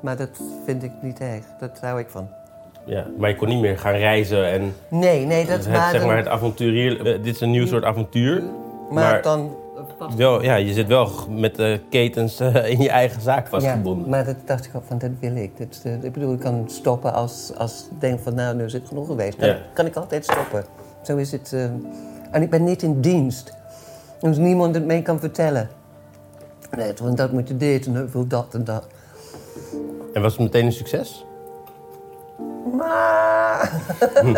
maar 0.00 0.16
dat 0.16 0.40
vind 0.64 0.82
ik 0.82 0.92
niet 1.02 1.20
erg. 1.20 1.44
Dat 1.60 1.80
hou 1.80 1.98
ik 2.00 2.08
van. 2.08 2.28
Ja, 2.84 3.06
maar 3.18 3.30
je 3.30 3.36
kon 3.36 3.48
niet 3.48 3.60
meer 3.60 3.78
gaan 3.78 3.94
reizen 3.94 4.46
en 4.46 4.74
Nee, 4.88 5.26
nee, 5.26 5.46
dat 5.46 5.56
het, 5.58 5.68
maar 5.68 5.90
zeg 5.90 6.06
maar 6.06 6.16
het 6.16 6.28
dit 7.24 7.34
is 7.34 7.40
een 7.40 7.50
nieuw 7.50 7.66
soort 7.66 7.84
avontuur. 7.84 8.42
maar, 8.90 9.10
maar- 9.12 9.22
dan... 9.22 9.56
ja, 10.40 10.54
je 10.54 10.72
zit 10.72 10.86
wel 10.86 11.10
met 11.28 11.54
de 11.54 11.80
ketens 11.90 12.40
eh, 12.40 12.70
in 12.70 12.80
je 12.82 12.90
eigen 12.90 13.20
zaak 13.22 13.44
ja, 13.44 13.50
vastgebonden. 13.50 14.08
maar 14.08 14.24
dat 14.24 14.36
dacht 14.44 14.64
ik 14.64 14.74
ook 14.76 14.82
van, 14.86 14.98
dat 14.98 15.10
wil 15.20 15.36
ik. 15.36 15.58
Dat, 15.58 15.80
eh, 15.84 16.02
ik 16.02 16.12
bedoel, 16.12 16.32
ik 16.32 16.40
kan 16.40 16.64
stoppen 16.66 17.12
als, 17.12 17.52
als 17.56 17.88
ik 17.90 18.00
denk 18.00 18.20
van, 18.20 18.34
nou, 18.34 18.56
nu 18.56 18.64
is 18.64 18.72
het 18.72 18.88
genoeg 18.88 19.06
geweest. 19.06 19.40
Dan 19.40 19.48
Ja. 19.48 19.58
kan 19.72 19.86
ik 19.86 19.96
altijd 19.96 20.24
stoppen. 20.24 20.64
Zo 21.02 21.16
is 21.16 21.32
het. 21.32 21.52
eh, 21.52 21.64
en 22.30 22.42
ik 22.42 22.50
ben 22.50 22.64
niet 22.64 22.82
in 22.82 23.00
dienst. 23.00 23.52
Dus 24.20 24.36
niemand 24.36 24.74
het 24.74 24.84
mee 24.84 25.02
kan 25.02 25.20
vertellen. 25.20 25.68
Nee, 26.76 26.92
want 27.02 27.16
dat 27.16 27.32
moet 27.32 27.48
je 27.48 27.56
dit 27.56 27.86
en 27.86 27.94
dat 27.94 28.10
wil 28.12 28.26
dat 28.26 28.54
en 28.54 28.64
dat. 28.64 28.86
En 30.14 30.22
was 30.22 30.32
het 30.32 30.40
meteen 30.42 30.64
een 30.66 30.72
succes? 30.72 31.24
Maar... 32.76 33.72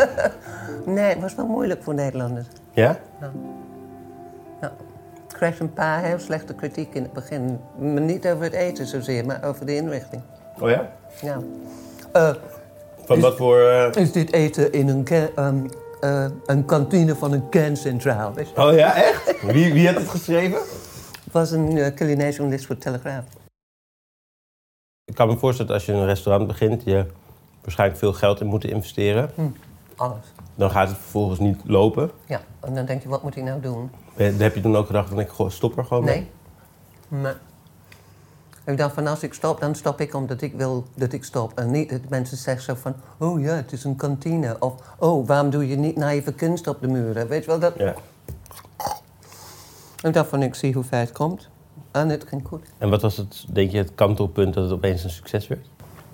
nee, 0.87 1.05
het 1.05 1.21
was 1.21 1.35
wel 1.35 1.47
moeilijk 1.47 1.83
voor 1.83 1.95
Nederlanders. 1.95 2.47
Ja? 2.73 2.99
Ja. 4.61 4.73
Kreeg 5.37 5.59
een 5.59 5.73
paar 5.73 6.03
heel 6.03 6.19
slechte 6.19 6.55
kritiek 6.55 6.95
in 6.95 7.03
het 7.03 7.13
begin. 7.13 7.59
Maar 7.79 8.01
niet 8.01 8.27
over 8.29 8.45
het 8.45 8.53
eten 8.53 8.87
zozeer, 8.87 9.27
maar 9.27 9.45
over 9.45 9.67
de 9.67 9.75
inrichting. 9.77 10.23
Oh 10.61 10.71
ja? 10.71 10.93
Ja. 11.23 11.41
Eh, 12.13 12.35
Van 13.05 13.17
Is- 13.17 13.23
wat 13.23 13.37
voor... 13.37 13.61
eh, 13.61 14.03
is 14.03 14.13
dit 14.13 14.33
eten 14.33 14.73
in 14.73 14.89
een, 14.89 15.07
ehm, 15.07 15.67
eh, 16.01 16.27
een 16.47 16.65
kantine 16.65 17.15
van 17.15 17.33
een 17.33 17.49
kerncentraal? 17.49 18.33
Oh 18.57 18.73
ja, 18.75 18.95
echt? 18.95 19.41
Wie, 19.43 19.73
wie 19.73 19.87
had 19.87 19.97
het 19.97 20.09
geschreven? 20.09 20.59
Het 21.25 21.33
was 21.33 21.51
een 21.51 21.77
uh, 21.77 21.87
culinair 21.95 22.33
journalist 22.33 22.67
voor 22.67 22.79
Telegraaf. 22.79 23.25
Ik 25.05 25.15
kan 25.15 25.29
me 25.29 25.37
voorstellen 25.37 25.71
dat 25.73 25.81
als 25.81 25.87
je 25.87 25.93
een 26.01 26.07
restaurant 26.07 26.47
begint, 26.47 26.83
je 26.85 27.07
waarschijnlijk 27.63 27.99
veel 27.99 28.13
geld 28.13 28.41
in 28.41 28.47
moet 28.47 28.65
investeren. 28.65 29.31
Hm. 29.35 29.43
Alles. 29.97 30.25
Dan 30.55 30.71
gaat 30.71 30.89
het 30.89 30.97
vervolgens 30.99 31.39
niet 31.39 31.61
lopen. 31.65 32.11
Ja, 32.27 32.41
en 32.61 32.75
dan 32.75 32.85
denk 32.87 33.03
je, 33.03 33.09
wat 33.09 33.23
moet 33.23 33.37
ik 33.37 33.43
nou 33.43 33.61
doen? 33.61 33.91
Heb 34.17 34.55
je 34.55 34.61
toen 34.61 34.77
ook 34.77 34.87
gedacht 34.87 35.09
van 35.09 35.21
ik 35.21 35.31
stop 35.49 35.79
er 35.79 35.85
gewoon 35.85 36.05
mee? 36.05 36.29
Nee. 37.09 37.21
Nee. 37.23 37.33
Ik 38.67 38.77
dacht 38.77 38.95
van 38.95 39.07
als 39.07 39.23
ik 39.23 39.35
stop, 39.35 39.61
dan 39.61 39.75
stop 39.75 40.01
ik 40.01 40.15
omdat 40.15 40.43
ik 40.43 40.55
wil 40.55 40.85
dat 40.95 41.13
ik 41.13 41.25
stop. 41.25 41.53
En 41.59 41.71
niet 41.71 41.91
dat 41.91 42.01
mensen 42.09 42.37
zeggen 42.37 42.63
zo 42.63 42.75
van, 42.75 42.95
oh 43.19 43.41
ja, 43.41 43.55
het 43.55 43.73
is 43.73 43.85
een 43.85 43.97
kantine. 43.97 44.57
Of, 44.59 44.75
oh, 44.99 45.27
waarom 45.27 45.51
doe 45.51 45.69
je 45.69 45.77
niet 45.77 45.97
naïeve 45.97 46.33
kunst 46.33 46.67
op 46.67 46.81
de 46.81 46.89
muren? 46.89 47.29
Weet 47.29 47.45
je 47.45 47.51
wel, 47.51 47.59
dat... 47.59 47.75
Ja. 47.79 47.95
Ik 50.03 50.13
dacht 50.13 50.29
van, 50.29 50.43
ik 50.43 50.55
zie 50.55 50.73
hoe 50.75 50.85
ver 50.85 50.99
het 50.99 51.13
komt. 51.13 51.49
En 51.91 52.09
het 52.09 52.25
ging 52.29 52.43
goed. 52.49 52.67
En 52.79 52.91
wat 52.91 53.03
was 53.03 53.17
het, 53.17 53.45
denk 53.49 53.71
je, 53.71 53.79
het 53.79 53.95
kantelpunt 53.95 54.55
dat 54.55 54.65
het 54.65 54.73
opeens 54.73 55.05
een 55.05 55.11
succes 55.11 55.49
werd? 55.49 55.67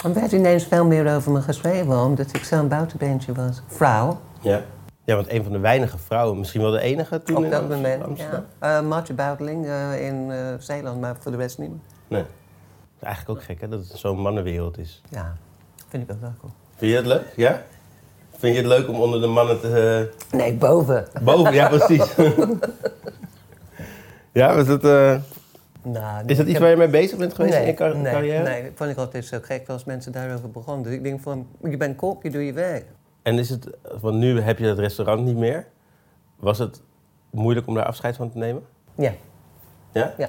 Er 0.05 0.15
werd 0.15 0.33
ineens 0.33 0.65
veel 0.65 0.85
meer 0.85 1.15
over 1.15 1.33
me 1.33 1.43
geschreven, 1.43 1.99
omdat 2.05 2.35
ik 2.35 2.45
zo'n 2.45 2.69
buitenbeentje 2.69 3.33
was. 3.33 3.63
Vrouw, 3.67 4.21
Ja. 4.41 4.63
Ja, 5.05 5.15
want 5.15 5.31
een 5.31 5.43
van 5.43 5.53
de 5.53 5.59
weinige 5.59 5.99
vrouwen, 5.99 6.39
misschien 6.39 6.61
wel 6.61 6.71
de 6.71 6.81
enige 6.81 7.23
toen 7.23 7.37
op 7.37 7.45
in 7.45 7.51
dat 7.51 7.69
moment. 7.69 8.19
Ja. 8.61 8.81
Uh, 8.81 8.89
Martje 8.89 9.15
Bouteling 9.15 9.67
eh, 9.67 10.07
in 10.07 10.31
eh, 10.31 10.39
Zeeland, 10.59 11.01
maar 11.01 11.17
voor 11.21 11.31
de 11.33 11.39
rest 11.39 11.59
niet 11.59 11.69
meer. 11.69 11.79
Nee. 12.09 12.25
Eigenlijk 13.01 13.39
ook 13.39 13.45
gek 13.45 13.61
hè, 13.61 13.69
dat 13.69 13.79
het 13.89 13.99
zo'n 13.99 14.19
mannenwereld 14.21 14.79
is. 14.79 15.03
Ja, 15.09 15.37
vind 15.89 16.03
ik 16.03 16.11
ook 16.15 16.21
wel 16.21 16.33
cool. 16.41 16.53
Vind 16.77 16.91
je 16.91 16.97
het 16.97 17.07
leuk? 17.07 17.33
Ja? 17.37 17.63
Vind 18.37 18.55
je 18.57 18.61
het 18.61 18.69
leuk 18.71 18.89
om 18.89 19.01
onder 19.01 19.21
de 19.21 19.27
mannen 19.27 19.61
te... 19.61 20.11
Nee, 20.31 20.55
boven. 20.55 21.07
boven, 21.23 21.55
ja 21.55 21.69
precies. 21.69 22.15
ja, 24.33 24.55
was 24.55 24.67
dat, 24.67 24.83
Nou, 25.83 26.23
is 26.27 26.37
dat 26.37 26.47
iets 26.47 26.53
heb- 26.53 26.59
waar 26.61 26.71
je 26.71 26.77
mee 26.77 26.89
bezig 26.89 27.19
bent 27.19 27.35
geweest 27.35 27.55
in 27.55 27.61
nee, 27.61 27.71
je 27.71 27.75
kar- 27.77 27.97
nee, 27.97 28.13
carrière? 28.13 28.43
Nee, 28.43 28.71
vond 28.75 28.91
ik 28.91 28.97
altijd 28.97 29.25
zo 29.25 29.39
gek 29.43 29.69
als 29.69 29.85
mensen 29.85 30.13
daarover 30.13 30.51
begonnen. 30.51 30.83
Dus 30.85 30.93
ik 30.93 31.03
denk 31.03 31.21
van, 31.21 31.47
je 31.63 31.77
bent 31.77 31.97
kok, 31.97 32.23
je 32.23 32.31
doet 32.31 32.45
je 32.45 32.53
werk. 32.53 32.85
En 33.23 33.39
is 33.39 33.49
het, 33.51 33.69
want 34.01 34.17
nu 34.17 34.41
heb 34.41 34.59
je 34.59 34.65
dat 34.67 34.79
restaurant 34.79 35.25
niet 35.25 35.37
meer. 35.37 35.67
Was 36.37 36.59
het 36.59 36.81
moeilijk 37.31 37.67
om 37.67 37.75
daar 37.75 37.85
afscheid 37.87 38.17
van 38.17 38.31
te 38.31 38.39
nemen? 38.39 38.63
Ja, 38.95 39.13
Ja? 39.93 40.15
ja. 40.19 40.29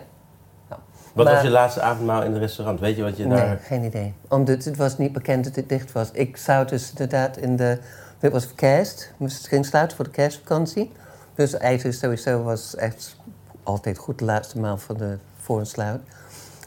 Wat 1.13 1.25
Maar- 1.25 1.33
was 1.33 1.43
je 1.43 1.49
laatste 1.49 1.81
avondmaal 1.81 2.23
in 2.23 2.31
het 2.31 2.39
restaurant? 2.41 2.79
Weet 2.79 2.95
je 2.95 3.03
wat 3.03 3.17
je 3.17 3.27
daar... 3.27 3.47
Nee, 3.47 3.57
geen 3.57 3.83
idee. 3.83 4.13
Omdat 4.29 4.63
het 4.63 4.77
was 4.77 4.97
niet 4.97 5.13
bekend 5.13 5.43
dat 5.43 5.55
het 5.55 5.69
dicht 5.69 5.91
was. 5.91 6.11
Ik 6.11 6.37
zou 6.37 6.67
dus 6.67 6.89
inderdaad 6.89 7.37
in 7.37 7.55
de... 7.55 7.79
Dit 8.19 8.31
was 8.31 8.53
kerst. 8.53 9.13
Dus 9.17 9.37
het 9.37 9.47
ging 9.47 9.65
sluiten 9.65 9.95
voor 9.95 10.05
de 10.05 10.11
kerstvakantie. 10.11 10.91
Dus 11.35 11.53
eten 11.53 11.93
sowieso 11.93 12.43
was 12.43 12.75
echt 12.75 13.15
altijd 13.63 13.97
goed 13.97 14.19
de 14.19 14.25
laatste 14.25 14.59
maal 14.59 14.77
voor, 14.77 14.97
de, 14.97 15.17
voor 15.37 15.59
een 15.59 15.65
sluit. 15.65 16.01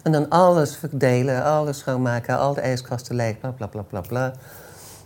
En 0.02 0.12
dan 0.12 0.28
alles 0.28 0.76
verdelen, 0.76 1.44
alles 1.44 1.78
schoonmaken, 1.78 2.38
al 2.38 2.54
de 2.54 2.60
ijskasten 2.60 3.14
leeg, 3.14 3.38
bla 3.40 3.50
bla 3.50 3.66
bla 3.66 3.82
bla 3.82 4.00
bla. 4.00 4.32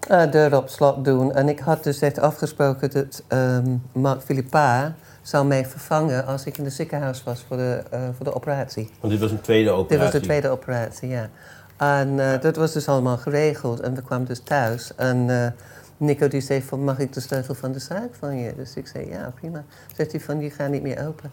Eh, 0.09 0.31
deur 0.31 0.57
op 0.57 0.69
slot 0.69 1.05
doen. 1.05 1.35
En 1.35 1.49
ik 1.49 1.59
had 1.59 1.85
dus 1.85 2.01
echt 2.01 2.19
afgesproken 2.19 2.91
dat 2.91 3.23
ehm 3.29 3.77
Mark 3.93 4.23
Philippa 4.23 4.95
zou 5.23 5.47
mij 5.47 5.67
vervangen 5.67 6.27
als 6.27 6.45
ik 6.45 6.59
in 6.59 6.65
het 6.65 6.73
ziekenhuis 6.73 7.23
was 7.23 7.45
voor 7.49 7.57
de, 7.57 7.83
eh, 7.91 8.01
voor 8.17 8.25
de 8.25 8.35
operatie. 8.35 8.91
Want 9.01 9.13
dit 9.13 9.23
was 9.23 9.31
een 9.31 9.41
tweede 9.41 9.71
operatie. 9.71 9.97
Dit 9.97 10.13
was 10.13 10.21
de 10.21 10.27
tweede 10.27 10.49
operatie, 10.49 11.09
ja. 11.09 11.29
En 11.77 12.33
eh, 12.33 12.41
dat 12.41 12.57
was 12.57 12.73
dus 12.73 12.89
allemaal 12.89 13.17
geregeld. 13.17 13.81
En 13.81 13.95
we 13.95 14.03
kwamen 14.03 14.27
dus 14.27 14.41
thuis. 14.41 14.95
En 14.97 15.55
Nico 15.97 16.29
die 16.29 16.41
zei 16.41 16.63
van, 16.63 16.85
mag 16.85 16.99
ik 16.99 17.13
de 17.13 17.21
sleutel 17.21 17.55
van 17.55 17.73
de 17.73 17.79
zaak 17.79 18.15
van 18.19 18.37
je? 18.37 18.55
Dus 18.57 18.75
ik 18.75 18.87
zei, 18.87 19.09
ja, 19.09 19.33
prima. 19.35 19.65
Zegt 19.97 20.13
hij 20.13 20.21
van, 20.21 20.39
die 20.39 20.51
gaat 20.51 20.71
niet 20.71 20.83
meer 20.83 21.07
open. 21.07 21.31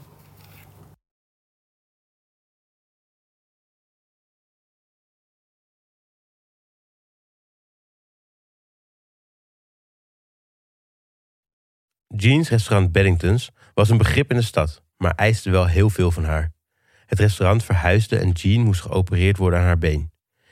Jean's 12.18 12.50
restaurant 12.50 12.92
Beddingtons 12.92 13.52
was 13.74 13.90
een 13.90 13.98
begrip 13.98 14.32
in 14.32 14.38
de 14.38 14.44
stad, 14.44 14.84
maar 14.98 15.16
eiste 15.16 15.50
wel 15.50 15.68
heel 15.68 15.90
veel 15.90 16.12
van 16.12 16.24
haar. 16.24 16.52
Het 17.06 17.20
restaurant 17.20 17.64
verhuisde 17.64 18.18
en 18.18 18.32
Jean 18.32 18.64
moest 18.64 18.82
geopereerd 18.82 19.38
worden 19.38 19.60
aan 19.60 19.66
haar 19.66 19.78
been. 19.78 20.12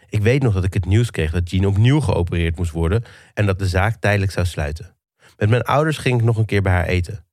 Ik 0.09 0.21
weet 0.21 0.41
nog 0.41 0.53
dat 0.53 0.63
ik 0.63 0.73
het 0.73 0.85
nieuws 0.85 1.11
kreeg 1.11 1.31
dat 1.31 1.49
Jean 1.49 1.65
opnieuw 1.65 1.99
geopereerd 1.99 2.57
moest 2.57 2.71
worden 2.71 3.03
en 3.33 3.45
dat 3.45 3.59
de 3.59 3.67
zaak 3.67 3.95
tijdelijk 3.95 4.31
zou 4.31 4.45
sluiten. 4.45 4.95
Met 5.37 5.49
mijn 5.49 5.61
ouders 5.61 5.97
ging 5.97 6.19
ik 6.19 6.25
nog 6.25 6.37
een 6.37 6.45
keer 6.45 6.61
bij 6.61 6.71
haar 6.71 6.85
eten. 6.85 7.25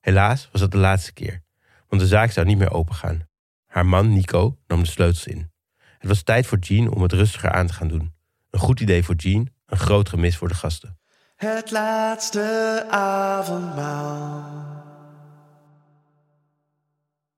Helaas 0.00 0.48
was 0.52 0.60
dat 0.60 0.70
de 0.70 0.76
laatste 0.76 1.12
keer, 1.12 1.42
want 1.88 2.02
de 2.02 2.08
zaak 2.08 2.30
zou 2.30 2.46
niet 2.46 2.58
meer 2.58 2.72
opengaan. 2.72 3.28
Haar 3.66 3.86
man 3.86 4.12
Nico 4.12 4.58
nam 4.66 4.80
de 4.80 4.88
sleutels 4.88 5.26
in. 5.26 5.50
Het 5.98 6.08
was 6.08 6.22
tijd 6.22 6.46
voor 6.46 6.58
Jean 6.58 6.90
om 6.90 7.02
het 7.02 7.12
rustiger 7.12 7.50
aan 7.50 7.66
te 7.66 7.72
gaan 7.72 7.88
doen. 7.88 8.14
Een 8.50 8.60
goed 8.60 8.80
idee 8.80 9.04
voor 9.04 9.14
Jean, 9.14 9.48
een 9.66 9.78
groot 9.78 10.08
gemis 10.08 10.36
voor 10.36 10.48
de 10.48 10.54
gasten. 10.54 10.98
Het 11.36 11.70
laatste 11.70 12.84
avondmaal. 12.90 14.44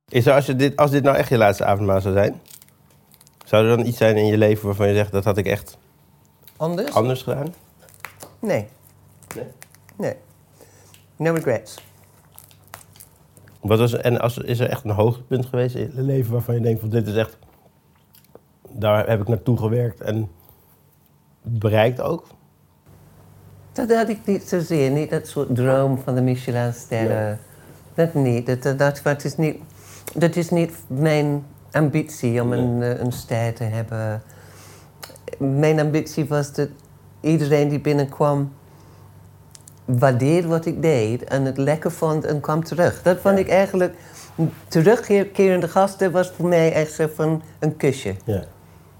Is 0.08 0.26
er, 0.26 0.32
als, 0.32 0.46
je 0.46 0.56
dit, 0.56 0.76
als 0.76 0.90
dit 0.90 1.02
nou 1.02 1.16
echt 1.16 1.28
je 1.28 1.36
laatste 1.36 1.64
avondmaal 1.64 2.00
zou 2.00 2.14
zijn... 2.14 2.40
Zou 3.44 3.66
er 3.66 3.76
dan 3.76 3.86
iets 3.86 3.96
zijn 3.96 4.16
in 4.16 4.26
je 4.26 4.38
leven 4.38 4.66
waarvan 4.66 4.88
je 4.88 4.94
zegt... 4.94 5.12
dat 5.12 5.24
had 5.24 5.36
ik 5.36 5.46
echt 5.46 5.78
Anders? 6.56 6.94
anders 6.94 7.22
gedaan? 7.22 7.54
Nee. 8.38 8.68
Nee? 9.34 9.46
Nee. 9.96 10.14
No 11.16 11.32
regrets. 11.32 11.76
Wat 13.60 13.78
was, 13.78 13.92
en 13.92 14.20
als, 14.20 14.38
is 14.38 14.58
er 14.58 14.68
echt 14.68 14.84
een 14.84 14.90
hoogtepunt 14.90 15.46
geweest 15.46 15.74
in 15.74 15.92
je 15.94 16.02
leven... 16.02 16.32
waarvan 16.32 16.54
je 16.54 16.60
denkt 16.60 16.80
van 16.80 16.88
dit 16.88 17.06
is 17.06 17.14
echt... 17.14 17.38
daar 18.68 19.08
heb 19.08 19.20
ik 19.20 19.28
naartoe 19.28 19.58
gewerkt 19.58 20.00
en 20.00 20.30
bereikt 21.42 22.00
ook? 22.00 22.26
Dat 23.86 23.96
had 23.96 24.08
ik 24.08 24.18
niet 24.24 24.48
zozeer. 24.48 24.90
Niet 24.90 25.10
dat 25.10 25.26
soort 25.26 25.54
droom 25.54 25.98
van 26.04 26.14
de 26.14 26.20
Michelinsterren. 26.20 27.38
Dat 27.94 28.14
niet. 28.14 28.46
Dat, 28.46 28.62
dat, 28.62 28.78
dat, 28.78 29.00
dat 29.02 29.24
is 29.24 29.36
niet. 29.36 29.56
dat 30.14 30.36
is 30.36 30.50
niet 30.50 30.72
mijn 30.86 31.44
ambitie 31.72 32.42
om 32.42 32.52
een, 32.52 32.82
eh, 32.82 33.00
een 33.00 33.12
ster 33.12 33.54
te 33.54 33.64
hebben. 33.64 34.22
Mijn 35.38 35.80
ambitie 35.80 36.26
was 36.26 36.52
dat 36.52 36.68
iedereen 37.20 37.68
die 37.68 37.80
binnenkwam 37.80 38.52
waardeerde 39.84 40.48
wat 40.48 40.66
ik 40.66 40.82
deed 40.82 41.24
en 41.24 41.44
het 41.44 41.58
lekker 41.58 41.92
vond 41.92 42.24
en 42.24 42.40
kwam 42.40 42.64
terug. 42.64 43.02
Dat 43.02 43.18
vond 43.20 43.38
ik 43.38 43.48
eigenlijk... 43.48 43.94
Terugkerende 44.68 45.68
gasten 45.68 46.12
was 46.12 46.30
voor 46.30 46.48
mij 46.48 46.72
echt 46.72 46.92
zo 46.92 47.08
van 47.14 47.42
een 47.58 47.76
kusje. 47.76 48.14
Ja. 48.24 48.44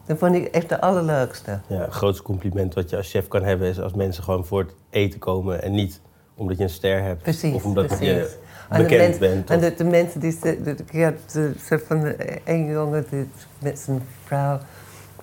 Dat 0.09 0.18
vond 0.18 0.35
ik 0.35 0.44
echt 0.47 0.68
de 0.68 0.81
allerleukste. 0.81 1.59
ja. 1.66 1.81
Het 1.81 1.92
grootste 1.92 2.23
compliment 2.23 2.75
wat 2.75 2.90
je 2.90 2.97
als 2.97 3.11
chef 3.11 3.29
kan 3.29 3.42
hebben... 3.42 3.68
is 3.68 3.81
als 3.81 3.94
mensen 3.94 4.23
gewoon 4.25 4.44
voor 4.47 4.61
het 4.61 4.73
eten 4.90 5.18
komen... 5.18 5.62
en 5.62 5.73
niet 5.73 6.01
omdat 6.35 6.57
je 6.57 6.62
een 6.62 6.71
ster 6.71 7.03
hebt. 7.03 7.23
Precies, 7.23 7.55
of 7.55 7.64
omdat 7.64 7.87
precies. 7.87 8.07
je 8.07 8.37
En 8.68 8.83
bekend 8.83 9.18
bent. 9.18 9.51
En 9.51 9.61
de, 9.61 9.75
de 9.75 9.85
mensen 9.85 10.21
die... 10.21 10.31
ze- 10.42 10.62
de- 10.62 10.77
Ik 10.92 11.03
had 11.03 11.14
de- 11.33 11.53
zo 11.68 11.77
van 11.87 12.12
een 12.44 12.66
jongen 12.71 13.07
die, 13.11 13.29
met 13.59 13.79
zijn 13.79 14.03
vrouw. 14.25 14.59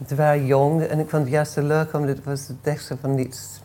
Ze 0.08 0.16
waren 0.16 0.46
jong 0.46 0.84
en 0.84 1.00
ik 1.00 1.10
vond 1.10 1.24
het 1.24 1.32
juist 1.32 1.52
zo 1.52 1.62
leuk 1.62 1.94
omdat 1.94 2.16
het 2.16 2.26
was 2.26 2.48
het 2.48 2.62
beste 2.62 2.98
van 3.02 3.16
niets. 3.16 3.62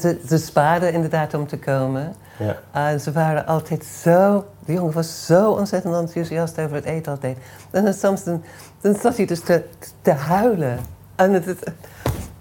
Ze, 0.00 0.18
ze, 0.28 0.38
spaarden 0.38 0.92
inderdaad 0.92 1.34
om 1.34 1.46
te 1.46 1.58
komen. 1.58 2.14
ja. 2.38 2.56
En 2.72 3.00
ze 3.00 3.12
waren 3.12 3.46
altijd 3.46 3.84
zo... 3.84 4.44
De 4.64 4.72
jongen 4.72 4.92
was 4.92 5.26
zo 5.26 5.50
ontzettend 5.50 5.94
enthousiast 5.94 6.58
over 6.58 6.74
het 6.76 6.84
eten 6.84 7.12
altijd. 7.12 7.36
En 7.70 7.84
dan 7.84 7.92
soms 7.94 8.24
dan, 8.24 8.42
dan 8.80 8.94
zat 8.94 9.16
hij 9.16 9.26
dus 9.26 9.40
te, 9.40 9.62
te 10.02 10.10
huilen. 10.12 10.78
En 11.16 11.32
het 11.32 11.46
is... 11.46 11.54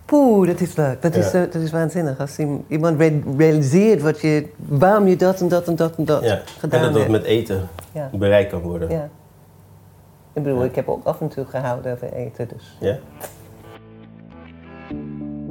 Poeh, 0.05 0.47
dat 0.47 0.59
is 0.59 0.75
leuk. 0.75 1.01
Dat, 1.01 1.15
is, 1.15 1.31
Ja. 1.31 1.39
dat 1.39 1.55
is 1.55 1.71
waanzinnig. 1.71 2.19
Als 2.19 2.37
iem- 2.37 2.65
iemand 2.67 2.99
re- 2.99 3.21
realiseert 3.37 4.01
wat 4.01 4.19
je, 4.21 4.47
waarom 4.55 5.07
je 5.07 5.15
dat 5.15 5.41
en 5.41 5.47
dat 5.47 5.67
en 5.67 5.75
dat 5.75 5.95
en 5.97 6.05
dat 6.05 6.23
ja. 6.23 6.41
gedaan 6.59 6.79
En 6.79 6.85
dat 6.85 6.93
dat 6.93 7.01
hebt. 7.01 7.11
met 7.13 7.23
eten 7.23 7.67
Ja. 7.91 8.09
bereikt 8.13 8.49
kan 8.51 8.61
worden. 8.61 8.89
ja. 8.89 9.09
Ik 10.33 10.43
bedoel, 10.43 10.63
ik 10.63 10.75
heb 10.75 10.87
ook 10.89 11.05
af 11.05 11.21
en 11.21 11.27
toe 11.27 11.45
gehouden 11.45 11.91
over 11.93 12.13
eten. 12.13 12.47
Dus. 12.47 12.77
Ja? 12.79 12.97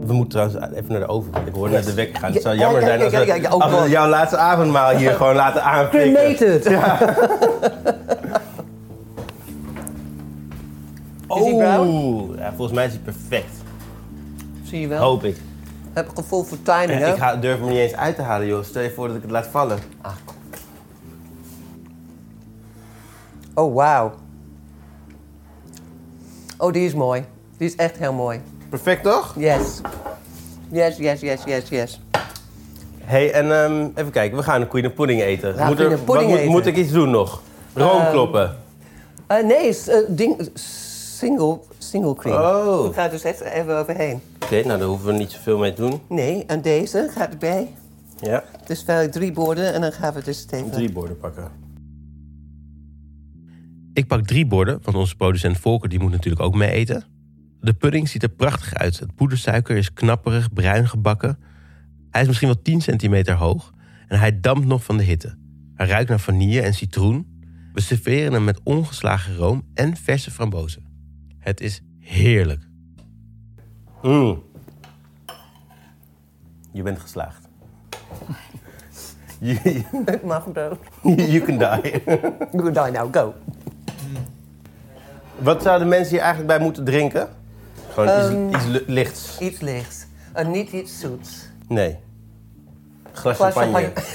We 0.07 0.13
moeten 0.13 0.39
trouwens 0.39 0.75
even 0.77 0.93
naar 0.93 1.01
de 1.01 1.07
oven. 1.09 1.33
Ik 1.47 1.55
hoor 1.55 1.71
naar 1.71 1.85
de 1.85 1.95
wekker 1.95 2.21
gaan. 2.21 2.33
Het 2.33 2.43
zou 2.43 2.55
Ja, 2.55 2.61
jammer 2.61 2.81
ja, 2.81 2.87
zijn 2.87 2.99
ja, 2.99 3.05
als 3.05 3.13
ja, 3.15 3.21
we, 3.21 3.27
ja, 3.27 3.35
ja, 3.35 3.53
oh 3.55 3.61
als 3.61 3.83
we 3.83 3.89
jouw 3.89 4.09
laatste 4.09 4.37
avondmaal 4.37 4.97
hier 4.97 5.13
gewoon 5.21 5.35
laten 5.35 5.63
aanflikken. 5.63 6.13
Cremated! 6.13 6.67
Is 6.67 6.73
hij 11.45 11.55
bruin? 11.57 12.35
Ja, 12.37 12.53
volgens 12.57 12.73
mij 12.77 12.87
is 12.87 12.93
hij 12.93 13.01
perfect. 13.01 13.55
Zie 14.65 14.81
je 14.81 14.87
wel? 14.89 15.03
Hoop 15.03 15.25
ik. 15.25 15.37
Heb 15.93 16.09
ik 16.11 16.17
gevoel 16.17 16.43
voor 16.43 16.63
timing, 16.63 16.91
En 16.91 16.99
hè? 16.99 17.11
ik 17.13 17.19
ga, 17.19 17.37
durf 17.37 17.59
hem 17.59 17.69
niet 17.69 17.79
eens 17.79 17.95
uit 17.95 18.17
te 18.17 18.23
halen, 18.23 18.47
joh. 18.47 18.65
Stel 18.65 18.83
je 18.83 18.91
voor 18.91 19.07
dat 19.07 19.17
ik 19.17 19.23
het 19.23 19.31
laat 19.31 19.47
vallen. 19.47 19.79
Ah. 20.01 20.13
Oh, 23.55 23.75
wauw. 23.75 24.13
Oh, 26.59 26.73
die 26.73 26.87
is 26.87 26.95
mooi. 26.95 27.25
Die 27.57 27.69
is 27.69 27.77
echt 27.77 27.97
heel 27.99 28.13
mooi. 28.13 28.41
Perfect, 28.83 29.03
toch? 29.03 29.35
Yes. 29.39 29.81
Yes, 30.71 30.97
yes, 30.97 31.21
yes, 31.21 31.43
yes, 31.45 31.69
yes. 31.69 32.01
hey, 33.05 33.33
en 33.33 33.53
ehm, 33.53 33.89
even 33.95 34.11
kijken. 34.13 34.37
We 34.37 34.43
gaan 34.43 34.61
een 34.61 34.69
Queen 34.69 34.87
of 34.87 34.95
Pudding 34.95 35.21
eten. 35.21 35.55
gaan 35.55 35.67
moet, 35.67 35.81
er, 35.81 35.99
Pudding 35.99 36.31
wat 36.31 36.39
eten. 36.39 36.51
moet 36.51 36.67
ik 36.67 36.77
iets 36.77 36.93
doen 36.93 37.11
nog? 37.11 37.43
Room 37.75 38.01
Ehm, 38.01 38.11
kloppen. 38.11 38.57
Eh, 39.27 39.45
nee, 39.45 39.69
is, 39.69 39.89
eh, 39.89 39.99
ding, 40.09 40.51
single, 41.19 41.59
single 41.79 42.15
cream. 42.15 42.43
Oh. 42.67 42.87
Ik 42.87 42.93
ga 42.95 43.05
er 43.05 43.11
dus 43.11 43.23
echt 43.23 43.41
even 43.41 43.77
overheen. 43.79 44.21
Oké, 44.45 44.63
nou 44.65 44.79
daar 44.79 44.89
hoeven 44.89 45.07
we 45.07 45.13
niet 45.13 45.31
zoveel 45.31 45.59
mee 45.59 45.73
te 45.73 45.81
doen. 45.81 46.01
Nee, 46.09 46.45
en 46.47 46.63
deze 46.63 47.09
gaat 47.15 47.31
erbij. 47.33 47.75
Ja, 48.21 48.45
Dus 48.67 48.85
wel 48.85 49.09
drie 49.09 49.33
borden 49.33 49.73
en 49.75 49.81
dan 49.81 49.93
gaan 49.93 50.15
we 50.15 50.23
dus 50.23 50.47
even... 50.51 50.71
drie 50.71 50.93
borden 50.93 51.19
pakken. 51.19 51.51
Ik 53.93 54.07
pak 54.07 54.27
drie 54.27 54.47
borden, 54.47 54.79
want 54.83 54.97
onze 54.97 55.17
producent 55.17 55.59
Volker 55.59 55.89
die 55.89 55.99
moet 56.01 56.11
natuurlijk 56.11 56.43
ook 56.43 56.55
mee 56.55 56.71
eten. 56.71 57.05
De 57.61 57.75
pudding 57.75 58.09
ziet 58.09 58.23
er 58.23 58.29
prachtig 58.29 58.75
uit. 58.75 58.99
Het 58.99 59.15
poedersuiker 59.15 59.77
is 59.77 59.93
knapperig, 59.93 60.53
bruin 60.53 60.89
gebakken. 60.89 61.39
Hij 62.11 62.21
is 62.21 62.27
misschien 62.27 62.49
wel 62.49 62.63
10 62.63 62.81
centimeter 62.81 63.35
hoog 63.35 63.73
en 64.09 64.19
hij 64.19 64.41
dampt 64.41 64.67
nog 64.67 64.85
van 64.85 64.97
de 64.97 65.03
hitte. 65.03 65.39
Hij 65.75 65.87
ruikt 65.87 66.09
naar 66.09 66.21
vanille 66.21 66.61
en 66.61 66.75
citroen. 66.75 67.41
We 67.73 67.81
serveren 67.81 68.33
hem 68.33 68.45
met 68.45 68.61
ongeslagen 68.63 69.37
room 69.37 69.63
en 69.75 69.97
verse 69.97 70.31
frambozen. 70.31 70.85
Het 71.39 71.61
is 71.61 71.83
heerlijk. 72.01 72.69
Mm. 74.03 74.43
Je 76.73 76.83
bent 76.83 76.99
geslaagd. 76.99 77.49
you, 79.41 79.85
Het 80.05 80.25
mag 80.25 80.45
dood. 80.45 80.79
you 81.03 81.41
can 81.41 81.59
die. 81.59 82.03
Good 82.61 82.75
die 82.75 82.93
now, 82.93 83.15
go. 83.15 83.35
Wat 85.39 85.63
zouden 85.63 85.89
mensen 85.89 86.11
hier 86.11 86.23
eigenlijk 86.23 86.49
bij 86.49 86.61
moeten 86.61 86.85
drinken? 86.85 87.29
Gewoon 87.97 88.09
Ehm, 88.09 88.49
iets, 88.49 88.57
iets 88.57 88.67
li- 88.67 88.85
lichts. 88.87 89.39
Iets 89.41 89.61
lichts. 89.61 90.07
En 90.33 90.51
niet 90.51 90.73
iets 90.73 91.01
zoets. 91.01 91.49
Nee. 91.69 91.97
Glas 93.13 93.37
champagne. 93.37 93.93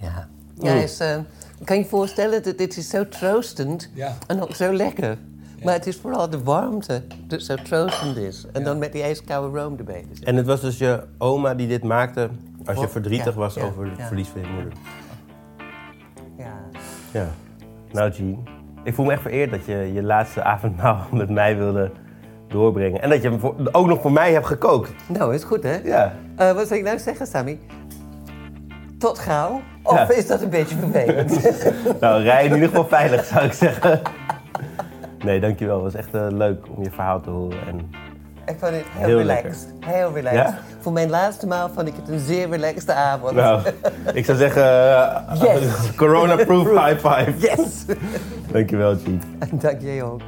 Ja. 0.00 0.28
Ja, 0.58 0.72
is, 0.72 0.98
eh, 1.00 1.16
kan 1.64 1.76
je 1.76 1.82
je 1.82 1.88
voorstellen 1.88 2.42
dat 2.42 2.58
dit 2.58 2.76
is 2.76 2.88
zo 2.88 3.08
troostend 3.08 3.90
Ja. 3.94 4.16
en 4.26 4.42
ook 4.42 4.54
zo 4.54 4.72
lekker. 4.72 5.18
Maar 5.64 5.74
het 5.74 5.86
is 5.86 5.96
vooral 5.96 6.30
de 6.30 6.42
warmte 6.42 7.02
dat 7.26 7.42
zo 7.42 7.54
troostend 7.54 8.16
is. 8.16 8.44
En 8.52 8.64
dan 8.64 8.78
met 8.78 8.92
die 8.92 9.02
ijskoude 9.02 9.58
room 9.58 9.76
erbij. 9.78 10.04
Dus 10.08 10.20
En 10.20 10.36
het 10.36 10.46
was 10.46 10.60
dus 10.60 10.78
je 10.78 11.04
oma 11.18 11.54
die 11.54 11.68
dit 11.68 11.82
maakte 11.84 12.30
als 12.64 12.78
je 12.78 12.84
Oh, 12.84 12.90
verdrietig 12.90 13.34
ja, 13.34 13.40
was 13.40 13.54
ja, 13.54 13.62
over 13.62 13.86
het 13.88 13.98
ja. 13.98 14.06
verlies 14.06 14.28
van 14.28 14.40
je 14.40 14.46
moeder. 14.46 14.72
ja. 16.38 16.54
Ja. 17.12 17.28
Nou, 17.92 18.10
Jean. 18.10 18.46
Ik 18.84 18.94
voel 18.94 19.06
me 19.06 19.12
echt 19.12 19.22
vereerd 19.22 19.50
dat 19.50 19.64
je 19.64 19.90
je 19.92 20.02
laatste 20.02 20.42
avondmaal 20.42 20.98
met 21.12 21.28
mij 21.30 21.56
wilde 21.56 21.90
doorbrengen. 22.48 23.02
En 23.02 23.10
dat 23.10 23.22
je 23.22 23.28
hem 23.30 23.40
voor- 23.40 23.54
ook 23.72 23.86
nog 23.86 24.00
voor 24.00 24.12
mij 24.12 24.32
hebt 24.32 24.46
gekookt. 24.46 24.90
Nou, 25.08 25.34
is 25.34 25.44
goed 25.44 25.62
hè? 25.62 25.76
Ja. 25.84 26.12
Eh, 26.36 26.52
wat 26.52 26.66
zou 26.66 26.78
ik 26.80 26.86
nou 26.86 26.98
zeggen, 26.98 27.26
Sammy? 27.26 27.58
Tot 28.98 29.18
gauw? 29.18 29.60
Of 29.82 29.94
Ja. 29.98 30.10
is 30.10 30.26
dat 30.26 30.40
een 30.42 30.50
beetje 30.50 30.76
vervelend? 30.76 31.40
Nou, 32.00 32.22
rij 32.22 32.44
in 32.44 32.52
ieder 32.54 32.68
geval 32.68 32.86
veilig, 32.86 33.24
zou 33.24 33.44
ik 33.44 33.52
zeggen. 33.52 34.00
Nee, 35.24 35.40
dankjewel. 35.40 35.74
Het 35.84 35.92
was 35.92 35.94
echt 35.94 36.14
eh, 36.14 36.26
leuk 36.30 36.66
om 36.76 36.82
je 36.82 36.90
verhaal 36.90 37.20
te 37.20 37.30
horen. 37.30 37.58
En 37.68 37.90
ik 38.50 38.56
vond 38.58 38.72
het 38.72 38.84
heel, 38.90 39.06
Heel 39.06 39.18
relaxed. 39.18 39.66
Heel 39.80 40.12
relaxed. 40.14 40.40
Ja? 40.40 40.58
Voor 40.80 40.92
mijn 40.92 41.10
laatste 41.10 41.46
maal 41.46 41.70
vond 41.74 41.88
ik 41.88 41.94
het 41.96 42.08
een 42.08 42.18
zeer 42.18 42.48
relaxte 42.48 42.92
avond. 42.92 43.34
nou, 43.34 43.62
ik 44.12 44.24
zou 44.24 44.38
zeggen, 44.38 44.62
eh, 44.64 45.40
Yes. 45.40 45.62
corona-proof 45.96 46.68
high 46.84 47.06
five. 47.06 47.32
Yes! 47.38 47.84
Dankjewel, 48.52 48.96
Jean. 48.96 49.20
Dank 49.60 49.80
jij 49.80 50.02
ook. 50.02 50.20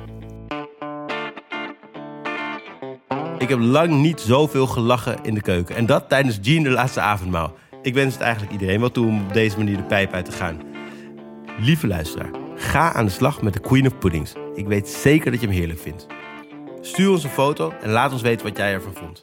Ik 3.38 3.48
heb 3.48 3.58
lang 3.60 3.90
niet 3.90 4.20
zoveel 4.20 4.66
gelachen 4.66 5.16
in 5.22 5.34
de 5.34 5.40
keuken. 5.40 5.76
En 5.76 5.86
dat 5.86 6.08
tijdens 6.08 6.38
Jean 6.42 6.62
de 6.62 6.70
laatste 6.70 7.00
avondmaal. 7.00 7.52
Ik 7.82 7.94
wens 7.94 8.12
het 8.14 8.22
eigenlijk 8.22 8.52
iedereen 8.52 8.80
wel 8.80 8.90
toe 8.90 9.06
om 9.06 9.20
op 9.26 9.32
deze 9.32 9.56
manier 9.58 9.76
de 9.76 9.82
pijp 9.82 10.12
uit 10.12 10.24
te 10.24 10.32
gaan. 10.32 10.60
Lieve 11.60 11.86
luisteraar, 11.86 12.30
ga 12.56 12.92
aan 12.92 13.04
de 13.04 13.10
slag 13.10 13.42
met 13.42 13.52
de 13.52 13.60
Queen 13.60 13.86
of 13.86 13.98
Puddings. 13.98 14.32
Ik 14.54 14.66
weet 14.66 14.88
zeker 14.88 15.30
dat 15.30 15.40
je 15.40 15.46
hem 15.46 15.56
heerlijk 15.56 15.78
vindt. 15.80 16.06
Stuur 16.84 17.10
ons 17.10 17.24
een 17.24 17.30
foto 17.30 17.72
en 17.82 17.90
laat 17.90 18.12
ons 18.12 18.22
weten 18.22 18.46
wat 18.46 18.56
jij 18.56 18.72
ervan 18.72 18.94
vond. 18.94 19.22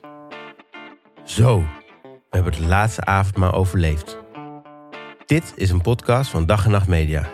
Zo, 1.24 1.64
we 2.01 2.20
hebben 2.30 2.53
het 2.53 2.62
laatste 2.62 3.05
avondmaal 3.05 3.51
overleefd. 3.51 4.18
Dit 5.26 5.53
is 5.55 5.70
een 5.70 5.82
podcast 5.82 6.30
van 6.30 6.45
Dag 6.45 6.66
en 6.66 6.72
Nacht 6.72 6.88
Media. 6.88 7.30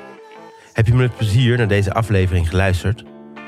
Heb 0.73 0.87
je 0.87 0.93
met 0.93 1.15
plezier 1.15 1.57
naar 1.57 1.67
deze 1.67 1.93
aflevering 1.93 2.49
geluisterd? 2.49 3.03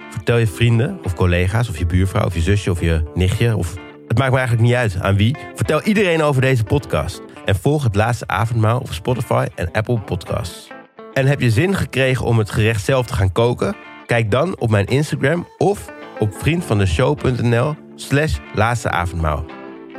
Vertel 0.09 0.37
je 0.37 0.47
vrienden 0.47 0.99
of 1.03 1.13
collega's 1.13 1.69
of 1.69 1.77
je 1.77 1.85
buurvrouw 1.85 2.25
of 2.25 2.33
je 2.33 2.41
zusje 2.41 2.71
of 2.71 2.81
je 2.81 3.03
nichtje 3.13 3.55
of... 3.55 3.75
Het 4.07 4.17
maakt 4.17 4.31
me 4.31 4.37
eigenlijk 4.37 4.67
niet 4.67 4.77
uit 4.77 4.97
aan 5.01 5.15
wie. 5.15 5.35
Vertel 5.55 5.81
iedereen 5.81 6.21
over 6.21 6.41
deze 6.41 6.63
podcast. 6.63 7.21
En 7.45 7.55
volg 7.55 7.83
het 7.83 7.95
laatste 7.95 8.27
avondmaal 8.27 8.79
op 8.79 8.93
Spotify 8.93 9.45
en 9.55 9.71
Apple 9.71 9.99
Podcasts. 9.99 10.67
En 11.13 11.25
heb 11.25 11.41
je 11.41 11.51
zin 11.51 11.75
gekregen 11.75 12.25
om 12.25 12.37
het 12.37 12.51
gerecht 12.51 12.85
zelf 12.85 13.05
te 13.05 13.13
gaan 13.13 13.31
koken? 13.31 13.75
Kijk 14.05 14.31
dan 14.31 14.59
op 14.59 14.69
mijn 14.69 14.85
Instagram 14.85 15.47
of 15.57 15.95
op 16.19 16.33
vriendvandeshow.nl 16.33 17.75
slash 17.95 18.37
laatste 18.53 18.89
avondmaal. 18.89 19.45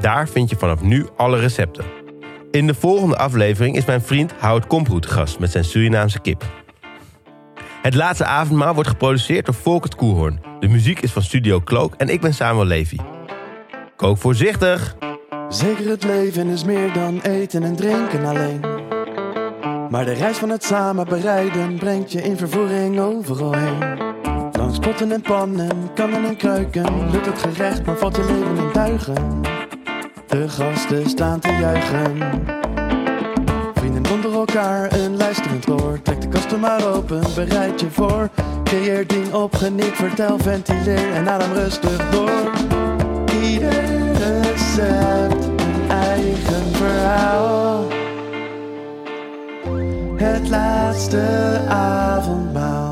Daar 0.00 0.28
vind 0.28 0.50
je 0.50 0.56
vanaf 0.56 0.82
nu 0.82 1.06
alle 1.16 1.38
recepten. 1.38 1.84
In 2.50 2.66
de 2.66 2.74
volgende 2.74 3.16
aflevering 3.16 3.76
is 3.76 3.84
mijn 3.84 4.02
vriend 4.02 4.32
Hout 4.38 4.66
Komproet 4.66 5.06
gast 5.06 5.38
met 5.38 5.50
zijn 5.50 5.64
Surinaamse 5.64 6.20
kip. 6.20 6.44
Het 7.82 7.94
laatste 7.94 8.24
avondmaal 8.24 8.74
wordt 8.74 8.88
geproduceerd 8.88 9.46
door 9.46 9.54
Volkert 9.54 9.94
Koehoorn. 9.94 10.40
De 10.60 10.68
muziek 10.68 11.00
is 11.00 11.12
van 11.12 11.22
Studio 11.22 11.60
Cloak 11.60 11.94
en 11.94 12.08
ik 12.08 12.20
ben 12.20 12.34
Samuel 12.34 12.66
Levy. 12.66 12.98
Kook 13.96 14.18
voorzichtig! 14.18 14.96
Zeker 15.48 15.88
het 15.88 16.04
leven 16.04 16.48
is 16.48 16.64
meer 16.64 16.92
dan 16.92 17.20
eten 17.20 17.62
en 17.62 17.76
drinken 17.76 18.24
alleen. 18.24 18.60
Maar 19.90 20.04
de 20.04 20.12
reis 20.12 20.36
van 20.36 20.50
het 20.50 20.64
samen 20.64 21.08
bereiden 21.08 21.78
brengt 21.78 22.12
je 22.12 22.22
in 22.22 22.36
vervoering 22.36 23.00
overal 23.00 23.54
heen. 23.54 24.17
Langs 24.68 25.00
en 25.00 25.20
pannen, 25.20 25.90
kannen 25.94 26.24
en 26.24 26.36
kruiken, 26.36 27.10
lukt 27.10 27.26
het 27.26 27.38
gerecht, 27.38 27.86
maar 27.86 27.96
valt 27.96 28.16
je 28.16 28.24
leven 28.24 28.56
in 28.56 28.72
duigen. 28.72 29.40
De 30.26 30.48
gasten 30.48 31.08
staan 31.08 31.40
te 31.40 31.48
juichen. 31.48 32.18
Vrienden 33.74 34.12
onder 34.12 34.32
elkaar, 34.32 34.92
een 34.92 35.16
luisterend 35.16 35.70
oor. 35.70 36.02
Trek 36.02 36.20
de 36.20 36.28
kasten 36.28 36.60
maar 36.60 36.94
open, 36.94 37.20
bereid 37.34 37.80
je 37.80 37.90
voor. 37.90 38.28
Creëer 38.64 39.06
ding 39.06 39.32
op, 39.32 39.54
geniet, 39.56 39.94
vertel, 39.94 40.38
ventileer 40.38 41.12
en 41.12 41.28
adem 41.28 41.52
rustig 41.52 42.10
door. 42.10 42.50
Ieder 43.42 44.12
recept 44.12 45.44
een 45.44 45.90
eigen 45.90 46.72
verhaal. 46.72 47.86
Het 50.16 50.48
laatste 50.48 51.60
avondmaal. 51.68 52.87